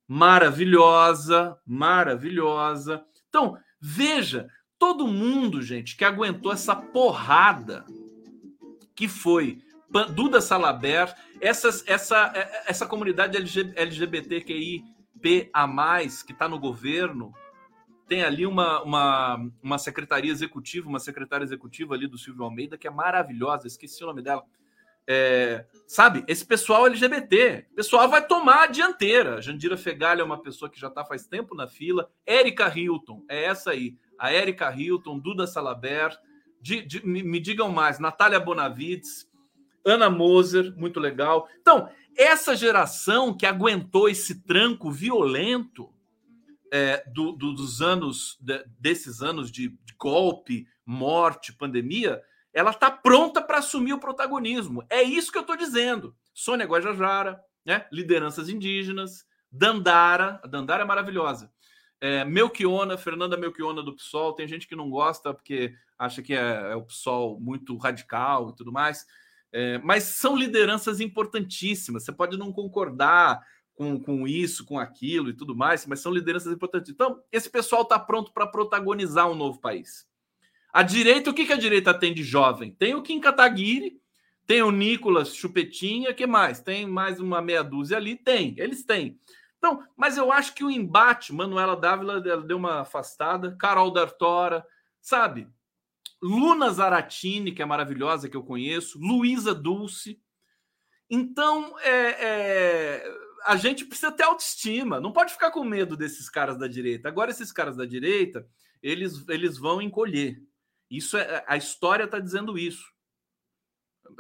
maravilhosa, 0.07 1.57
maravilhosa. 1.65 3.05
Então, 3.29 3.57
veja, 3.81 4.49
Todo 4.83 5.07
mundo, 5.07 5.63
gente, 5.63 5.97
que 5.97 6.05
aguentou 6.05 6.53
essa 6.53 6.75
porrada 6.75 7.87
que 8.97 9.07
foi 9.07 9.63
Duda 10.15 10.41
Salaber, 10.41 11.15
essas, 11.41 11.85
essa, 11.87 12.33
essa 12.67 12.87
comunidade 12.87 13.37
LGBTQIP 13.77 15.51
a 15.53 15.67
mais 15.67 16.23
que 16.23 16.33
está 16.33 16.49
no 16.49 16.59
governo, 16.59 17.33
tem 18.09 18.23
ali 18.23 18.47
uma, 18.47 18.83
uma, 18.83 19.51
uma 19.63 19.79
secretaria 19.79 20.31
executiva, 20.31 20.89
uma 20.89 20.99
secretária 20.99 21.45
executiva 21.45 21.95
ali 21.95 22.07
do 22.07 22.19
Silvio 22.19 22.45
Almeida, 22.45 22.77
que 22.77 22.87
é 22.87 22.91
maravilhosa, 22.91 23.67
esqueci 23.67 24.03
o 24.03 24.07
nome 24.07 24.23
dela. 24.23 24.45
É, 25.07 25.67
sabe, 25.87 26.25
esse 26.29 26.45
pessoal 26.45 26.87
LGBT, 26.87 27.67
pessoal 27.75 28.09
vai 28.09 28.25
tomar 28.27 28.65
a 28.65 28.67
dianteira. 28.67 29.43
Jandira 29.43 29.77
Fegalha 29.77 30.21
é 30.23 30.25
uma 30.25 30.41
pessoa 30.41 30.71
que 30.71 30.79
já 30.79 30.89
está 30.89 31.05
faz 31.05 31.27
tempo 31.27 31.55
na 31.55 31.67
fila. 31.67 32.09
Érica 32.25 32.73
Hilton, 32.75 33.25
é 33.29 33.45
essa 33.45 33.71
aí 33.73 33.97
a 34.23 34.31
Érica 34.31 34.73
Hilton, 34.73 35.19
Duda 35.19 35.49
Salaber, 35.49 36.17
de, 36.61 36.81
de, 36.83 37.05
me, 37.05 37.25
me, 37.25 37.41
digam 37.41 37.71
mais, 37.71 37.99
Natália 37.99 38.39
Bonavides, 38.39 39.29
Ana 39.85 40.09
Moser, 40.09 40.75
muito 40.77 41.01
legal. 41.01 41.49
Então, 41.61 41.89
essa 42.17 42.55
geração 42.55 43.37
que 43.37 43.47
aguentou 43.47 44.09
esse 44.09 44.43
tranco 44.43 44.91
violento 44.91 45.93
é, 46.73 47.05
do, 47.13 47.33
do, 47.33 47.53
dos 47.53 47.83
anos, 47.83 48.39
de, 48.41 48.65
desses 48.79 49.23
anos 49.23 49.51
de, 49.51 49.77
golpe, 50.03 50.67
morte, 50.85 51.53
pandemia, 51.53 52.21
ela 52.53 52.73
está 52.73 52.91
pronta 52.91 53.41
para 53.41 53.59
assumir 53.59 53.93
o 53.93 54.01
protagonismo. 54.01 54.85
É 54.91 55.01
isso 55.01 55.31
que 55.31 55.39
eu 55.39 55.43
estou 55.43 55.57
dizendo. 55.57 56.17
Sônia 56.35 56.67
Guajajara, 56.67 57.41
né? 57.65 57.87
lideranças 57.93 58.49
indígenas, 58.49 59.25
Dandara, 59.49 60.41
a 60.43 60.49
Dandara 60.49 60.83
é 60.83 60.87
maravilhosa. 60.87 61.53
É, 62.01 62.25
Melchiona, 62.25 62.99
Fernanda 62.99 63.37
Melchiona 63.37 63.81
do 63.81 63.95
PSOL, 63.95 64.33
tem 64.33 64.49
gente 64.49 64.67
que 64.67 64.75
não 64.75 64.91
gosta 64.91 65.33
porque 65.33 65.73
acha 65.97 66.21
que 66.21 66.35
é, 66.35 66.73
é 66.73 66.75
o 66.75 66.83
PSOL 66.83 67.39
muito 67.39 67.77
radical 67.77 68.51
e 68.51 68.57
tudo 68.57 68.73
mais, 68.73 69.07
é, 69.53 69.79
mas 69.79 70.05
são 70.05 70.35
lideranças 70.35 71.01
importantíssimas. 71.01 72.05
Você 72.05 72.13
pode 72.13 72.39
não 72.39 72.53
concordar 72.53 73.45
com, 73.75 74.01
com 74.01 74.27
isso, 74.27 74.65
com 74.65 74.79
aquilo 74.79 75.31
e 75.31 75.35
tudo 75.35 75.55
mais, 75.55 75.87
mas 75.87 76.01
são 76.01 76.13
lideranças 76.13 76.53
importantes. 76.53 76.91
Então, 76.91 77.23
esse 77.31 77.51
pessoal 77.51 77.83
está 77.83 77.99
pronto 77.99 78.33
para 78.33 78.47
protagonizar 78.47 79.31
um 79.31 79.35
novo 79.35 79.61
país. 79.61 80.07
A 80.73 80.83
direita, 80.83 81.31
o 81.31 81.35
que, 81.35 81.45
que 81.45 81.53
a 81.53 81.59
direita 81.59 81.93
tem 81.93 82.15
de 82.15 82.23
jovem? 82.23 82.73
Tem 82.73 82.95
o 82.95 83.03
Kim 83.03 83.21
Kataguiri, 83.21 84.01
tem 84.47 84.63
o 84.63 84.71
Nicolas 84.71 85.35
Chupetinha, 85.35 86.15
que 86.15 86.27
mais? 86.27 86.61
Tem 86.61 86.87
mais 86.87 87.21
uma 87.21 87.43
meia 87.43 87.63
dúzia 87.63 87.99
ali? 87.99 88.17
Tem, 88.17 88.55
eles 88.57 88.85
têm. 88.85 89.19
Então, 89.59 89.85
mas 89.97 90.17
eu 90.17 90.33
acho 90.33 90.55
que 90.55 90.65
o 90.65 90.71
embate, 90.71 91.33
Manuela 91.33 91.77
Dávila 91.77 92.21
deu 92.21 92.57
uma 92.57 92.81
afastada, 92.81 93.55
Carol 93.59 93.93
D'Artora, 93.93 94.67
sabe? 95.01 95.47
Luna 96.23 96.71
Zaratini, 96.71 97.53
que 97.53 97.61
é 97.61 97.65
maravilhosa, 97.65 98.29
que 98.29 98.37
eu 98.37 98.45
conheço, 98.45 98.99
Luísa 98.99 99.53
Dulce. 99.55 100.21
Então, 101.11 101.77
é, 101.81 101.91
é, 101.91 103.15
a 103.45 103.57
gente 103.57 103.85
precisa 103.85 104.13
ter 104.13 104.23
autoestima, 104.23 105.01
não 105.01 105.13
pode 105.13 105.33
ficar 105.33 105.51
com 105.51 105.65
medo 105.65 105.97
desses 105.97 106.31
caras 106.31 106.57
da 106.57 106.69
direita. 106.69 107.09
Agora, 107.09 107.31
esses 107.31 107.51
caras 107.51 107.77
da 107.77 107.85
direita, 107.85 108.47
eles, 108.83 109.27
eles 109.29 109.59
vão 109.59 109.83
encolher. 109.83 110.41
Isso 110.89 111.17
é, 111.17 111.45
a 111.47 111.57
história 111.57 112.05
está 112.05 112.19
dizendo 112.19 112.57
isso. 112.57 112.93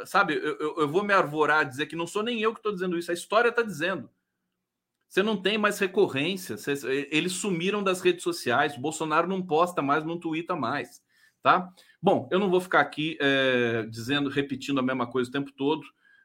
Sabe, 0.06 0.34
eu, 0.34 0.58
eu, 0.58 0.76
eu 0.78 0.88
vou 0.88 1.04
me 1.04 1.14
arvorar 1.14 1.60
a 1.60 1.64
dizer 1.64 1.86
que 1.86 1.96
não 1.96 2.06
sou 2.06 2.22
nem 2.22 2.40
eu 2.40 2.52
que 2.52 2.58
estou 2.58 2.72
dizendo 2.72 2.98
isso, 2.98 3.10
a 3.10 3.14
história 3.14 3.50
está 3.50 3.62
dizendo. 3.62 4.10
Você 5.08 5.22
não 5.22 5.36
tem 5.36 5.58
mais 5.58 5.78
recorrência. 5.78 6.56
eles 7.10 7.32
sumiram 7.32 7.82
das 7.82 8.00
redes 8.00 8.22
sociais. 8.22 8.78
Bolsonaro 8.78 9.28
não 9.28 9.42
posta 9.46 9.82
mais, 9.82 10.04
não 10.04 10.18
twitta 10.18 10.56
mais. 10.56 11.02
Tá? 11.42 11.70
Bom, 12.02 12.28
eu 12.32 12.40
não 12.40 12.50
vou 12.50 12.60
ficar 12.60 12.80
aqui 12.80 13.16
é, 13.20 13.86
dizendo, 13.88 14.28
repetindo 14.28 14.80
a 14.80 14.82
mesma 14.82 15.06
coisa 15.06 15.30
o 15.30 15.32
tempo 15.32 15.52
todo. 15.52 15.82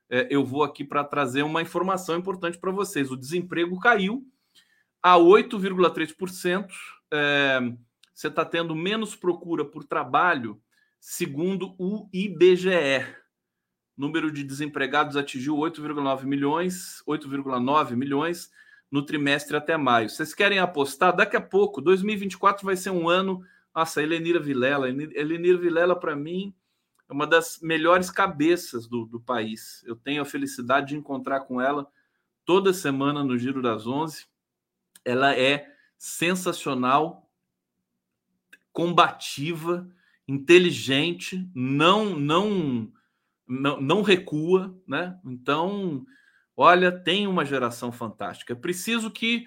É, 0.09 0.27
eu 0.31 0.43
vou 0.43 0.63
aqui 0.63 0.83
para 0.83 1.03
trazer 1.03 1.43
uma 1.43 1.61
informação 1.61 2.17
importante 2.17 2.57
para 2.57 2.71
vocês. 2.71 3.11
O 3.11 3.15
desemprego 3.15 3.79
caiu 3.79 4.25
a 5.03 5.17
8,3%. 5.17 6.67
É, 7.13 7.59
você 8.11 8.27
está 8.27 8.43
tendo 8.43 8.75
menos 8.75 9.15
procura 9.15 9.63
por 9.63 9.83
trabalho, 9.83 10.59
segundo 10.99 11.75
o 11.77 12.09
IBGE. 12.11 13.05
número 13.95 14.31
de 14.31 14.43
desempregados 14.43 15.15
atingiu 15.15 15.57
8,9 15.57 16.23
milhões, 16.23 17.03
8,9 17.07 17.95
milhões 17.95 18.49
no 18.89 19.05
trimestre 19.05 19.55
até 19.55 19.77
maio. 19.77 20.09
Vocês 20.09 20.33
querem 20.33 20.57
apostar? 20.57 21.15
Daqui 21.15 21.35
a 21.35 21.41
pouco, 21.41 21.81
2024 21.81 22.65
vai 22.65 22.75
ser 22.75 22.89
um 22.89 23.07
ano. 23.07 23.43
Nossa, 23.77 24.01
Elenira 24.01 24.39
Vilela. 24.39 24.89
Elenira 24.89 25.55
Vilela, 25.55 25.95
para 25.95 26.15
mim, 26.15 26.51
é 27.07 27.13
uma 27.13 27.27
das 27.27 27.59
melhores 27.61 28.09
cabeças 28.09 28.87
do, 28.87 29.05
do 29.05 29.19
país. 29.19 29.83
Eu 29.85 29.95
tenho 29.95 30.19
a 30.19 30.25
felicidade 30.25 30.87
de 30.87 30.95
encontrar 30.97 31.41
com 31.41 31.61
ela 31.61 31.87
toda 32.43 32.73
semana 32.73 33.23
no 33.23 33.37
Giro 33.37 33.61
das 33.61 33.85
Onze. 33.85 34.25
Ela 35.05 35.37
é 35.37 35.71
sensacional, 35.95 37.29
combativa, 38.73 39.87
inteligente, 40.27 41.47
não 41.53 42.17
não 42.17 42.91
não, 43.47 43.79
não 43.79 44.01
recua, 44.01 44.75
né? 44.87 45.19
Então, 45.23 46.03
Olha, 46.59 46.91
tem 46.91 47.27
uma 47.27 47.45
geração 47.45 47.91
fantástica. 47.91 48.53
É 48.53 48.55
preciso 48.55 49.11
que 49.11 49.45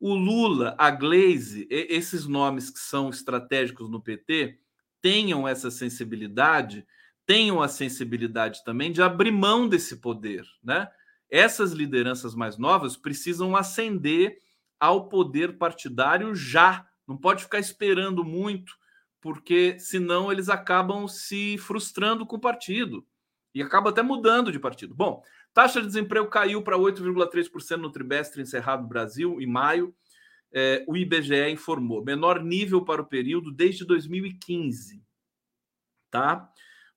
o 0.00 0.14
Lula, 0.14 0.74
a 0.78 0.90
Glaze, 0.90 1.68
esses 1.70 2.26
nomes 2.26 2.70
que 2.70 2.78
são 2.78 3.10
estratégicos 3.10 3.90
no 3.90 4.00
PT, 4.00 4.58
tenham 5.02 5.46
essa 5.46 5.70
sensibilidade, 5.70 6.86
tenham 7.26 7.60
a 7.60 7.68
sensibilidade 7.68 8.64
também 8.64 8.90
de 8.90 9.02
abrir 9.02 9.30
mão 9.30 9.68
desse 9.68 10.00
poder, 10.00 10.44
né? 10.64 10.88
Essas 11.30 11.72
lideranças 11.72 12.34
mais 12.34 12.56
novas 12.56 12.96
precisam 12.96 13.54
ascender 13.54 14.38
ao 14.80 15.08
poder 15.08 15.58
partidário 15.58 16.34
já. 16.34 16.88
Não 17.06 17.16
pode 17.16 17.44
ficar 17.44 17.58
esperando 17.58 18.24
muito, 18.24 18.72
porque 19.20 19.78
senão 19.78 20.32
eles 20.32 20.48
acabam 20.48 21.06
se 21.06 21.58
frustrando 21.58 22.24
com 22.26 22.36
o 22.36 22.40
partido 22.40 23.06
e 23.54 23.62
acaba 23.62 23.90
até 23.90 24.02
mudando 24.02 24.50
de 24.50 24.58
partido. 24.58 24.94
Bom, 24.94 25.22
taxa 25.52 25.80
de 25.80 25.86
desemprego 25.86 26.28
caiu 26.28 26.62
para 26.62 26.76
8,3% 26.76 27.76
no 27.76 27.90
trimestre 27.90 28.42
encerrado 28.42 28.82
no 28.82 28.88
Brasil 28.88 29.40
em 29.40 29.46
maio. 29.46 29.94
É, 30.52 30.84
o 30.88 30.96
IBGE 30.96 31.48
informou 31.50 32.04
menor 32.04 32.42
nível 32.42 32.84
para 32.84 33.00
o 33.00 33.06
período 33.06 33.52
desde 33.52 33.84
2015, 33.84 35.00
tá? 36.10 36.50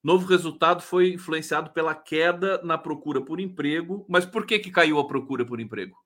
Novo 0.04 0.26
resultado 0.26 0.82
foi 0.82 1.14
influenciado 1.14 1.70
pela 1.70 1.94
queda 1.94 2.60
na 2.62 2.76
procura 2.76 3.24
por 3.24 3.40
emprego. 3.40 4.04
Mas 4.06 4.26
por 4.26 4.44
que, 4.44 4.58
que 4.58 4.70
caiu 4.70 4.98
a 4.98 5.06
procura 5.06 5.46
por 5.46 5.60
emprego? 5.60 5.96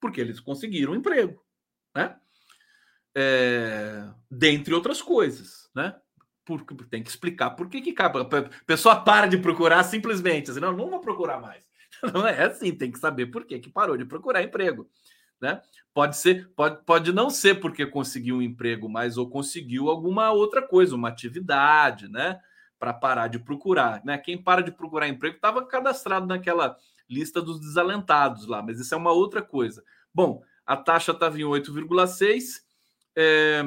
Porque 0.00 0.20
eles 0.20 0.38
conseguiram 0.38 0.94
emprego, 0.94 1.42
né? 1.92 2.16
É, 3.12 4.08
dentre 4.30 4.72
outras 4.72 5.02
coisas, 5.02 5.68
né? 5.74 5.96
Porque 6.44 6.76
tem 6.84 7.02
que 7.02 7.10
explicar 7.10 7.50
por 7.50 7.68
que, 7.68 7.80
que 7.80 7.92
cai. 7.92 8.06
A 8.06 8.64
pessoa 8.64 9.02
para 9.02 9.26
de 9.26 9.36
procurar 9.36 9.82
simplesmente 9.82 10.52
assim, 10.52 10.60
não, 10.60 10.72
não 10.72 10.88
vou 10.88 11.00
procurar 11.00 11.40
mais. 11.40 11.64
Não 12.14 12.26
é 12.26 12.44
assim, 12.44 12.72
tem 12.74 12.90
que 12.90 12.98
saber 12.98 13.26
por 13.26 13.44
que, 13.44 13.58
que 13.58 13.70
parou 13.70 13.96
de 13.96 14.04
procurar 14.04 14.42
emprego. 14.42 14.88
Né? 15.40 15.60
Pode 15.94 16.16
ser, 16.16 16.48
pode, 16.54 16.84
pode 16.84 17.12
não 17.12 17.30
ser 17.30 17.60
porque 17.60 17.86
conseguiu 17.86 18.36
um 18.36 18.42
emprego, 18.42 18.88
mas 18.90 19.16
ou 19.16 19.28
conseguiu 19.28 19.88
alguma 19.88 20.30
outra 20.32 20.60
coisa, 20.60 20.94
uma 20.94 21.08
atividade, 21.08 22.08
né? 22.08 22.38
para 22.78 22.94
parar 22.94 23.28
de 23.28 23.38
procurar. 23.38 24.02
Né? 24.04 24.16
Quem 24.18 24.42
para 24.42 24.62
de 24.62 24.70
procurar 24.70 25.08
emprego 25.08 25.36
estava 25.36 25.64
cadastrado 25.66 26.26
naquela 26.26 26.76
lista 27.08 27.42
dos 27.42 27.60
desalentados 27.60 28.46
lá, 28.46 28.62
mas 28.62 28.78
isso 28.78 28.94
é 28.94 28.96
uma 28.96 29.12
outra 29.12 29.42
coisa. 29.42 29.84
Bom, 30.12 30.42
a 30.64 30.76
taxa 30.76 31.12
estava 31.12 31.38
em 31.38 31.44
8,6, 31.44 32.62
é, 33.16 33.62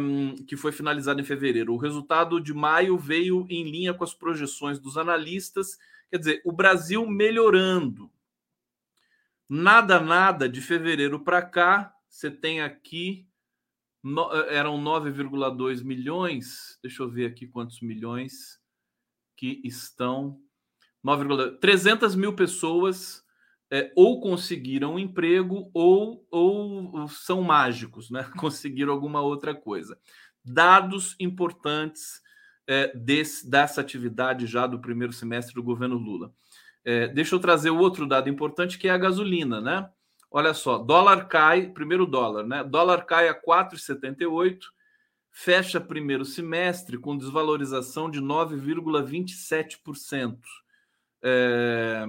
que 0.48 0.56
foi 0.56 0.72
finalizada 0.72 1.22
em 1.22 1.26
fevereiro. 1.26 1.74
O 1.74 1.78
resultado 1.78 2.40
de 2.40 2.54
maio 2.54 2.98
veio 2.98 3.46
em 3.50 3.70
linha 3.70 3.94
com 3.94 4.04
as 4.04 4.14
projeções 4.14 4.80
dos 4.80 4.98
analistas, 4.98 5.78
quer 6.14 6.20
dizer, 6.20 6.42
o 6.46 6.52
Brasil 6.52 7.08
melhorando. 7.08 8.08
Nada, 9.50 10.00
nada 10.00 10.48
de 10.48 10.62
fevereiro 10.62 11.24
para 11.24 11.42
cá, 11.42 11.92
você 12.08 12.30
tem 12.30 12.62
aqui 12.62 13.28
no, 14.04 14.32
eram 14.32 14.80
9,2 14.80 15.84
milhões. 15.84 16.78
Deixa 16.84 17.02
eu 17.02 17.10
ver 17.10 17.26
aqui 17.26 17.48
quantos 17.48 17.82
milhões 17.82 18.62
que 19.36 19.60
estão 19.64 20.40
9, 21.04 21.58
300 21.58 22.14
mil 22.14 22.36
pessoas 22.36 23.24
é, 23.72 23.92
ou 23.96 24.22
conseguiram 24.22 24.94
um 24.94 25.00
emprego 25.00 25.72
ou, 25.74 26.28
ou 26.30 27.08
são 27.08 27.42
mágicos, 27.42 28.12
né? 28.12 28.24
Conseguiram 28.38 28.94
alguma 28.94 29.22
outra 29.22 29.56
coisa. 29.56 30.00
Dados 30.46 31.16
importantes 31.20 32.22
é, 32.68 32.92
desse, 32.96 33.50
dessa 33.50 33.82
atividade 33.82 34.48
já 34.48 34.68
do 34.68 34.80
primeiro 34.80 35.14
semestre 35.14 35.54
do 35.54 35.64
governo 35.64 35.96
Lula. 35.96 36.32
É, 36.84 37.08
deixa 37.08 37.36
eu 37.36 37.40
trazer 37.40 37.70
outro 37.70 38.08
dado 38.08 38.30
importante 38.30 38.78
que 38.78 38.88
é 38.88 38.92
a 38.92 38.98
gasolina, 38.98 39.62
né? 39.62 39.90
Olha 40.30 40.54
só, 40.54 40.78
dólar 40.78 41.28
cai, 41.28 41.68
primeiro 41.68 42.06
dólar, 42.06 42.46
né? 42.46 42.64
Dólar 42.64 43.06
cai 43.06 43.30
a 43.30 43.40
4,78 43.40 44.60
fecha 45.34 45.82
primeiro 45.82 46.24
semestre 46.24 46.98
com 46.98 47.18
desvalorização 47.18 48.10
de 48.10 48.22
9,27%. 48.22 50.38
É, 51.24 52.06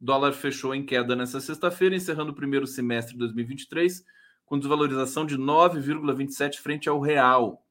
dólar 0.00 0.32
fechou 0.32 0.74
em 0.74 0.84
queda 0.84 1.14
nessa 1.14 1.40
sexta-feira, 1.40 1.94
encerrando 1.94 2.32
o 2.32 2.34
primeiro 2.34 2.66
semestre 2.66 3.12
de 3.12 3.20
2023 3.20 4.04
com 4.44 4.58
desvalorização 4.58 5.24
de 5.24 5.38
9,27% 5.38 6.56
frente 6.56 6.88
ao 6.88 6.98
real. 7.00 7.64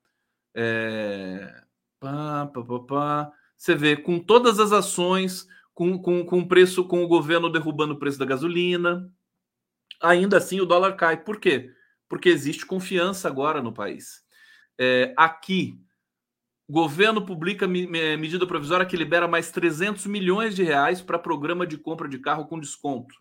É, 0.53 1.63
pá, 1.99 2.47
pá, 2.47 2.63
pá, 2.63 2.79
pá. 2.79 3.31
Você 3.55 3.75
vê, 3.75 3.95
com 3.97 4.19
todas 4.19 4.59
as 4.59 4.71
ações, 4.71 5.47
com, 5.73 5.99
com, 5.99 6.25
com 6.25 6.47
preço, 6.47 6.85
com 6.85 7.03
o 7.03 7.07
governo 7.07 7.51
derrubando 7.51 7.93
o 7.93 7.99
preço 7.99 8.19
da 8.19 8.25
gasolina, 8.25 9.11
ainda 10.01 10.37
assim 10.37 10.59
o 10.59 10.65
dólar 10.65 10.95
cai. 10.95 11.17
Por 11.17 11.39
quê? 11.39 11.71
Porque 12.07 12.29
existe 12.29 12.65
confiança 12.65 13.27
agora 13.27 13.61
no 13.61 13.73
país. 13.73 14.23
É, 14.79 15.13
aqui, 15.17 15.79
governo 16.69 17.25
publica 17.25 17.67
medida 17.67 18.45
provisória 18.45 18.85
que 18.85 18.97
libera 18.97 19.27
mais 19.27 19.51
300 19.51 20.05
milhões 20.05 20.55
de 20.55 20.63
reais 20.63 21.01
para 21.01 21.17
programa 21.17 21.65
de 21.65 21.77
compra 21.77 22.07
de 22.07 22.19
carro 22.19 22.47
com 22.47 22.59
desconto. 22.59 23.15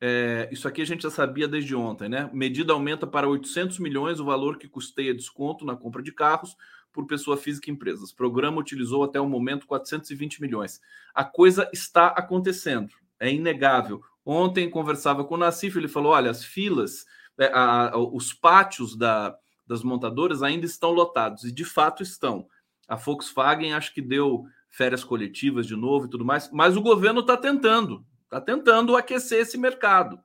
É, 0.00 0.48
isso 0.50 0.66
aqui 0.66 0.80
a 0.80 0.86
gente 0.86 1.02
já 1.02 1.10
sabia 1.10 1.46
desde 1.46 1.74
ontem, 1.74 2.08
né? 2.08 2.30
Medida 2.32 2.72
aumenta 2.72 3.06
para 3.06 3.28
800 3.28 3.78
milhões 3.78 4.18
o 4.18 4.24
valor 4.24 4.56
que 4.56 4.66
custeia 4.66 5.14
desconto 5.14 5.64
na 5.64 5.76
compra 5.76 6.02
de 6.02 6.10
carros 6.10 6.56
por 6.90 7.06
pessoa 7.06 7.36
física 7.36 7.68
e 7.68 7.72
empresas. 7.72 8.12
Programa 8.12 8.58
utilizou 8.58 9.04
até 9.04 9.20
o 9.20 9.28
momento 9.28 9.66
420 9.66 10.40
milhões. 10.40 10.80
A 11.14 11.22
coisa 11.24 11.68
está 11.72 12.06
acontecendo, 12.08 12.94
é 13.18 13.30
inegável. 13.30 14.02
Ontem 14.24 14.70
conversava 14.70 15.24
com 15.24 15.34
o 15.34 15.38
Nassif, 15.38 15.76
ele 15.76 15.88
falou: 15.88 16.12
olha, 16.12 16.30
as 16.30 16.44
filas, 16.44 17.04
é, 17.38 17.46
a, 17.52 17.90
a, 17.90 17.98
os 17.98 18.32
pátios 18.32 18.96
da, 18.96 19.36
das 19.66 19.82
montadoras 19.82 20.42
ainda 20.42 20.66
estão 20.66 20.90
lotados, 20.90 21.44
e 21.44 21.52
de 21.52 21.64
fato 21.64 22.02
estão. 22.02 22.46
A 22.88 22.96
Volkswagen 22.96 23.74
acho 23.74 23.94
que 23.94 24.02
deu 24.02 24.44
férias 24.68 25.04
coletivas 25.04 25.66
de 25.66 25.76
novo 25.76 26.06
e 26.06 26.10
tudo 26.10 26.24
mais, 26.24 26.50
mas 26.52 26.76
o 26.76 26.82
governo 26.82 27.20
está 27.20 27.36
tentando, 27.36 28.04
está 28.30 28.40
tentando 28.40 28.96
aquecer 28.96 29.40
esse 29.40 29.58
mercado, 29.58 30.22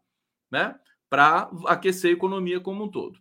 né? 0.52 0.80
Para 1.10 1.50
aquecer 1.66 2.12
a 2.12 2.14
economia 2.14 2.60
como 2.60 2.84
um 2.84 2.92
todo. 2.92 3.20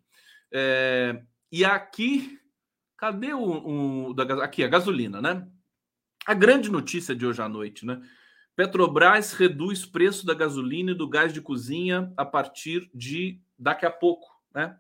É, 0.53 1.23
e 1.51 1.65
aqui, 1.65 2.39
cadê 2.99 3.33
o, 3.33 4.09
o 4.09 4.15
da, 4.15 4.45
aqui 4.45 4.63
a 4.63 4.69
gasolina, 4.69 5.23
né? 5.23 5.49
A 6.27 6.35
grande 6.35 6.71
notícia 6.71 7.15
de 7.15 7.27
hoje 7.27 7.41
à 7.41 7.49
noite, 7.49 7.87
né? 7.87 8.01
Petrobras 8.55 9.33
reduz 9.33 9.85
preço 9.85 10.25
da 10.27 10.35
gasolina 10.35 10.93
e 10.93 10.95
do 10.95 11.09
gás 11.09 11.33
de 11.33 11.41
cozinha 11.41 12.13
a 12.17 12.25
partir 12.25 12.89
de 12.95 13.41
daqui 13.59 13.85
a 13.85 13.91
pouco, 13.91 14.29
né? 14.55 14.79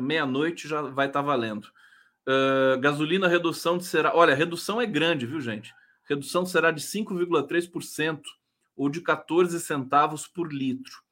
meia-noite 0.00 0.66
já 0.66 0.80
vai 0.80 1.08
estar 1.08 1.20
tá 1.20 1.26
valendo. 1.26 1.66
Uh, 2.26 2.80
gasolina, 2.80 3.28
redução 3.28 3.76
de 3.76 3.84
será. 3.84 4.16
Olha, 4.16 4.34
redução 4.34 4.80
é 4.80 4.86
grande, 4.86 5.26
viu, 5.26 5.40
gente? 5.40 5.74
Redução 6.08 6.46
será 6.46 6.70
de 6.70 6.80
5,3% 6.80 8.22
ou 8.76 8.88
de 8.88 9.00
14 9.00 9.58
centavos 9.60 10.26
por 10.26 10.52
litro. 10.52 11.02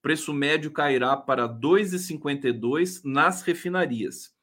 Preço 0.00 0.32
médio 0.32 0.70
cairá 0.70 1.16
para 1.16 1.48
2,52 1.48 3.00
nas 3.04 3.42
refinarias. 3.42 4.34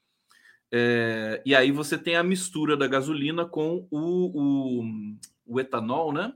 É, 0.71 1.41
e 1.45 1.55
aí 1.55 1.71
você 1.71 1.97
tem 1.97 2.15
a 2.15 2.23
mistura 2.23 2.77
da 2.77 2.87
gasolina 2.87 3.45
com 3.45 3.87
o, 3.89 4.81
o, 4.81 4.83
o 5.45 5.59
etanol, 5.59 6.13
né? 6.13 6.33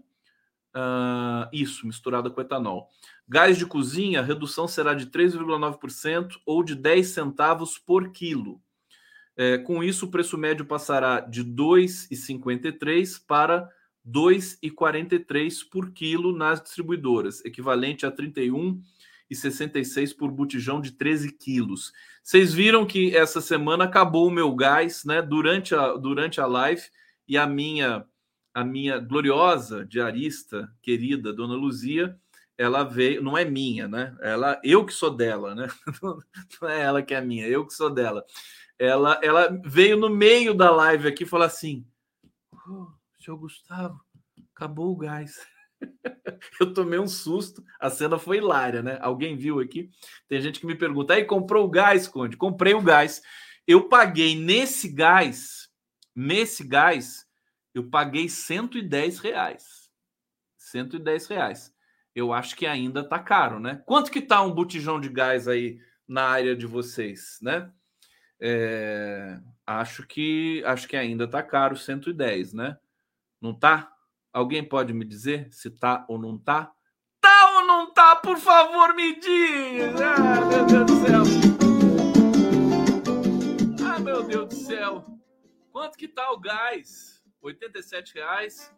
Uh, 0.75 1.47
isso, 1.53 1.85
misturada 1.85 2.31
com 2.31 2.41
etanol. 2.41 2.89
Gás 3.27 3.57
de 3.57 3.65
cozinha, 3.65 4.19
a 4.19 4.23
redução 4.23 4.67
será 4.67 4.95
de 4.95 5.05
3,9% 5.05 6.39
ou 6.45 6.63
de 6.63 6.75
10 6.75 7.07
centavos 7.07 7.77
por 7.77 8.11
quilo. 8.11 8.59
É, 9.35 9.57
com 9.59 9.83
isso, 9.83 10.05
o 10.05 10.11
preço 10.11 10.37
médio 10.37 10.65
passará 10.65 11.19
de 11.19 11.41
R$ 11.41 11.49
2,53 11.49 13.21
para 13.25 13.69
2,43 14.07 15.69
por 15.69 15.91
quilo 15.91 16.35
nas 16.35 16.61
distribuidoras, 16.61 17.43
equivalente 17.45 18.05
a 18.05 18.09
R$ 18.09 18.15
31,66 18.15 20.15
por 20.15 20.31
botijão 20.31 20.81
de 20.81 20.91
13 20.91 21.31
quilos. 21.31 21.91
Vocês 22.21 22.53
viram 22.53 22.85
que 22.85 23.15
essa 23.15 23.41
semana 23.41 23.85
acabou 23.85 24.27
o 24.27 24.31
meu 24.31 24.53
gás, 24.55 25.03
né? 25.05 25.21
Durante 25.21 25.73
a, 25.73 25.93
durante 25.93 26.41
a 26.41 26.45
live 26.45 26.83
e 27.27 27.37
a 27.37 27.47
minha 27.47 28.05
a 28.55 28.63
minha 28.63 28.99
gloriosa 28.99 29.83
diarista 29.83 30.71
querida 30.79 31.33
Dona 31.33 31.55
Luzia 31.55 32.15
ela 32.57 32.83
veio, 32.83 33.21
não 33.21 33.37
é 33.37 33.43
minha, 33.43 33.87
né? 33.87 34.15
Ela, 34.21 34.59
eu 34.63 34.85
que 34.85 34.93
sou 34.93 35.09
dela, 35.09 35.55
né? 35.55 35.67
Não 36.61 36.69
é 36.69 36.81
ela 36.81 37.01
que 37.01 37.13
é 37.13 37.21
minha, 37.21 37.47
eu 37.47 37.65
que 37.65 37.73
sou 37.73 37.89
dela. 37.89 38.23
Ela, 38.77 39.19
ela 39.23 39.59
veio 39.65 39.97
no 39.97 40.09
meio 40.09 40.53
da 40.53 40.69
live 40.69 41.07
aqui 41.07 41.25
falou 41.25 41.45
assim: 41.45 41.85
oh, 42.67 42.87
senhor 43.23 43.37
Gustavo, 43.37 43.99
acabou 44.55 44.91
o 44.91 44.97
gás. 44.97 45.45
eu 46.59 46.73
tomei 46.73 46.99
um 46.99 47.07
susto, 47.07 47.63
a 47.79 47.89
cena 47.89 48.17
foi 48.19 48.37
hilária, 48.37 48.81
né? 48.81 48.97
Alguém 49.01 49.37
viu 49.37 49.59
aqui? 49.59 49.89
Tem 50.27 50.41
gente 50.41 50.59
que 50.59 50.65
me 50.65 50.75
pergunta: 50.75 51.13
aí 51.13 51.25
comprou 51.25 51.65
o 51.65 51.71
gás, 51.71 52.07
Conde? 52.07 52.37
Comprei 52.37 52.73
o 52.73 52.81
gás. 52.81 53.21
Eu 53.65 53.87
paguei 53.87 54.35
nesse 54.35 54.89
gás, 54.89 55.69
nesse 56.15 56.67
gás, 56.67 57.25
eu 57.73 57.89
paguei 57.89 58.27
110 58.27 59.19
reais. 59.19 59.89
110 60.57 61.27
reais 61.27 61.73
eu 62.15 62.31
acho 62.31 62.55
que 62.55 62.65
ainda 62.65 63.03
tá 63.03 63.19
caro, 63.19 63.59
né? 63.59 63.81
Quanto 63.85 64.11
que 64.11 64.21
tá 64.21 64.41
um 64.41 64.53
botijão 64.53 64.99
de 64.99 65.09
gás 65.09 65.47
aí 65.47 65.79
na 66.07 66.23
área 66.23 66.55
de 66.55 66.67
vocês, 66.67 67.39
né? 67.41 67.71
É, 68.39 69.39
acho 69.65 70.05
que 70.05 70.63
acho 70.65 70.87
que 70.87 70.95
ainda 70.95 71.27
tá 71.27 71.41
caro 71.41 71.75
110, 71.75 72.53
né? 72.53 72.77
Não 73.43 73.53
tá? 73.53 73.91
Alguém 74.31 74.63
pode 74.63 74.93
me 74.93 75.03
dizer 75.03 75.51
se 75.51 75.69
tá 75.69 76.05
ou 76.07 76.17
não 76.17 76.37
tá? 76.37 76.71
Tá 77.19 77.51
ou 77.57 77.67
não 77.67 77.93
tá? 77.93 78.15
Por 78.15 78.37
favor, 78.37 78.95
me 78.95 79.19
diz! 79.19 79.99
Ah, 79.99 80.45
meu 80.45 80.65
Deus 80.65 80.85
do 80.85 81.05
céu! 81.05 81.23
Ah, 83.85 83.99
meu 83.99 84.23
Deus 84.23 84.47
do 84.47 84.55
céu! 84.55 85.05
Quanto 85.73 85.97
que 85.97 86.07
tá 86.07 86.31
o 86.31 86.39
gás? 86.39 87.21
R$ 87.43 87.53
87,00, 87.53 88.71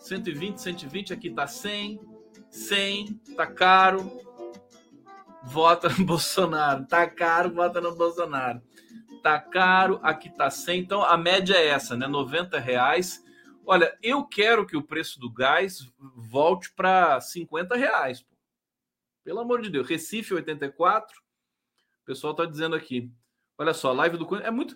120, 0.00 0.60
120, 0.62 1.12
aqui 1.12 1.30
tá 1.30 1.46
100, 1.46 2.00
100, 2.50 3.14
tá 3.36 3.46
caro. 3.46 4.20
Vota 5.44 5.88
no 5.90 6.02
Bolsonaro. 6.04 6.84
Tá 6.86 7.06
caro, 7.06 7.54
vota 7.54 7.80
no 7.80 7.94
Bolsonaro. 7.94 8.60
Tá 9.22 9.38
caro, 9.38 10.00
aqui 10.02 10.28
tá 10.28 10.50
100. 10.50 10.80
Então 10.80 11.04
a 11.04 11.16
média 11.16 11.54
é 11.54 11.68
essa, 11.68 11.96
né? 11.96 12.08
90 12.08 12.58
reais 12.58 13.27
Olha, 13.70 13.94
eu 14.02 14.24
quero 14.24 14.64
que 14.64 14.78
o 14.78 14.82
preço 14.82 15.20
do 15.20 15.30
gás 15.30 15.92
volte 16.16 16.72
para 16.72 17.20
50 17.20 17.76
reais. 17.76 18.24
Pelo 19.22 19.40
amor 19.40 19.60
de 19.60 19.68
Deus. 19.68 19.86
Recife 19.86 20.32
84. 20.32 21.14
O 22.00 22.06
pessoal 22.06 22.32
tá 22.32 22.46
dizendo 22.46 22.74
aqui. 22.74 23.12
Olha 23.58 23.74
só, 23.74 23.92
live 23.92 24.16
do 24.16 24.36
é 24.36 24.50
muito. 24.50 24.74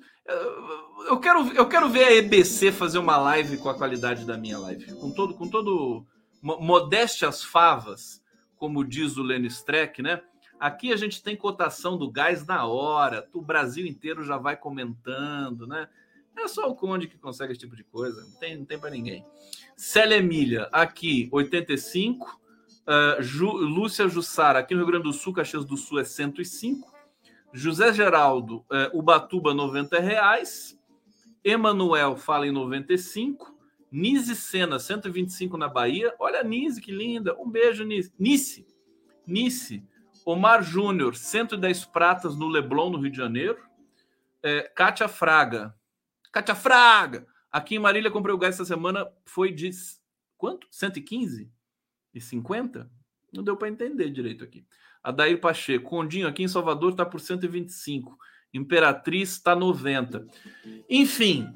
Eu 1.08 1.18
quero, 1.18 1.52
eu 1.54 1.66
quero 1.66 1.88
ver 1.88 2.04
a 2.04 2.12
EBC 2.12 2.70
fazer 2.70 2.98
uma 2.98 3.16
live 3.16 3.56
com 3.56 3.70
a 3.70 3.74
qualidade 3.74 4.26
da 4.26 4.36
minha 4.36 4.58
live, 4.58 4.92
com 4.96 5.10
todo, 5.10 5.32
com 5.32 5.48
todo 5.48 6.06
modéstias 6.42 7.42
favas, 7.42 8.22
como 8.56 8.84
diz 8.84 9.16
o 9.16 9.22
Lenny 9.22 9.46
Streck, 9.46 10.02
né? 10.02 10.20
Aqui 10.60 10.92
a 10.92 10.96
gente 10.96 11.22
tem 11.22 11.34
cotação 11.34 11.96
do 11.96 12.10
gás 12.10 12.44
na 12.44 12.66
hora, 12.66 13.26
o 13.32 13.40
Brasil 13.40 13.86
inteiro 13.86 14.22
já 14.22 14.36
vai 14.36 14.54
comentando, 14.54 15.66
né? 15.66 15.88
É 16.36 16.48
só 16.48 16.68
o 16.68 16.74
Conde 16.74 17.06
que 17.06 17.18
consegue 17.18 17.52
esse 17.52 17.60
tipo 17.60 17.76
de 17.76 17.84
coisa, 17.84 18.22
não 18.22 18.32
tem, 18.32 18.56
não 18.58 18.64
tem 18.64 18.78
para 18.78 18.90
ninguém. 18.90 19.24
Célia 19.76 20.16
Emília, 20.16 20.68
aqui 20.72 21.28
85. 21.32 22.40
Uh, 22.82 23.22
Ju, 23.22 23.52
Lúcia 23.52 24.08
Jussara, 24.08 24.58
aqui 24.58 24.74
no 24.74 24.80
Rio 24.80 24.88
Grande 24.88 25.04
do 25.04 25.12
Sul, 25.12 25.32
Caxias 25.32 25.64
do 25.64 25.76
Sul 25.76 26.00
é 26.00 26.04
105. 26.04 26.92
José 27.52 27.92
Geraldo, 27.92 28.64
é, 28.72 28.90
Ubatuba, 28.94 29.52
90 29.52 30.00
reais. 30.00 30.78
Emanuel 31.44 32.16
fala 32.16 32.46
em 32.46 32.50
95. 32.50 33.54
Nise 33.90 34.34
Sena, 34.34 34.78
125 34.78 35.58
na 35.58 35.68
Bahia. 35.68 36.14
Olha 36.18 36.40
a 36.40 36.44
Nise, 36.44 36.80
que 36.80 36.90
linda. 36.90 37.36
Um 37.38 37.50
beijo, 37.50 37.84
Nise. 37.84 38.10
Nice. 38.18 38.66
Nice. 39.26 39.84
Omar 40.24 40.62
Júnior, 40.62 41.14
110 41.14 41.84
pratas 41.86 42.36
no 42.36 42.48
Leblon, 42.48 42.90
no 42.90 42.98
Rio 42.98 43.10
de 43.10 43.16
Janeiro. 43.16 43.58
É, 44.42 44.62
Kátia 44.74 45.08
Fraga. 45.08 45.74
Kátia 46.32 46.54
Fraga! 46.54 47.26
Aqui 47.50 47.74
em 47.74 47.78
Marília 47.78 48.10
comprei 48.10 48.34
o 48.34 48.38
gás 48.38 48.54
essa 48.54 48.64
semana. 48.64 49.06
Foi 49.26 49.52
de 49.52 49.70
quanto? 50.38 50.66
115? 50.70 51.52
E 52.14 52.20
50? 52.20 52.90
Não 53.30 53.44
deu 53.44 53.56
para 53.56 53.68
entender 53.68 54.10
direito 54.10 54.42
aqui. 54.42 54.64
Adair 55.02 55.38
Pacheco. 55.38 55.90
Condinho 55.90 56.26
aqui 56.26 56.42
em 56.42 56.48
Salvador 56.48 56.92
está 56.92 57.04
por 57.04 57.20
125. 57.20 58.16
Imperatriz 58.54 59.32
está 59.32 59.54
90. 59.54 60.26
Enfim, 60.88 61.52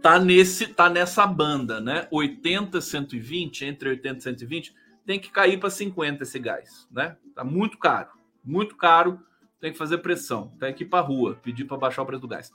tá 0.00 0.18
nesse 0.18 0.68
tá 0.68 0.88
nessa 0.88 1.26
banda, 1.26 1.80
né? 1.80 2.06
80 2.10 2.80
120, 2.80 3.64
entre 3.64 3.88
80 3.88 4.18
e 4.18 4.22
120, 4.22 4.74
tem 5.04 5.18
que 5.18 5.30
cair 5.30 5.58
para 5.58 5.70
50 5.70 6.22
esse 6.22 6.38
gás, 6.38 6.86
né? 6.90 7.16
Tá 7.34 7.42
muito 7.42 7.78
caro. 7.78 8.10
Muito 8.44 8.76
caro. 8.76 9.20
Tem 9.58 9.72
que 9.72 9.78
fazer 9.78 9.98
pressão. 9.98 10.52
Tem 10.60 10.72
que 10.72 10.84
ir 10.84 10.86
para 10.86 11.04
rua, 11.04 11.34
pedir 11.42 11.64
para 11.64 11.76
baixar 11.76 12.02
o 12.02 12.06
preço 12.06 12.20
do 12.20 12.28
gás. 12.28 12.52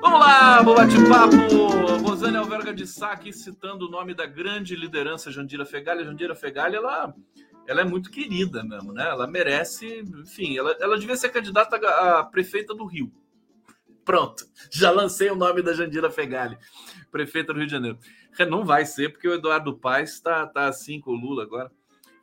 Vamos 0.00 0.20
lá, 0.20 0.62
vou 0.62 0.76
bate-papo. 0.76 1.36
Rosane 2.02 2.36
Alverga 2.36 2.72
de 2.72 2.86
Sá 2.86 3.12
aqui 3.12 3.32
citando 3.32 3.86
o 3.86 3.90
nome 3.90 4.14
da 4.14 4.26
grande 4.26 4.76
liderança 4.76 5.30
Jandira 5.30 5.66
Fegali. 5.66 6.04
Jandira 6.04 6.34
Fegali, 6.34 6.76
ela 6.76 7.14
ela 7.66 7.82
é 7.82 7.84
muito 7.84 8.10
querida 8.10 8.64
mesmo, 8.64 8.94
né? 8.94 9.06
Ela 9.06 9.26
merece, 9.26 10.00
enfim, 10.00 10.56
ela, 10.56 10.74
ela 10.80 10.98
devia 10.98 11.16
ser 11.16 11.28
candidata 11.28 11.76
a, 11.76 12.24
prefeita 12.24 12.74
do 12.74 12.86
Rio. 12.86 13.12
Pronto, 14.04 14.46
já 14.70 14.90
lancei 14.90 15.30
o 15.30 15.36
nome 15.36 15.60
da 15.60 15.74
Jandira 15.74 16.10
Fegali, 16.10 16.56
prefeita 17.10 17.52
do 17.52 17.58
Rio 17.58 17.66
de 17.66 17.72
Janeiro. 17.72 17.98
Não 18.48 18.64
vai 18.64 18.86
ser, 18.86 19.12
porque 19.12 19.28
o 19.28 19.34
Eduardo 19.34 19.76
Paes 19.76 20.14
está 20.14 20.46
tá 20.46 20.66
assim 20.66 20.98
com 20.98 21.10
o 21.10 21.14
Lula 21.14 21.42
agora. 21.42 21.70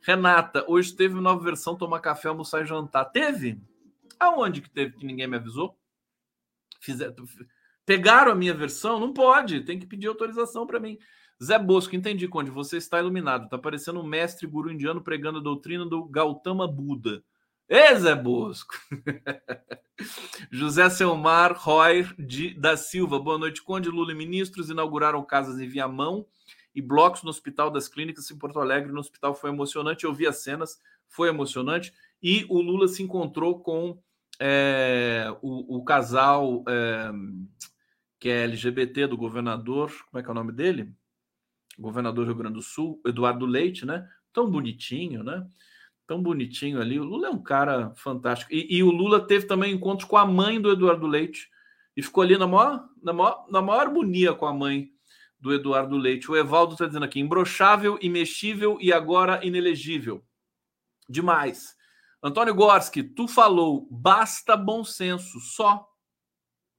Renata, 0.02 0.64
hoje 0.66 0.94
teve 0.96 1.14
uma 1.14 1.22
nova 1.22 1.44
versão 1.44 1.76
tomar 1.76 2.00
café, 2.00 2.28
almoçar 2.28 2.62
e 2.62 2.66
jantar. 2.66 3.04
Teve? 3.04 3.60
Aonde 4.18 4.60
que 4.60 4.70
teve 4.70 4.96
que 4.96 5.06
ninguém 5.06 5.28
me 5.28 5.36
avisou? 5.36 5.78
Fizer... 6.80 7.14
Pegaram 7.86 8.32
a 8.32 8.34
minha 8.34 8.52
versão? 8.52 8.98
Não 8.98 9.12
pode, 9.12 9.60
tem 9.60 9.78
que 9.78 9.86
pedir 9.86 10.08
autorização 10.08 10.66
para 10.66 10.80
mim. 10.80 10.98
Zé 11.42 11.58
Bosco, 11.58 11.94
entendi, 11.94 12.26
Conde. 12.26 12.50
Você 12.50 12.78
está 12.78 12.98
iluminado. 12.98 13.44
Está 13.44 13.56
parecendo 13.56 14.00
um 14.00 14.06
mestre 14.06 14.46
guru 14.46 14.72
indiano 14.72 15.00
pregando 15.00 15.38
a 15.38 15.42
doutrina 15.42 15.86
do 15.86 16.04
Gautama 16.04 16.66
Buda. 16.66 17.22
Ê, 17.68 17.94
Zé 17.94 18.14
Bosco! 18.14 18.74
José 20.50 20.90
Selmar 20.90 21.56
Roy 21.56 22.04
de, 22.18 22.54
da 22.54 22.76
Silva. 22.76 23.18
Boa 23.18 23.38
noite, 23.38 23.62
Conde. 23.62 23.88
Lula 23.88 24.12
e 24.12 24.14
ministros 24.16 24.68
inauguraram 24.68 25.24
casas 25.24 25.60
em 25.60 25.68
Viamão 25.68 26.26
e 26.74 26.82
blocos 26.82 27.22
no 27.22 27.30
Hospital 27.30 27.70
das 27.70 27.88
Clínicas 27.88 28.30
em 28.30 28.38
Porto 28.38 28.58
Alegre. 28.58 28.92
No 28.92 29.00
hospital 29.00 29.34
foi 29.34 29.50
emocionante. 29.50 30.04
Eu 30.04 30.12
vi 30.12 30.26
as 30.26 30.42
cenas, 30.42 30.78
foi 31.06 31.28
emocionante. 31.28 31.92
E 32.22 32.44
o 32.48 32.60
Lula 32.60 32.88
se 32.88 33.02
encontrou 33.02 33.60
com 33.60 33.98
é, 34.40 35.26
o, 35.42 35.76
o, 35.78 35.84
casal 35.84 36.64
é, 36.68 37.10
que 38.26 38.30
é 38.30 38.42
LGBT 38.42 39.06
do 39.06 39.16
governador. 39.16 39.92
Como 40.10 40.18
é 40.18 40.20
que 40.20 40.28
é 40.28 40.32
o 40.32 40.34
nome 40.34 40.50
dele? 40.50 40.92
governador 41.78 42.24
do 42.24 42.28
Rio 42.32 42.38
Grande 42.38 42.54
do 42.54 42.62
Sul, 42.62 43.00
Eduardo 43.06 43.46
Leite, 43.46 43.86
né? 43.86 44.08
Tão 44.32 44.50
bonitinho, 44.50 45.22
né? 45.22 45.46
Tão 46.08 46.20
bonitinho 46.20 46.80
ali. 46.80 46.98
O 46.98 47.04
Lula 47.04 47.28
é 47.28 47.30
um 47.30 47.40
cara 47.40 47.94
fantástico. 47.94 48.52
E, 48.52 48.78
e 48.78 48.82
o 48.82 48.90
Lula 48.90 49.24
teve 49.24 49.46
também 49.46 49.72
encontros 49.72 50.08
com 50.08 50.16
a 50.16 50.26
mãe 50.26 50.60
do 50.60 50.72
Eduardo 50.72 51.06
Leite 51.06 51.48
e 51.96 52.02
ficou 52.02 52.24
ali 52.24 52.36
na 52.36 52.48
maior, 52.48 52.88
na 53.00 53.12
maior, 53.12 53.46
na 53.48 53.62
maior 53.62 53.80
harmonia 53.82 54.34
com 54.34 54.46
a 54.46 54.52
mãe 54.52 54.90
do 55.38 55.54
Eduardo 55.54 55.96
Leite. 55.96 56.28
O 56.28 56.34
Evaldo 56.34 56.72
está 56.72 56.86
dizendo 56.86 57.04
aqui: 57.04 57.20
imbrochável, 57.20 57.96
imexível 58.02 58.76
e 58.80 58.92
agora 58.92 59.46
inelegível. 59.46 60.24
Demais. 61.08 61.76
Antônio 62.20 62.56
Gorski, 62.56 63.04
tu 63.04 63.28
falou, 63.28 63.86
basta 63.88 64.56
bom 64.56 64.82
senso, 64.82 65.38
só. 65.38 65.86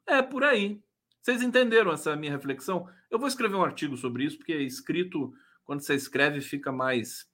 É 0.06 0.22
por 0.22 0.44
aí. 0.44 0.82
Vocês 1.28 1.42
entenderam 1.42 1.92
essa 1.92 2.16
minha 2.16 2.32
reflexão? 2.32 2.88
Eu 3.12 3.20
vou 3.20 3.28
escrever 3.28 3.58
um 3.58 3.62
artigo 3.62 3.98
sobre 3.98 4.24
isso, 4.24 4.38
porque 4.38 4.54
é 4.54 4.62
escrito, 4.62 5.34
quando 5.66 5.82
você 5.82 5.94
escreve, 5.94 6.40
fica 6.40 6.72
mais 6.72 7.30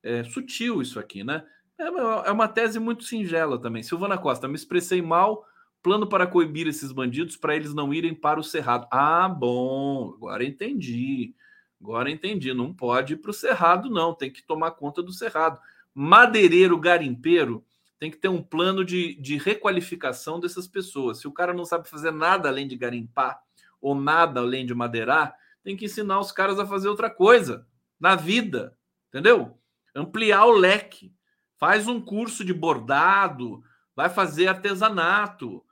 é, 0.00 0.22
sutil 0.22 0.80
isso 0.80 1.00
aqui, 1.00 1.24
né? 1.24 1.44
É, 1.76 1.88
é 2.28 2.30
uma 2.30 2.46
tese 2.46 2.78
muito 2.78 3.02
singela 3.02 3.60
também. 3.60 3.82
Silvana 3.82 4.16
Costa, 4.16 4.46
me 4.46 4.54
expressei 4.54 5.02
mal. 5.02 5.44
Plano 5.82 6.08
para 6.08 6.24
coibir 6.24 6.68
esses 6.68 6.92
bandidos 6.92 7.36
para 7.36 7.56
eles 7.56 7.74
não 7.74 7.92
irem 7.92 8.14
para 8.14 8.38
o 8.38 8.44
Cerrado. 8.44 8.86
Ah, 8.92 9.28
bom, 9.28 10.14
agora 10.14 10.44
entendi. 10.44 11.34
Agora 11.80 12.12
entendi. 12.12 12.54
Não 12.54 12.72
pode 12.72 13.14
ir 13.14 13.16
para 13.16 13.32
o 13.32 13.34
Cerrado, 13.34 13.90
não. 13.90 14.14
Tem 14.14 14.30
que 14.30 14.46
tomar 14.46 14.70
conta 14.70 15.02
do 15.02 15.12
Cerrado. 15.12 15.58
Madeireiro, 15.92 16.78
garimpeiro, 16.78 17.64
tem 18.02 18.10
que 18.10 18.16
ter 18.16 18.26
um 18.26 18.42
plano 18.42 18.84
de, 18.84 19.14
de 19.14 19.38
requalificação 19.38 20.40
dessas 20.40 20.66
pessoas. 20.66 21.20
Se 21.20 21.28
o 21.28 21.32
cara 21.32 21.54
não 21.54 21.64
sabe 21.64 21.88
fazer 21.88 22.10
nada 22.10 22.48
além 22.48 22.66
de 22.66 22.74
garimpar 22.74 23.40
ou 23.80 23.94
nada 23.94 24.40
além 24.40 24.66
de 24.66 24.74
madeirar, 24.74 25.36
tem 25.62 25.76
que 25.76 25.84
ensinar 25.84 26.18
os 26.18 26.32
caras 26.32 26.58
a 26.58 26.66
fazer 26.66 26.88
outra 26.88 27.08
coisa 27.08 27.64
na 28.00 28.16
vida, 28.16 28.76
entendeu? 29.08 29.56
Ampliar 29.94 30.46
o 30.46 30.50
leque. 30.50 31.14
Faz 31.56 31.86
um 31.86 32.00
curso 32.00 32.44
de 32.44 32.52
bordado, 32.52 33.62
vai 33.94 34.10
fazer 34.10 34.48
artesanato, 34.48 35.64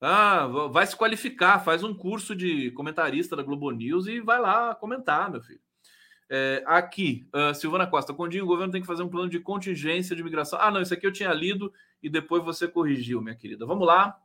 ah, 0.00 0.44
vai 0.72 0.88
se 0.88 0.96
qualificar, 0.96 1.60
faz 1.60 1.84
um 1.84 1.94
curso 1.94 2.34
de 2.34 2.72
comentarista 2.72 3.36
da 3.36 3.44
Globo 3.44 3.70
News 3.70 4.08
e 4.08 4.18
vai 4.18 4.40
lá 4.40 4.74
comentar, 4.74 5.30
meu 5.30 5.40
filho. 5.40 5.60
É, 6.28 6.64
aqui, 6.66 7.28
uh, 7.32 7.54
Silvana 7.54 7.86
Costa, 7.86 8.12
Condinho, 8.12 8.44
o 8.44 8.48
governo 8.48 8.72
tem 8.72 8.80
que 8.80 8.86
fazer 8.86 9.02
um 9.02 9.08
plano 9.08 9.28
de 9.28 9.38
contingência 9.38 10.16
de 10.16 10.24
migração. 10.24 10.58
Ah, 10.60 10.70
não, 10.70 10.82
isso 10.82 10.92
aqui 10.92 11.06
eu 11.06 11.12
tinha 11.12 11.32
lido 11.32 11.72
e 12.02 12.10
depois 12.10 12.42
você 12.42 12.66
corrigiu, 12.66 13.20
minha 13.20 13.36
querida. 13.36 13.64
Vamos 13.64 13.86
lá. 13.86 14.18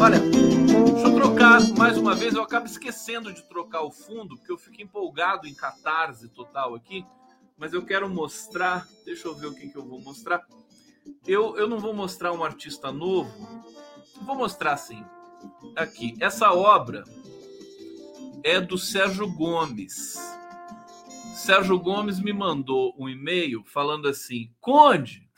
Olha, 0.00 0.18
deixa 0.18 1.08
eu 1.08 1.14
trocar 1.14 1.60
mais 1.76 1.98
uma 1.98 2.14
vez. 2.14 2.34
Eu 2.34 2.42
acabo 2.42 2.66
esquecendo 2.66 3.32
de 3.32 3.42
trocar 3.48 3.82
o 3.82 3.90
fundo, 3.90 4.36
porque 4.36 4.52
eu 4.52 4.58
fico 4.58 4.80
empolgado 4.80 5.48
em 5.48 5.54
catarse 5.54 6.28
total 6.28 6.74
aqui. 6.74 7.04
Mas 7.58 7.72
eu 7.72 7.84
quero 7.84 8.08
mostrar. 8.08 8.86
Deixa 9.04 9.26
eu 9.26 9.34
ver 9.34 9.46
o 9.46 9.54
que, 9.54 9.68
que 9.68 9.76
eu 9.76 9.84
vou 9.84 10.00
mostrar. 10.00 10.46
Eu, 11.26 11.56
eu 11.56 11.68
não 11.68 11.78
vou 11.78 11.92
mostrar 11.92 12.32
um 12.32 12.44
artista 12.44 12.92
novo. 12.92 13.30
Vou 14.24 14.36
mostrar 14.36 14.72
assim. 14.72 15.04
Aqui. 15.76 16.14
Essa 16.20 16.52
obra 16.52 17.04
é 18.44 18.60
do 18.60 18.76
Sérgio 18.76 19.28
Gomes. 19.32 20.16
Sérgio 21.34 21.78
Gomes 21.78 22.20
me 22.20 22.32
mandou 22.32 22.94
um 22.98 23.08
e-mail 23.08 23.64
falando 23.64 24.08
assim: 24.08 24.52
Conde, 24.60 25.28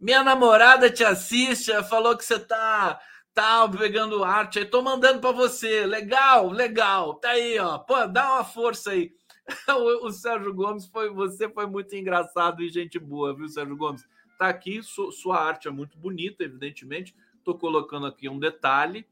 minha 0.00 0.22
namorada 0.22 0.90
te 0.90 1.04
assiste, 1.04 1.72
falou 1.84 2.16
que 2.16 2.24
você 2.24 2.38
tá 2.38 3.00
tá 3.32 3.68
pegando 3.68 4.22
arte 4.22 4.60
aí, 4.60 4.64
tô 4.64 4.80
mandando 4.80 5.20
para 5.20 5.32
você. 5.32 5.84
Legal, 5.84 6.50
legal. 6.50 7.14
Tá 7.14 7.30
aí, 7.30 7.58
ó. 7.58 7.78
Pô, 7.78 8.06
dá 8.06 8.34
uma 8.34 8.44
força 8.44 8.92
aí. 8.92 9.12
o, 9.68 10.06
o, 10.06 10.12
Sérgio 10.12 10.54
Gomes 10.54 10.86
foi, 10.86 11.10
você 11.10 11.48
foi 11.48 11.66
muito 11.66 11.94
engraçado 11.96 12.62
e 12.62 12.68
gente 12.68 12.98
boa, 12.98 13.34
viu, 13.34 13.48
Sérgio 13.48 13.76
Gomes? 13.76 14.06
Tá 14.38 14.48
aqui, 14.48 14.82
su, 14.82 15.10
sua 15.10 15.38
arte 15.38 15.68
é 15.68 15.70
muito 15.70 15.98
bonita, 15.98 16.44
evidentemente. 16.44 17.14
Tô 17.42 17.54
colocando 17.54 18.06
aqui 18.06 18.28
um 18.28 18.38
detalhe 18.38 19.04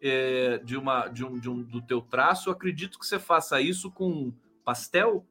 é, 0.00 0.58
de 0.58 0.76
uma 0.76 1.08
de 1.08 1.24
um, 1.24 1.38
de 1.38 1.48
um 1.48 1.62
do 1.62 1.80
teu 1.80 2.00
traço, 2.00 2.48
eu 2.48 2.52
acredito 2.52 2.98
que 2.98 3.06
você 3.06 3.18
faça 3.18 3.60
isso 3.60 3.90
com 3.90 4.32
pastel, 4.64 5.26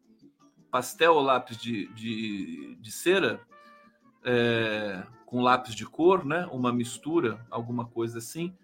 pastel 0.70 1.13
ou 1.13 1.22
lápis 1.22 1.57
de, 1.57 1.88
de, 1.93 2.76
de 2.80 2.91
cera, 2.91 3.41
é, 4.24 5.03
com 5.26 5.41
lápis 5.41 5.74
de 5.74 5.86
cor, 5.86 6.26
né? 6.26 6.47
Uma 6.51 6.72
mistura, 6.72 7.45
alguma 7.49 7.86
coisa 7.86 8.20
assim. 8.20 8.55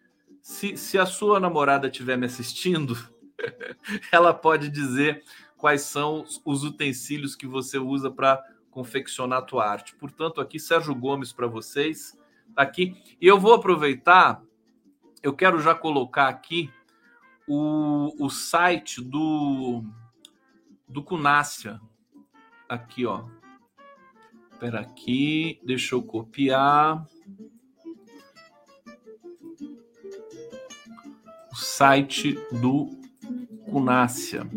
Se, 0.42 0.78
se 0.78 0.98
a 0.98 1.06
sua 1.06 1.40
namorada 1.40 1.88
estiver 1.88 2.18
me 2.18 2.26
assistindo, 2.26 2.96
ela 4.12 4.34
pode 4.34 4.70
dizer 4.70 5.24
quais 5.58 5.82
são 5.82 6.26
os 6.44 6.64
utensílios 6.64 7.36
que 7.36 7.48
você 7.48 7.78
usa 7.78 8.12
para 8.12 8.44
confeccionar 8.70 9.40
a 9.40 9.42
tua 9.42 9.66
arte. 9.66 9.96
Portanto, 9.96 10.42
aqui 10.42 10.60
Sérgio 10.60 10.94
Gomes 10.94 11.32
para 11.32 11.48
vocês, 11.48 12.18
aqui. 12.56 12.96
E 13.22 13.26
eu 13.26 13.40
vou 13.40 13.54
aproveitar, 13.54 14.44
eu 15.26 15.34
quero 15.34 15.60
já 15.60 15.74
colocar 15.74 16.28
aqui 16.28 16.72
o, 17.48 18.14
o 18.24 18.30
site 18.30 19.02
do 19.02 19.84
do 20.88 21.02
Cunácia. 21.02 21.82
Aqui, 22.70 23.08
ó. 23.08 23.26
Espera 24.52 24.82
aqui, 24.82 25.60
deixa 25.66 25.96
eu 25.96 26.04
copiar. 26.04 27.04
O 31.52 31.56
site 31.56 32.38
do 32.52 32.92
Cunácia. 33.66 34.48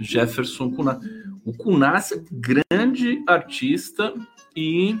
Jefferson 0.00 0.72
Cunácia. 0.72 1.08
O 1.44 1.56
Cunácia, 1.56 2.24
grande 2.32 3.22
artista 3.28 4.12
e 4.56 5.00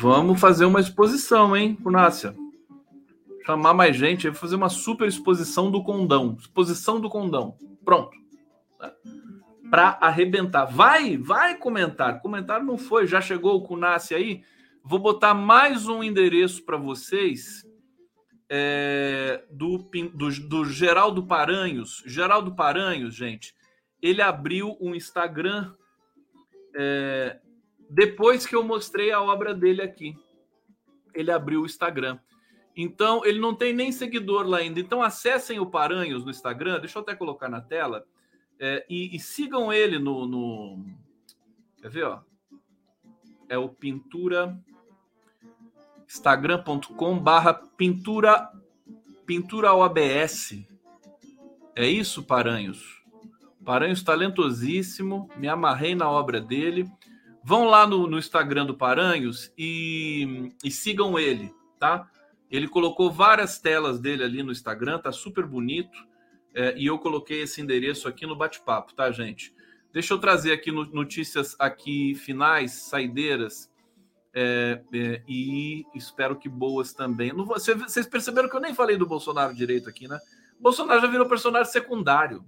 vamos 0.00 0.40
fazer 0.40 0.64
uma 0.64 0.80
exposição, 0.80 1.56
hein, 1.56 1.74
Cunácia? 1.74 2.34
Chamar 3.44 3.74
mais 3.74 3.96
gente, 3.96 4.32
fazer 4.32 4.56
uma 4.56 4.68
super 4.68 5.08
exposição 5.08 5.70
do 5.70 5.82
condão. 5.82 6.36
Exposição 6.38 7.00
do 7.00 7.10
condão. 7.10 7.56
Pronto. 7.84 8.16
Para 9.70 9.98
arrebentar. 10.00 10.66
Vai, 10.66 11.16
vai 11.16 11.56
comentar. 11.56 12.20
Comentário 12.20 12.64
não 12.64 12.78
foi, 12.78 13.06
já 13.06 13.20
chegou 13.20 13.56
o 13.56 13.62
Cunácia 13.62 14.16
aí. 14.16 14.42
Vou 14.84 14.98
botar 14.98 15.34
mais 15.34 15.88
um 15.88 16.02
endereço 16.02 16.64
para 16.64 16.76
vocês 16.76 17.64
é, 18.48 19.44
do, 19.50 19.78
do, 20.14 20.30
do 20.48 20.64
Geraldo 20.64 21.26
Paranhos. 21.26 22.02
Geraldo 22.06 22.54
Paranhos, 22.54 23.14
gente, 23.14 23.54
ele 24.00 24.20
abriu 24.20 24.76
um 24.80 24.94
Instagram 24.94 25.72
é, 26.76 27.40
depois 27.92 28.46
que 28.46 28.56
eu 28.56 28.64
mostrei 28.64 29.12
a 29.12 29.20
obra 29.20 29.54
dele 29.54 29.82
aqui. 29.82 30.16
Ele 31.14 31.30
abriu 31.30 31.60
o 31.60 31.66
Instagram. 31.66 32.18
Então, 32.74 33.22
ele 33.24 33.38
não 33.38 33.54
tem 33.54 33.74
nem 33.74 33.92
seguidor 33.92 34.46
lá 34.46 34.58
ainda. 34.58 34.80
Então, 34.80 35.02
acessem 35.02 35.60
o 35.60 35.66
Paranhos 35.66 36.24
no 36.24 36.30
Instagram, 36.30 36.80
deixa 36.80 36.98
eu 36.98 37.02
até 37.02 37.14
colocar 37.14 37.50
na 37.50 37.60
tela, 37.60 38.06
é, 38.58 38.86
e, 38.88 39.14
e, 39.14 39.20
sigam 39.20 39.70
ele 39.70 39.98
no, 39.98 40.26
no. 40.26 40.84
Quer 41.82 41.90
ver? 41.90 42.04
Ó? 42.04 42.20
É 43.48 43.58
o 43.58 43.68
Pintura 43.68 44.58
instagram.com 46.08 47.18
barra 47.18 47.54
pintura 47.54 48.50
pintura. 49.26 49.70
É 51.74 51.86
isso, 51.86 52.22
Paranhos? 52.22 53.02
Paranhos 53.64 54.02
talentosíssimo, 54.02 55.28
me 55.36 55.48
amarrei 55.48 55.94
na 55.94 56.10
obra 56.10 56.40
dele. 56.40 56.90
Vão 57.44 57.64
lá 57.64 57.86
no, 57.86 58.06
no 58.06 58.18
Instagram 58.18 58.66
do 58.66 58.76
Paranhos 58.76 59.52
e, 59.58 60.52
e, 60.62 60.70
sigam 60.70 61.18
ele, 61.18 61.52
tá? 61.78 62.08
Ele 62.50 62.68
colocou 62.68 63.10
várias 63.10 63.58
telas 63.58 63.98
dele 63.98 64.22
ali 64.22 64.42
no 64.42 64.52
Instagram, 64.52 64.98
tá 64.98 65.10
super 65.10 65.46
bonito. 65.46 65.98
É, 66.54 66.74
e 66.76 66.86
eu 66.86 66.98
coloquei 66.98 67.42
esse 67.42 67.60
endereço 67.60 68.06
aqui 68.06 68.26
no 68.26 68.36
bate-papo, 68.36 68.94
tá, 68.94 69.10
gente? 69.10 69.54
Deixa 69.92 70.14
eu 70.14 70.18
trazer 70.18 70.52
aqui 70.52 70.70
notícias 70.70 71.56
aqui 71.58 72.14
finais, 72.14 72.72
saideiras 72.72 73.70
é, 74.34 74.80
é, 74.92 75.22
e 75.28 75.84
espero 75.94 76.36
que 76.36 76.48
boas 76.48 76.92
também. 76.92 77.32
Não 77.32 77.44
vou, 77.44 77.58
vocês 77.58 78.06
perceberam 78.06 78.48
que 78.48 78.56
eu 78.56 78.60
nem 78.60 78.74
falei 78.74 78.96
do 78.96 79.06
Bolsonaro 79.06 79.54
direito 79.54 79.88
aqui, 79.88 80.08
né? 80.08 80.18
Bolsonaro 80.58 81.00
já 81.00 81.06
virou 81.06 81.28
personagem 81.28 81.70
secundário, 81.70 82.44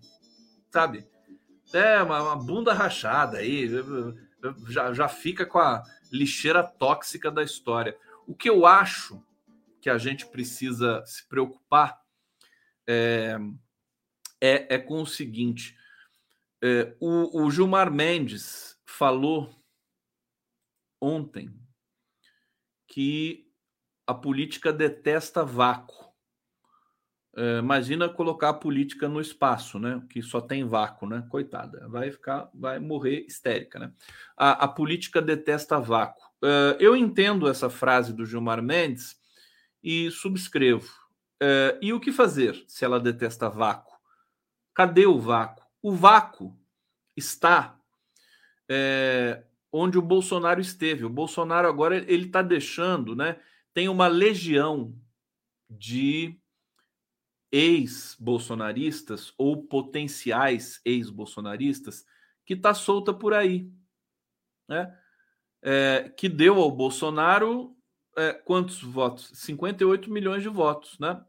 sabe? 0.70 1.06
É 1.72 2.00
uma, 2.02 2.22
uma 2.22 2.36
bunda 2.36 2.72
rachada 2.72 3.38
aí, 3.38 3.68
já, 4.68 4.92
já 4.92 5.08
fica 5.08 5.46
com 5.46 5.58
a 5.58 5.82
lixeira 6.10 6.62
tóxica 6.62 7.30
da 7.30 7.42
história. 7.42 7.96
O 8.26 8.34
que 8.34 8.48
eu 8.48 8.66
acho 8.66 9.22
que 9.80 9.90
a 9.90 9.98
gente 9.98 10.26
precisa 10.26 11.04
se 11.06 11.26
preocupar 11.28 12.02
é, 12.86 13.36
é, 14.40 14.74
é 14.74 14.78
com 14.78 15.02
o 15.02 15.06
seguinte: 15.06 15.76
é, 16.62 16.96
o, 17.00 17.42
o 17.42 17.50
Gilmar 17.50 17.90
Mendes 17.90 18.78
falou 18.86 19.54
ontem 21.00 21.52
que 22.86 23.50
a 24.06 24.14
política 24.14 24.72
detesta 24.72 25.44
vácuo. 25.44 26.03
É, 27.36 27.58
imagina 27.58 28.08
colocar 28.08 28.50
a 28.50 28.54
política 28.54 29.08
no 29.08 29.20
espaço, 29.20 29.78
né? 29.78 30.02
Que 30.08 30.22
só 30.22 30.40
tem 30.40 30.64
vácuo, 30.64 31.08
né? 31.08 31.26
Coitada, 31.28 31.88
vai 31.88 32.10
ficar, 32.10 32.48
vai 32.54 32.78
morrer 32.78 33.24
histérica, 33.26 33.78
né? 33.78 33.92
A, 34.36 34.64
a 34.64 34.68
política 34.68 35.20
detesta 35.20 35.80
vácuo. 35.80 36.24
É, 36.42 36.76
eu 36.78 36.94
entendo 36.94 37.48
essa 37.48 37.68
frase 37.68 38.12
do 38.12 38.24
Gilmar 38.24 38.62
Mendes 38.62 39.16
e 39.82 40.10
subscrevo. 40.10 40.88
É, 41.42 41.76
e 41.82 41.92
o 41.92 42.00
que 42.00 42.12
fazer 42.12 42.62
se 42.68 42.84
ela 42.84 43.00
detesta 43.00 43.48
vácuo? 43.48 43.94
Cadê 44.72 45.06
o 45.06 45.18
vácuo? 45.18 45.64
O 45.82 45.92
vácuo 45.92 46.56
está 47.16 47.78
é, 48.68 49.42
onde 49.72 49.98
o 49.98 50.02
Bolsonaro 50.02 50.60
esteve. 50.60 51.04
O 51.04 51.10
Bolsonaro 51.10 51.68
agora 51.68 51.96
ele 51.96 52.26
está 52.26 52.42
deixando, 52.42 53.16
né? 53.16 53.40
Tem 53.72 53.88
uma 53.88 54.06
legião 54.06 54.94
de 55.68 56.38
ex-bolsonaristas 57.54 59.32
ou 59.38 59.62
potenciais 59.62 60.80
ex-bolsonaristas 60.84 62.04
que 62.44 62.54
está 62.54 62.74
solta 62.74 63.14
por 63.14 63.32
aí, 63.32 63.70
né? 64.68 64.92
É, 65.62 66.12
que 66.16 66.28
deu 66.28 66.60
ao 66.60 66.70
Bolsonaro 66.72 67.76
é, 68.16 68.32
quantos 68.32 68.82
votos? 68.82 69.30
58 69.34 70.10
milhões 70.10 70.42
de 70.42 70.48
votos, 70.48 70.98
né? 70.98 71.24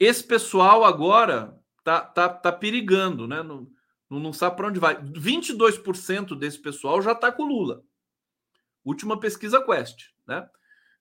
Esse 0.00 0.24
pessoal 0.24 0.84
agora 0.84 1.60
tá, 1.84 2.00
tá, 2.00 2.30
tá 2.30 2.50
perigando, 2.50 3.28
né? 3.28 3.42
No, 3.42 3.70
não 4.08 4.32
sabe 4.32 4.56
para 4.56 4.68
onde 4.68 4.80
vai. 4.80 4.96
22% 5.02 6.34
desse 6.34 6.58
pessoal 6.60 7.02
já 7.02 7.12
está 7.12 7.30
com 7.30 7.44
Lula. 7.44 7.84
Última 8.82 9.20
pesquisa 9.20 9.62
Quest, 9.62 10.08
né? 10.26 10.48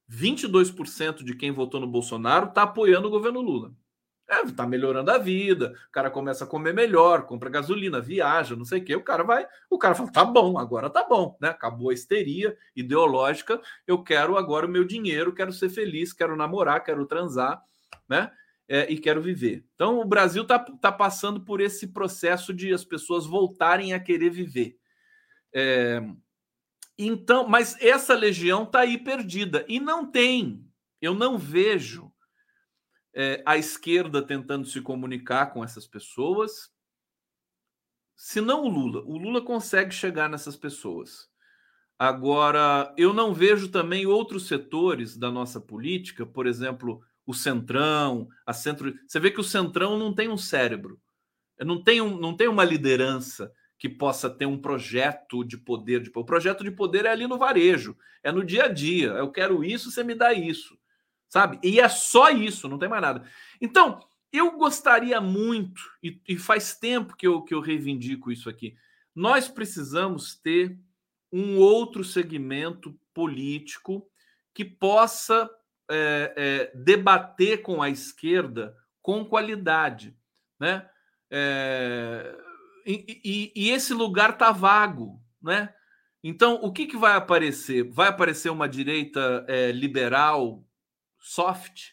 22% 0.09 1.23
de 1.23 1.35
quem 1.37 1.51
votou 1.51 1.79
no 1.79 1.87
Bolsonaro 1.87 2.49
está 2.49 2.63
apoiando 2.63 3.07
o 3.07 3.11
governo 3.11 3.39
Lula. 3.39 3.73
É, 4.31 4.45
tá 4.51 4.65
melhorando 4.65 5.11
a 5.11 5.17
vida, 5.17 5.73
o 5.89 5.91
cara 5.91 6.09
começa 6.09 6.45
a 6.45 6.47
comer 6.47 6.73
melhor, 6.73 7.25
compra 7.25 7.49
gasolina, 7.49 7.99
viaja, 7.99 8.55
não 8.55 8.63
sei 8.63 8.79
o 8.79 8.85
quê. 8.85 8.95
O 8.95 9.03
cara 9.03 9.23
vai, 9.23 9.45
o 9.69 9.77
cara 9.77 9.93
fala: 9.93 10.11
tá 10.11 10.23
bom, 10.23 10.57
agora 10.57 10.89
tá 10.89 11.03
bom, 11.03 11.37
né? 11.41 11.49
Acabou 11.49 11.89
a 11.89 11.93
histeria 11.93 12.55
ideológica, 12.75 13.59
eu 13.85 14.01
quero 14.01 14.37
agora 14.37 14.65
o 14.65 14.69
meu 14.69 14.85
dinheiro, 14.85 15.33
quero 15.33 15.51
ser 15.51 15.69
feliz, 15.69 16.13
quero 16.13 16.35
namorar, 16.37 16.83
quero 16.83 17.05
transar, 17.05 17.61
né? 18.07 18.31
é, 18.73 18.89
e 18.89 18.97
quero 18.97 19.21
viver. 19.21 19.65
Então, 19.75 19.99
o 19.99 20.05
Brasil 20.05 20.43
está 20.43 20.57
tá 20.57 20.93
passando 20.93 21.41
por 21.41 21.59
esse 21.59 21.87
processo 21.87 22.53
de 22.53 22.73
as 22.73 22.85
pessoas 22.85 23.25
voltarem 23.25 23.93
a 23.93 23.99
querer 23.99 24.29
viver. 24.29 24.77
É, 25.53 26.01
então, 26.97 27.45
mas 27.45 27.75
essa 27.81 28.13
legião 28.13 28.63
está 28.63 28.79
aí 28.79 28.97
perdida 28.97 29.65
e 29.67 29.77
não 29.77 30.09
tem. 30.09 30.65
Eu 31.01 31.13
não 31.13 31.37
vejo 31.37 32.10
é, 33.13 33.41
a 33.45 33.57
esquerda 33.57 34.21
tentando 34.21 34.65
se 34.65 34.81
comunicar 34.81 35.47
com 35.47 35.63
essas 35.63 35.87
pessoas. 35.87 36.71
Se 38.15 38.39
não 38.39 38.63
o 38.63 38.69
Lula, 38.69 39.01
o 39.01 39.17
Lula 39.17 39.41
consegue 39.41 39.93
chegar 39.93 40.29
nessas 40.29 40.55
pessoas. 40.55 41.29
Agora, 41.97 42.93
eu 42.97 43.13
não 43.13 43.33
vejo 43.33 43.69
também 43.69 44.05
outros 44.05 44.47
setores 44.47 45.15
da 45.15 45.29
nossa 45.31 45.61
política, 45.61 46.25
por 46.25 46.47
exemplo, 46.47 47.01
o 47.25 47.33
centrão, 47.33 48.27
a 48.45 48.53
centro. 48.53 48.93
Você 49.07 49.19
vê 49.19 49.29
que 49.29 49.39
o 49.39 49.43
centrão 49.43 49.99
não 49.99 50.13
tem 50.13 50.27
um 50.27 50.37
cérebro, 50.37 50.99
não 51.59 51.83
tem, 51.83 52.01
um, 52.01 52.19
não 52.19 52.35
tem 52.35 52.47
uma 52.47 52.63
liderança 52.63 53.51
que 53.77 53.89
possa 53.89 54.29
ter 54.29 54.45
um 54.45 54.59
projeto 54.59 55.43
de 55.43 55.57
poder. 55.57 56.01
De... 56.01 56.11
O 56.15 56.25
projeto 56.25 56.63
de 56.63 56.71
poder 56.71 57.05
é 57.05 57.09
ali 57.09 57.27
no 57.27 57.37
varejo, 57.37 57.95
é 58.23 58.31
no 58.31 58.43
dia 58.43 58.65
a 58.65 58.67
dia. 58.67 59.09
Eu 59.09 59.31
quero 59.31 59.63
isso, 59.63 59.91
você 59.91 60.03
me 60.03 60.15
dá 60.15 60.33
isso, 60.33 60.77
sabe? 61.31 61.57
E 61.63 61.79
é 61.79 61.87
só 61.87 62.29
isso, 62.29 62.67
não 62.67 62.77
tem 62.77 62.89
mais 62.89 63.01
nada. 63.01 63.23
Então, 63.61 64.05
eu 64.33 64.51
gostaria 64.51 65.21
muito, 65.21 65.81
e, 66.03 66.21
e 66.27 66.37
faz 66.37 66.75
tempo 66.75 67.15
que 67.15 67.25
eu, 67.25 67.41
que 67.41 67.53
eu 67.53 67.61
reivindico 67.61 68.29
isso 68.31 68.49
aqui, 68.49 68.75
nós 69.15 69.47
precisamos 69.47 70.35
ter 70.35 70.77
um 71.31 71.57
outro 71.57 72.03
segmento 72.03 72.99
político 73.13 74.05
que 74.53 74.65
possa 74.65 75.49
é, 75.89 76.33
é, 76.35 76.77
debater 76.77 77.61
com 77.61 77.81
a 77.81 77.89
esquerda 77.89 78.75
com 79.01 79.23
qualidade, 79.23 80.13
né? 80.59 80.87
É, 81.29 82.35
e, 82.85 83.21
e, 83.23 83.51
e, 83.55 83.69
esse 83.69 83.93
lugar 83.93 84.37
tá 84.37 84.51
vago, 84.51 85.21
né? 85.41 85.73
Então, 86.21 86.55
o 86.55 86.73
que, 86.73 86.85
que 86.85 86.97
vai 86.97 87.13
aparecer? 87.13 87.89
Vai 87.89 88.09
aparecer 88.09 88.49
uma 88.49 88.67
direita 88.67 89.45
é, 89.47 89.71
liberal 89.71 90.63
soft, 91.21 91.91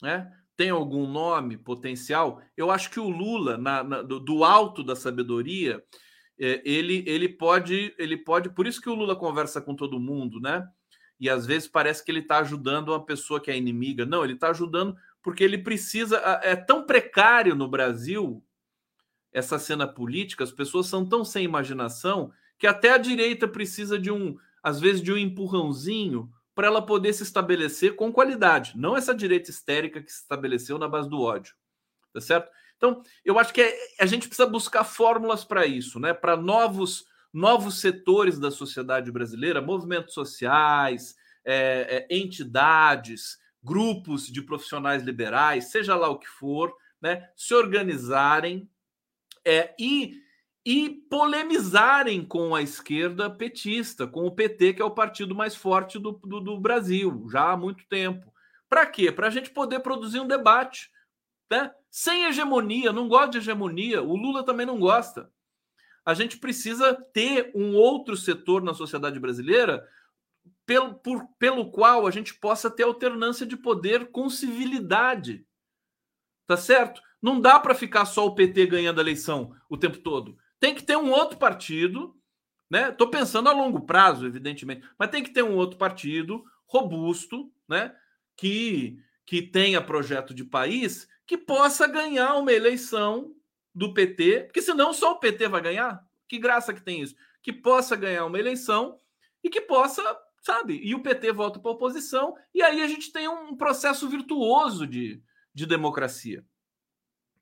né? 0.00 0.32
Tem 0.56 0.70
algum 0.70 1.06
nome 1.06 1.56
potencial? 1.56 2.42
Eu 2.56 2.70
acho 2.70 2.90
que 2.90 2.98
o 2.98 3.08
Lula, 3.08 3.56
na, 3.56 3.84
na, 3.84 4.02
do, 4.02 4.18
do, 4.18 4.44
alto 4.44 4.82
da 4.82 4.96
sabedoria, 4.96 5.82
é, 6.38 6.62
ele, 6.64 7.04
ele 7.06 7.28
pode, 7.28 7.94
ele 7.98 8.16
pode. 8.16 8.50
Por 8.50 8.66
isso 8.66 8.80
que 8.80 8.90
o 8.90 8.94
Lula 8.94 9.14
conversa 9.14 9.60
com 9.60 9.74
todo 9.74 10.00
mundo, 10.00 10.40
né? 10.40 10.66
E 11.20 11.30
às 11.30 11.46
vezes 11.46 11.68
parece 11.68 12.04
que 12.04 12.10
ele 12.10 12.20
está 12.20 12.38
ajudando 12.38 12.88
uma 12.88 13.04
pessoa 13.04 13.40
que 13.40 13.50
é 13.50 13.56
inimiga. 13.56 14.04
Não, 14.04 14.24
ele 14.24 14.34
está 14.34 14.50
ajudando 14.50 14.96
porque 15.22 15.44
ele 15.44 15.58
precisa. 15.58 16.16
É 16.42 16.56
tão 16.56 16.84
precário 16.84 17.54
no 17.54 17.68
Brasil 17.68 18.44
essa 19.32 19.58
cena 19.58 19.86
política, 19.86 20.44
as 20.44 20.52
pessoas 20.52 20.86
são 20.86 21.08
tão 21.08 21.24
sem 21.24 21.44
imaginação 21.44 22.32
que 22.58 22.66
até 22.66 22.90
a 22.90 22.98
direita 22.98 23.48
precisa 23.48 23.98
de 23.98 24.10
um, 24.10 24.36
às 24.62 24.78
vezes, 24.78 25.02
de 25.02 25.10
um 25.10 25.16
empurrãozinho 25.16 26.30
para 26.54 26.66
ela 26.66 26.84
poder 26.84 27.12
se 27.12 27.22
estabelecer 27.22 27.96
com 27.96 28.12
qualidade, 28.12 28.72
não 28.76 28.96
essa 28.96 29.14
direita 29.14 29.50
histérica 29.50 30.02
que 30.02 30.10
se 30.12 30.22
estabeleceu 30.22 30.78
na 30.78 30.88
base 30.88 31.08
do 31.08 31.20
ódio, 31.20 31.54
tá 32.12 32.20
certo? 32.20 32.50
Então, 32.76 33.02
eu 33.24 33.38
acho 33.38 33.52
que 33.54 33.62
é, 33.62 33.78
a 34.00 34.06
gente 34.06 34.26
precisa 34.26 34.48
buscar 34.48 34.84
fórmulas 34.84 35.44
para 35.44 35.64
isso, 35.64 36.00
né? 36.00 36.12
Para 36.12 36.36
novos 36.36 37.06
novos 37.32 37.80
setores 37.80 38.38
da 38.38 38.50
sociedade 38.50 39.10
brasileira, 39.10 39.62
movimentos 39.62 40.12
sociais, 40.12 41.16
é, 41.44 42.06
é, 42.10 42.16
entidades, 42.16 43.38
grupos 43.62 44.26
de 44.26 44.42
profissionais 44.42 45.02
liberais, 45.02 45.70
seja 45.70 45.96
lá 45.96 46.08
o 46.08 46.18
que 46.18 46.28
for, 46.28 46.74
né, 47.00 47.28
se 47.36 47.54
organizarem 47.54 48.68
é, 49.44 49.74
e, 49.78 50.20
e 50.64 50.90
polemizarem 51.10 52.24
com 52.24 52.54
a 52.54 52.62
esquerda 52.62 53.28
petista, 53.28 54.06
com 54.06 54.24
o 54.26 54.30
PT, 54.30 54.74
que 54.74 54.82
é 54.82 54.84
o 54.84 54.90
partido 54.90 55.34
mais 55.34 55.56
forte 55.56 55.98
do, 55.98 56.12
do, 56.12 56.40
do 56.40 56.60
Brasil, 56.60 57.26
já 57.30 57.50
há 57.50 57.56
muito 57.56 57.84
tempo. 57.88 58.32
Para 58.68 58.86
quê? 58.86 59.10
Para 59.10 59.26
a 59.26 59.30
gente 59.30 59.50
poder 59.50 59.80
produzir 59.80 60.20
um 60.20 60.26
debate. 60.26 60.90
Né? 61.50 61.70
Sem 61.90 62.24
hegemonia, 62.24 62.92
não 62.92 63.08
gosta 63.08 63.30
de 63.30 63.38
hegemonia, 63.38 64.02
o 64.02 64.16
Lula 64.16 64.44
também 64.44 64.64
não 64.64 64.78
gosta. 64.78 65.30
A 66.04 66.14
gente 66.14 66.38
precisa 66.38 66.94
ter 66.94 67.50
um 67.54 67.74
outro 67.74 68.16
setor 68.16 68.62
na 68.62 68.72
sociedade 68.72 69.18
brasileira 69.20 69.86
pelo, 70.64 70.94
por, 70.94 71.26
pelo 71.38 71.70
qual 71.70 72.06
a 72.06 72.10
gente 72.10 72.34
possa 72.34 72.70
ter 72.70 72.84
alternância 72.84 73.44
de 73.44 73.56
poder 73.56 74.10
com 74.10 74.30
civilidade. 74.30 75.44
Tá 76.46 76.56
certo? 76.56 77.02
Não 77.20 77.40
dá 77.40 77.58
para 77.60 77.74
ficar 77.74 78.04
só 78.04 78.26
o 78.26 78.34
PT 78.34 78.66
ganhando 78.66 78.98
a 78.98 79.02
eleição 79.02 79.54
o 79.68 79.76
tempo 79.76 79.98
todo. 79.98 80.36
Tem 80.62 80.76
que 80.76 80.84
ter 80.84 80.96
um 80.96 81.10
outro 81.10 81.36
partido, 81.36 82.16
né? 82.70 82.92
Tô 82.92 83.10
pensando 83.10 83.48
a 83.48 83.52
longo 83.52 83.80
prazo, 83.80 84.24
evidentemente, 84.24 84.88
mas 84.96 85.10
tem 85.10 85.20
que 85.20 85.32
ter 85.32 85.42
um 85.42 85.56
outro 85.56 85.76
partido 85.76 86.44
robusto, 86.64 87.52
né? 87.68 87.92
Que 88.36 88.96
que 89.26 89.42
tenha 89.42 89.82
projeto 89.82 90.32
de 90.32 90.44
país 90.44 91.08
que 91.26 91.36
possa 91.36 91.88
ganhar 91.88 92.36
uma 92.36 92.52
eleição 92.52 93.34
do 93.74 93.92
PT, 93.92 94.44
porque 94.44 94.62
senão 94.62 94.92
só 94.92 95.12
o 95.12 95.18
PT 95.18 95.48
vai 95.48 95.60
ganhar. 95.60 96.06
Que 96.28 96.38
graça 96.38 96.72
que 96.72 96.80
tem 96.80 97.02
isso? 97.02 97.16
Que 97.42 97.52
possa 97.52 97.96
ganhar 97.96 98.24
uma 98.24 98.38
eleição 98.38 98.96
e 99.42 99.50
que 99.50 99.62
possa 99.62 100.00
sabe? 100.40 100.80
E 100.80 100.94
o 100.94 101.02
PT 101.02 101.32
volta 101.32 101.58
para 101.58 101.72
a 101.72 101.74
oposição, 101.74 102.36
e 102.54 102.62
aí 102.62 102.82
a 102.82 102.86
gente 102.86 103.10
tem 103.10 103.26
um 103.26 103.56
processo 103.56 104.08
virtuoso 104.08 104.86
de, 104.86 105.20
de 105.52 105.66
democracia, 105.66 106.44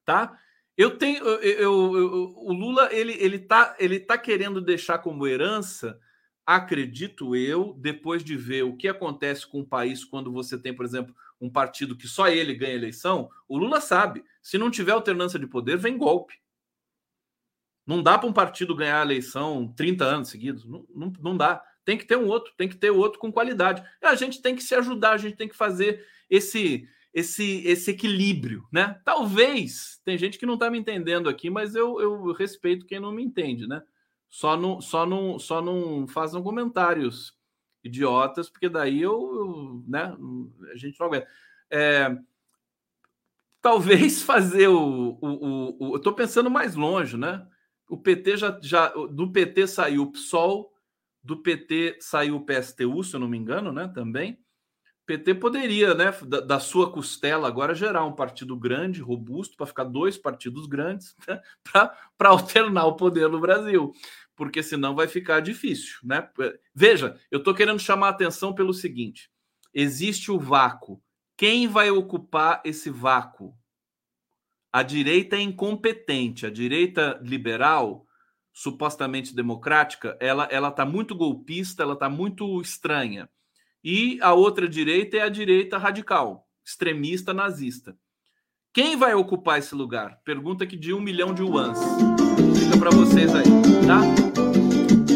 tá? 0.07 0.39
Eu 0.77 0.97
tenho, 0.97 1.23
eu, 1.25 1.41
eu, 1.41 1.97
eu, 1.97 2.35
o 2.37 2.53
Lula 2.53 2.89
ele 2.93 3.13
ele 3.13 3.39
tá 3.39 3.77
ele 3.79 4.01
tá 4.01 4.17
querendo 4.17 4.61
deixar 4.61 4.99
como 4.99 5.27
herança, 5.27 5.99
acredito 6.47 7.37
eu, 7.37 7.75
depois 7.79 8.25
de 8.25 8.37
ver 8.37 8.63
o 8.63 8.77
que 8.77 8.89
acontece 8.89 9.47
com 9.47 9.61
o 9.61 9.67
país 9.67 10.05
quando 10.05 10.33
você 10.33 10.59
tem, 10.59 10.75
por 10.75 10.85
exemplo, 10.85 11.15
um 11.41 11.51
partido 11.51 11.97
que 11.97 12.09
só 12.09 12.29
ele 12.29 12.55
ganha 12.55 12.75
eleição, 12.75 13.29
o 13.49 13.59
Lula 13.59 13.81
sabe, 13.81 14.25
se 14.43 14.59
não 14.59 14.71
tiver 14.71 14.93
alternância 14.93 15.39
de 15.39 15.47
poder, 15.47 15.77
vem 15.77 15.99
golpe. 15.99 16.35
Não 17.87 18.03
dá 18.03 18.19
para 18.19 18.29
um 18.29 18.33
partido 18.33 18.75
ganhar 18.75 19.01
a 19.01 19.05
eleição 19.05 19.73
30 19.77 20.05
anos 20.05 20.29
seguidos, 20.29 20.65
não, 20.65 20.87
não, 20.95 21.13
não 21.21 21.37
dá 21.37 21.63
tem 21.85 21.97
que 21.97 22.05
ter 22.05 22.17
um 22.17 22.27
outro, 22.27 22.53
tem 22.57 22.69
que 22.69 22.77
ter 22.77 22.91
outro 22.91 23.19
com 23.19 23.33
qualidade. 23.33 23.83
A 24.03 24.15
gente 24.15 24.41
tem 24.41 24.55
que 24.55 24.63
se 24.63 24.75
ajudar, 24.75 25.13
a 25.13 25.17
gente 25.17 25.37
tem 25.37 25.49
que 25.49 25.57
fazer 25.57 26.07
esse 26.29 26.89
esse 27.13 27.63
esse 27.67 27.91
equilíbrio, 27.91 28.67
né? 28.73 29.01
Talvez 29.05 30.01
tem 30.05 30.17
gente 30.17 30.39
que 30.39 30.47
não 30.47 30.55
está 30.55 30.71
me 30.71 30.79
entendendo 30.79 31.29
aqui, 31.29 31.51
mas 31.51 31.75
eu, 31.75 32.01
eu 32.01 32.33
respeito 32.33 32.87
quem 32.87 33.01
não 33.01 33.13
me 33.13 33.23
entende, 33.23 33.67
né? 33.67 33.83
Só 34.29 34.57
não 34.57 34.81
só 34.81 35.05
não 35.05 35.39
só 35.39 35.61
não 35.61 36.07
façam 36.07 36.43
comentários 36.43 37.37
idiotas, 37.83 38.49
porque 38.49 38.69
daí 38.69 39.01
eu, 39.01 39.13
eu 39.13 39.85
né? 39.89 40.17
A 40.73 40.77
gente 40.77 40.99
não 41.01 41.07
aguenta. 41.07 41.27
É, 41.71 42.17
talvez 43.61 44.23
fazer 44.25 44.69
o, 44.69 45.19
o, 45.21 45.29
o, 45.29 45.77
o 45.79 45.93
eu 45.95 45.97
estou 45.97 46.13
pensando 46.13 46.51
mais 46.51 46.75
longe, 46.75 47.17
né? 47.17 47.47
O 47.89 47.99
PT 47.99 48.37
já, 48.37 48.59
já 48.63 48.89
do 48.89 49.33
PT 49.33 49.67
saiu 49.67 50.03
o 50.05 50.13
PSOL, 50.13 50.73
do 51.23 51.43
PT 51.43 51.99
saiu 52.01 52.37
o 52.37 52.45
PSTU, 52.45 53.03
se 53.03 53.17
eu 53.17 53.21
não 53.21 53.29
me 53.29 53.37
engano, 53.37 53.73
né? 53.73 53.89
Também. 53.93 54.39
PT 55.07 55.35
poderia, 55.35 55.95
né, 55.95 56.13
da, 56.27 56.41
da 56.41 56.61
sua 56.61 56.93
costela 56.93 57.49
agora 57.49 57.75
gerar 57.75 58.05
um 58.05 58.13
partido 58.13 58.57
grande, 58.57 59.01
robusto, 59.01 59.57
para 59.57 59.67
ficar 59.67 59.85
dois 59.85 60.17
partidos 60.17 60.67
grandes, 60.67 61.17
né, 61.27 61.41
para 61.73 62.29
alternar 62.29 62.87
o 62.87 62.97
poder 62.97 63.29
no 63.29 63.41
Brasil, 63.41 63.93
porque 64.37 64.63
senão 64.63 64.95
vai 64.95 65.09
ficar 65.09 65.41
difícil, 65.41 65.99
né? 66.03 66.29
Veja, 66.75 67.19
eu 67.31 67.39
estou 67.39 67.55
querendo 67.55 67.79
chamar 67.79 68.07
a 68.07 68.11
atenção 68.11 68.55
pelo 68.55 68.73
seguinte: 68.73 69.31
existe 69.75 70.31
o 70.31 70.39
vácuo. 70.39 71.03
Quem 71.37 71.67
vai 71.67 71.91
ocupar 71.91 72.61
esse 72.65 72.89
vácuo? 72.89 73.55
A 74.73 74.83
direita 74.83 75.37
é 75.37 75.41
incompetente, 75.41 76.47
a 76.47 76.51
direita 76.51 77.21
liberal 77.23 78.07
supostamente 78.53 79.35
democrática, 79.35 80.17
ela 80.21 80.45
ela 80.51 80.69
está 80.69 80.85
muito 80.85 81.15
golpista, 81.15 81.83
ela 81.83 81.95
está 81.95 82.09
muito 82.09 82.61
estranha. 82.61 83.29
E 83.83 84.19
a 84.21 84.35
outra 84.35 84.69
direita 84.69 85.17
é 85.17 85.23
a 85.23 85.29
direita 85.29 85.79
radical, 85.79 86.47
extremista, 86.65 87.33
nazista. 87.33 87.97
Quem 88.73 88.95
vai 88.97 89.15
ocupar 89.15 89.59
esse 89.59 89.75
lugar? 89.75 90.21
Pergunta 90.23 90.67
que 90.67 90.77
de 90.77 90.93
um 90.93 91.01
milhão 91.01 91.33
de 91.33 91.43
yuans. 91.43 91.79
Fica 92.59 92.79
para 92.79 92.91
vocês 92.91 93.35
aí, 93.35 93.45
tá? 93.87 94.01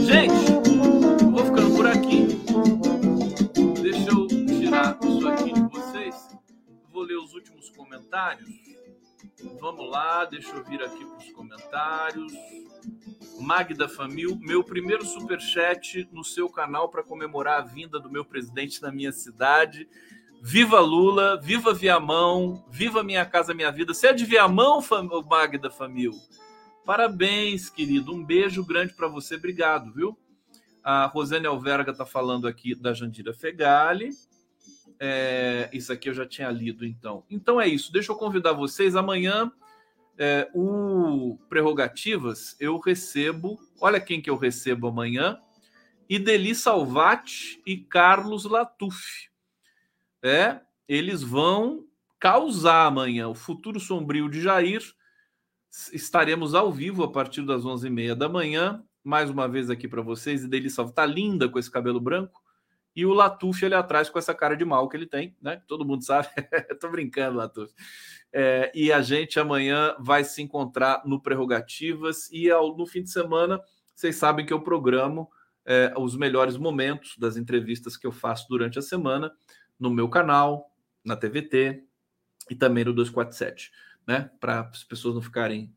Gente, 0.07 1.31
vou 1.31 1.45
ficando 1.45 1.77
por 1.77 1.87
aqui. 1.87 2.27
Deixa 3.83 4.11
eu 4.11 4.27
tirar 4.27 4.99
isso 5.05 5.29
aqui 5.29 5.53
de 5.53 5.61
vocês. 5.61 6.15
Vou 6.91 7.03
ler 7.03 7.19
os 7.19 7.35
últimos 7.35 7.69
comentários. 7.69 8.51
Vamos 9.61 9.91
lá, 9.91 10.25
deixa 10.25 10.57
eu 10.57 10.65
vir 10.65 10.83
aqui 10.83 11.05
para 11.05 11.19
os 11.19 11.31
comentários. 11.33 12.33
Magda 13.41 13.89
Famil, 13.89 14.37
meu 14.41 14.63
primeiro 14.63 15.05
super 15.05 15.41
chat 15.41 16.09
no 16.13 16.25
seu 16.25 16.49
canal 16.49 16.89
para 16.89 17.03
comemorar 17.03 17.61
a 17.61 17.65
vinda 17.65 17.99
do 17.99 18.11
meu 18.11 18.25
presidente 18.25 18.81
na 18.81 18.91
minha 18.91 19.13
cidade. 19.13 19.89
Viva 20.41 20.79
Lula, 20.79 21.41
viva 21.41 21.73
Viamão, 21.73 22.65
viva 22.71 23.03
Minha 23.03 23.25
Casa 23.25 23.55
Minha 23.55 23.71
Vida. 23.71 23.95
Você 23.95 24.09
é 24.09 24.13
de 24.13 24.25
Viamão, 24.25 24.81
Magda 25.29 25.71
Famil? 25.71 26.13
Parabéns, 26.85 27.71
querido. 27.71 28.13
Um 28.13 28.23
beijo 28.23 28.63
grande 28.65 28.93
para 28.93 29.09
você. 29.09 29.37
Obrigado, 29.37 29.91
viu? 29.93 30.19
A 30.83 31.07
Rosane 31.07 31.47
Alverga 31.47 31.93
está 31.93 32.05
falando 32.05 32.47
aqui 32.47 32.75
da 32.75 32.93
Jandira 32.93 33.33
Fegali. 33.33 34.11
É, 35.01 35.71
isso 35.73 35.93
aqui 35.93 36.11
eu 36.11 36.15
já 36.15 36.27
tinha 36.27 36.51
lido, 36.51 36.85
então. 36.85 37.25
Então 37.31 37.59
é 37.59 37.67
isso. 37.67 37.91
Deixa 37.91 38.13
eu 38.13 38.17
convidar 38.17 38.53
vocês. 38.53 38.95
Amanhã 38.95 39.51
é, 40.19 40.51
o 40.55 41.39
Prerrogativas, 41.49 42.57
eu 42.61 42.79
recebo, 42.79 43.59
olha 43.81 44.01
quem 44.01 44.21
que 44.21 44.31
eu 44.31 44.37
recebo 44.37 44.87
amanhã, 44.87 45.41
Ideli 46.09 46.55
Salvati 46.55 47.63
e 47.67 47.77
Carlos 47.77 48.45
Latuf. 48.45 49.31
É, 50.23 50.61
eles 50.89 51.23
vão 51.23 51.87
causar 52.19 52.87
amanhã 52.87 53.29
o 53.29 53.35
futuro 53.35 53.81
sombrio 53.81 54.29
de 54.29 54.41
Jair. 54.41 54.83
Estaremos 55.93 56.55
ao 56.55 56.73
vivo 56.73 57.03
a 57.03 57.11
partir 57.11 57.43
das 57.43 57.65
11h30 57.65 58.15
da 58.15 58.29
manhã. 58.29 58.85
Mais 59.03 59.29
uma 59.29 59.49
vez 59.49 59.71
aqui 59.71 59.89
para 59.89 60.03
vocês. 60.03 60.45
Ideli 60.45 60.71
Salvati 60.71 60.95
tá 60.95 61.07
linda 61.07 61.49
com 61.49 61.59
esse 61.59 61.71
cabelo 61.71 62.01
branco. 62.01 62.44
E 62.95 63.05
o 63.05 63.13
Latuf 63.13 63.65
ali 63.65 63.75
atrás 63.75 64.09
com 64.09 64.19
essa 64.19 64.35
cara 64.35 64.57
de 64.57 64.65
mal 64.65 64.89
que 64.89 64.97
ele 64.97 65.07
tem, 65.07 65.37
né? 65.43 65.61
Todo 65.67 65.85
mundo 65.85 66.05
sabe. 66.05 66.29
Tô 66.81 66.89
brincando, 66.89 67.39
Latuf. 67.39 67.73
É, 68.33 68.71
e 68.75 68.93
a 68.93 69.01
gente 69.01 69.39
amanhã 69.39 69.95
vai 69.99 70.25
se 70.25 70.43
encontrar 70.43 71.03
no 71.05 71.21
Prerrogativas 71.21 72.29
e 72.33 72.51
ao, 72.51 72.77
no 72.77 72.87
fim 72.87 73.03
de 73.03 73.11
semana, 73.11 73.61
vocês 73.95 74.17
sabem 74.17 74.45
que 74.45 74.53
eu 74.53 74.61
programo 74.61 75.31
é, 75.65 75.93
os 75.97 76.17
melhores 76.17 76.57
momentos 76.57 77.17
das 77.17 77.37
entrevistas 77.37 77.97
que 77.97 78.07
eu 78.07 78.13
faço 78.13 78.47
durante 78.49 78.79
a 78.79 78.83
semana 78.83 79.33
no 79.79 79.91
meu 79.91 80.09
canal, 80.09 80.71
na 81.05 81.17
TVT 81.17 81.85
e 82.51 82.55
também 82.55 82.85
no 82.85 82.93
247, 82.93 83.71
né? 84.07 84.31
Para 84.41 84.61
as 84.61 84.85
pessoas 84.85 85.15
não 85.15 85.23
ficarem 85.23 85.73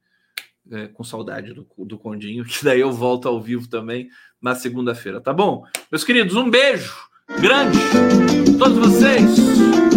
é, 0.71 0.87
com 0.87 1.03
saudade 1.03 1.53
do, 1.53 1.67
do 1.85 1.97
Condinho, 1.97 2.43
que 2.45 2.63
daí 2.63 2.79
eu 2.79 2.91
volto 2.91 3.27
ao 3.27 3.41
vivo 3.41 3.67
também 3.67 4.09
na 4.41 4.55
segunda-feira, 4.55 5.21
tá 5.21 5.33
bom? 5.33 5.65
Meus 5.91 6.03
queridos, 6.03 6.35
um 6.35 6.49
beijo 6.49 7.06
grande 7.35 7.77
todos 8.57 8.77
vocês. 8.77 9.96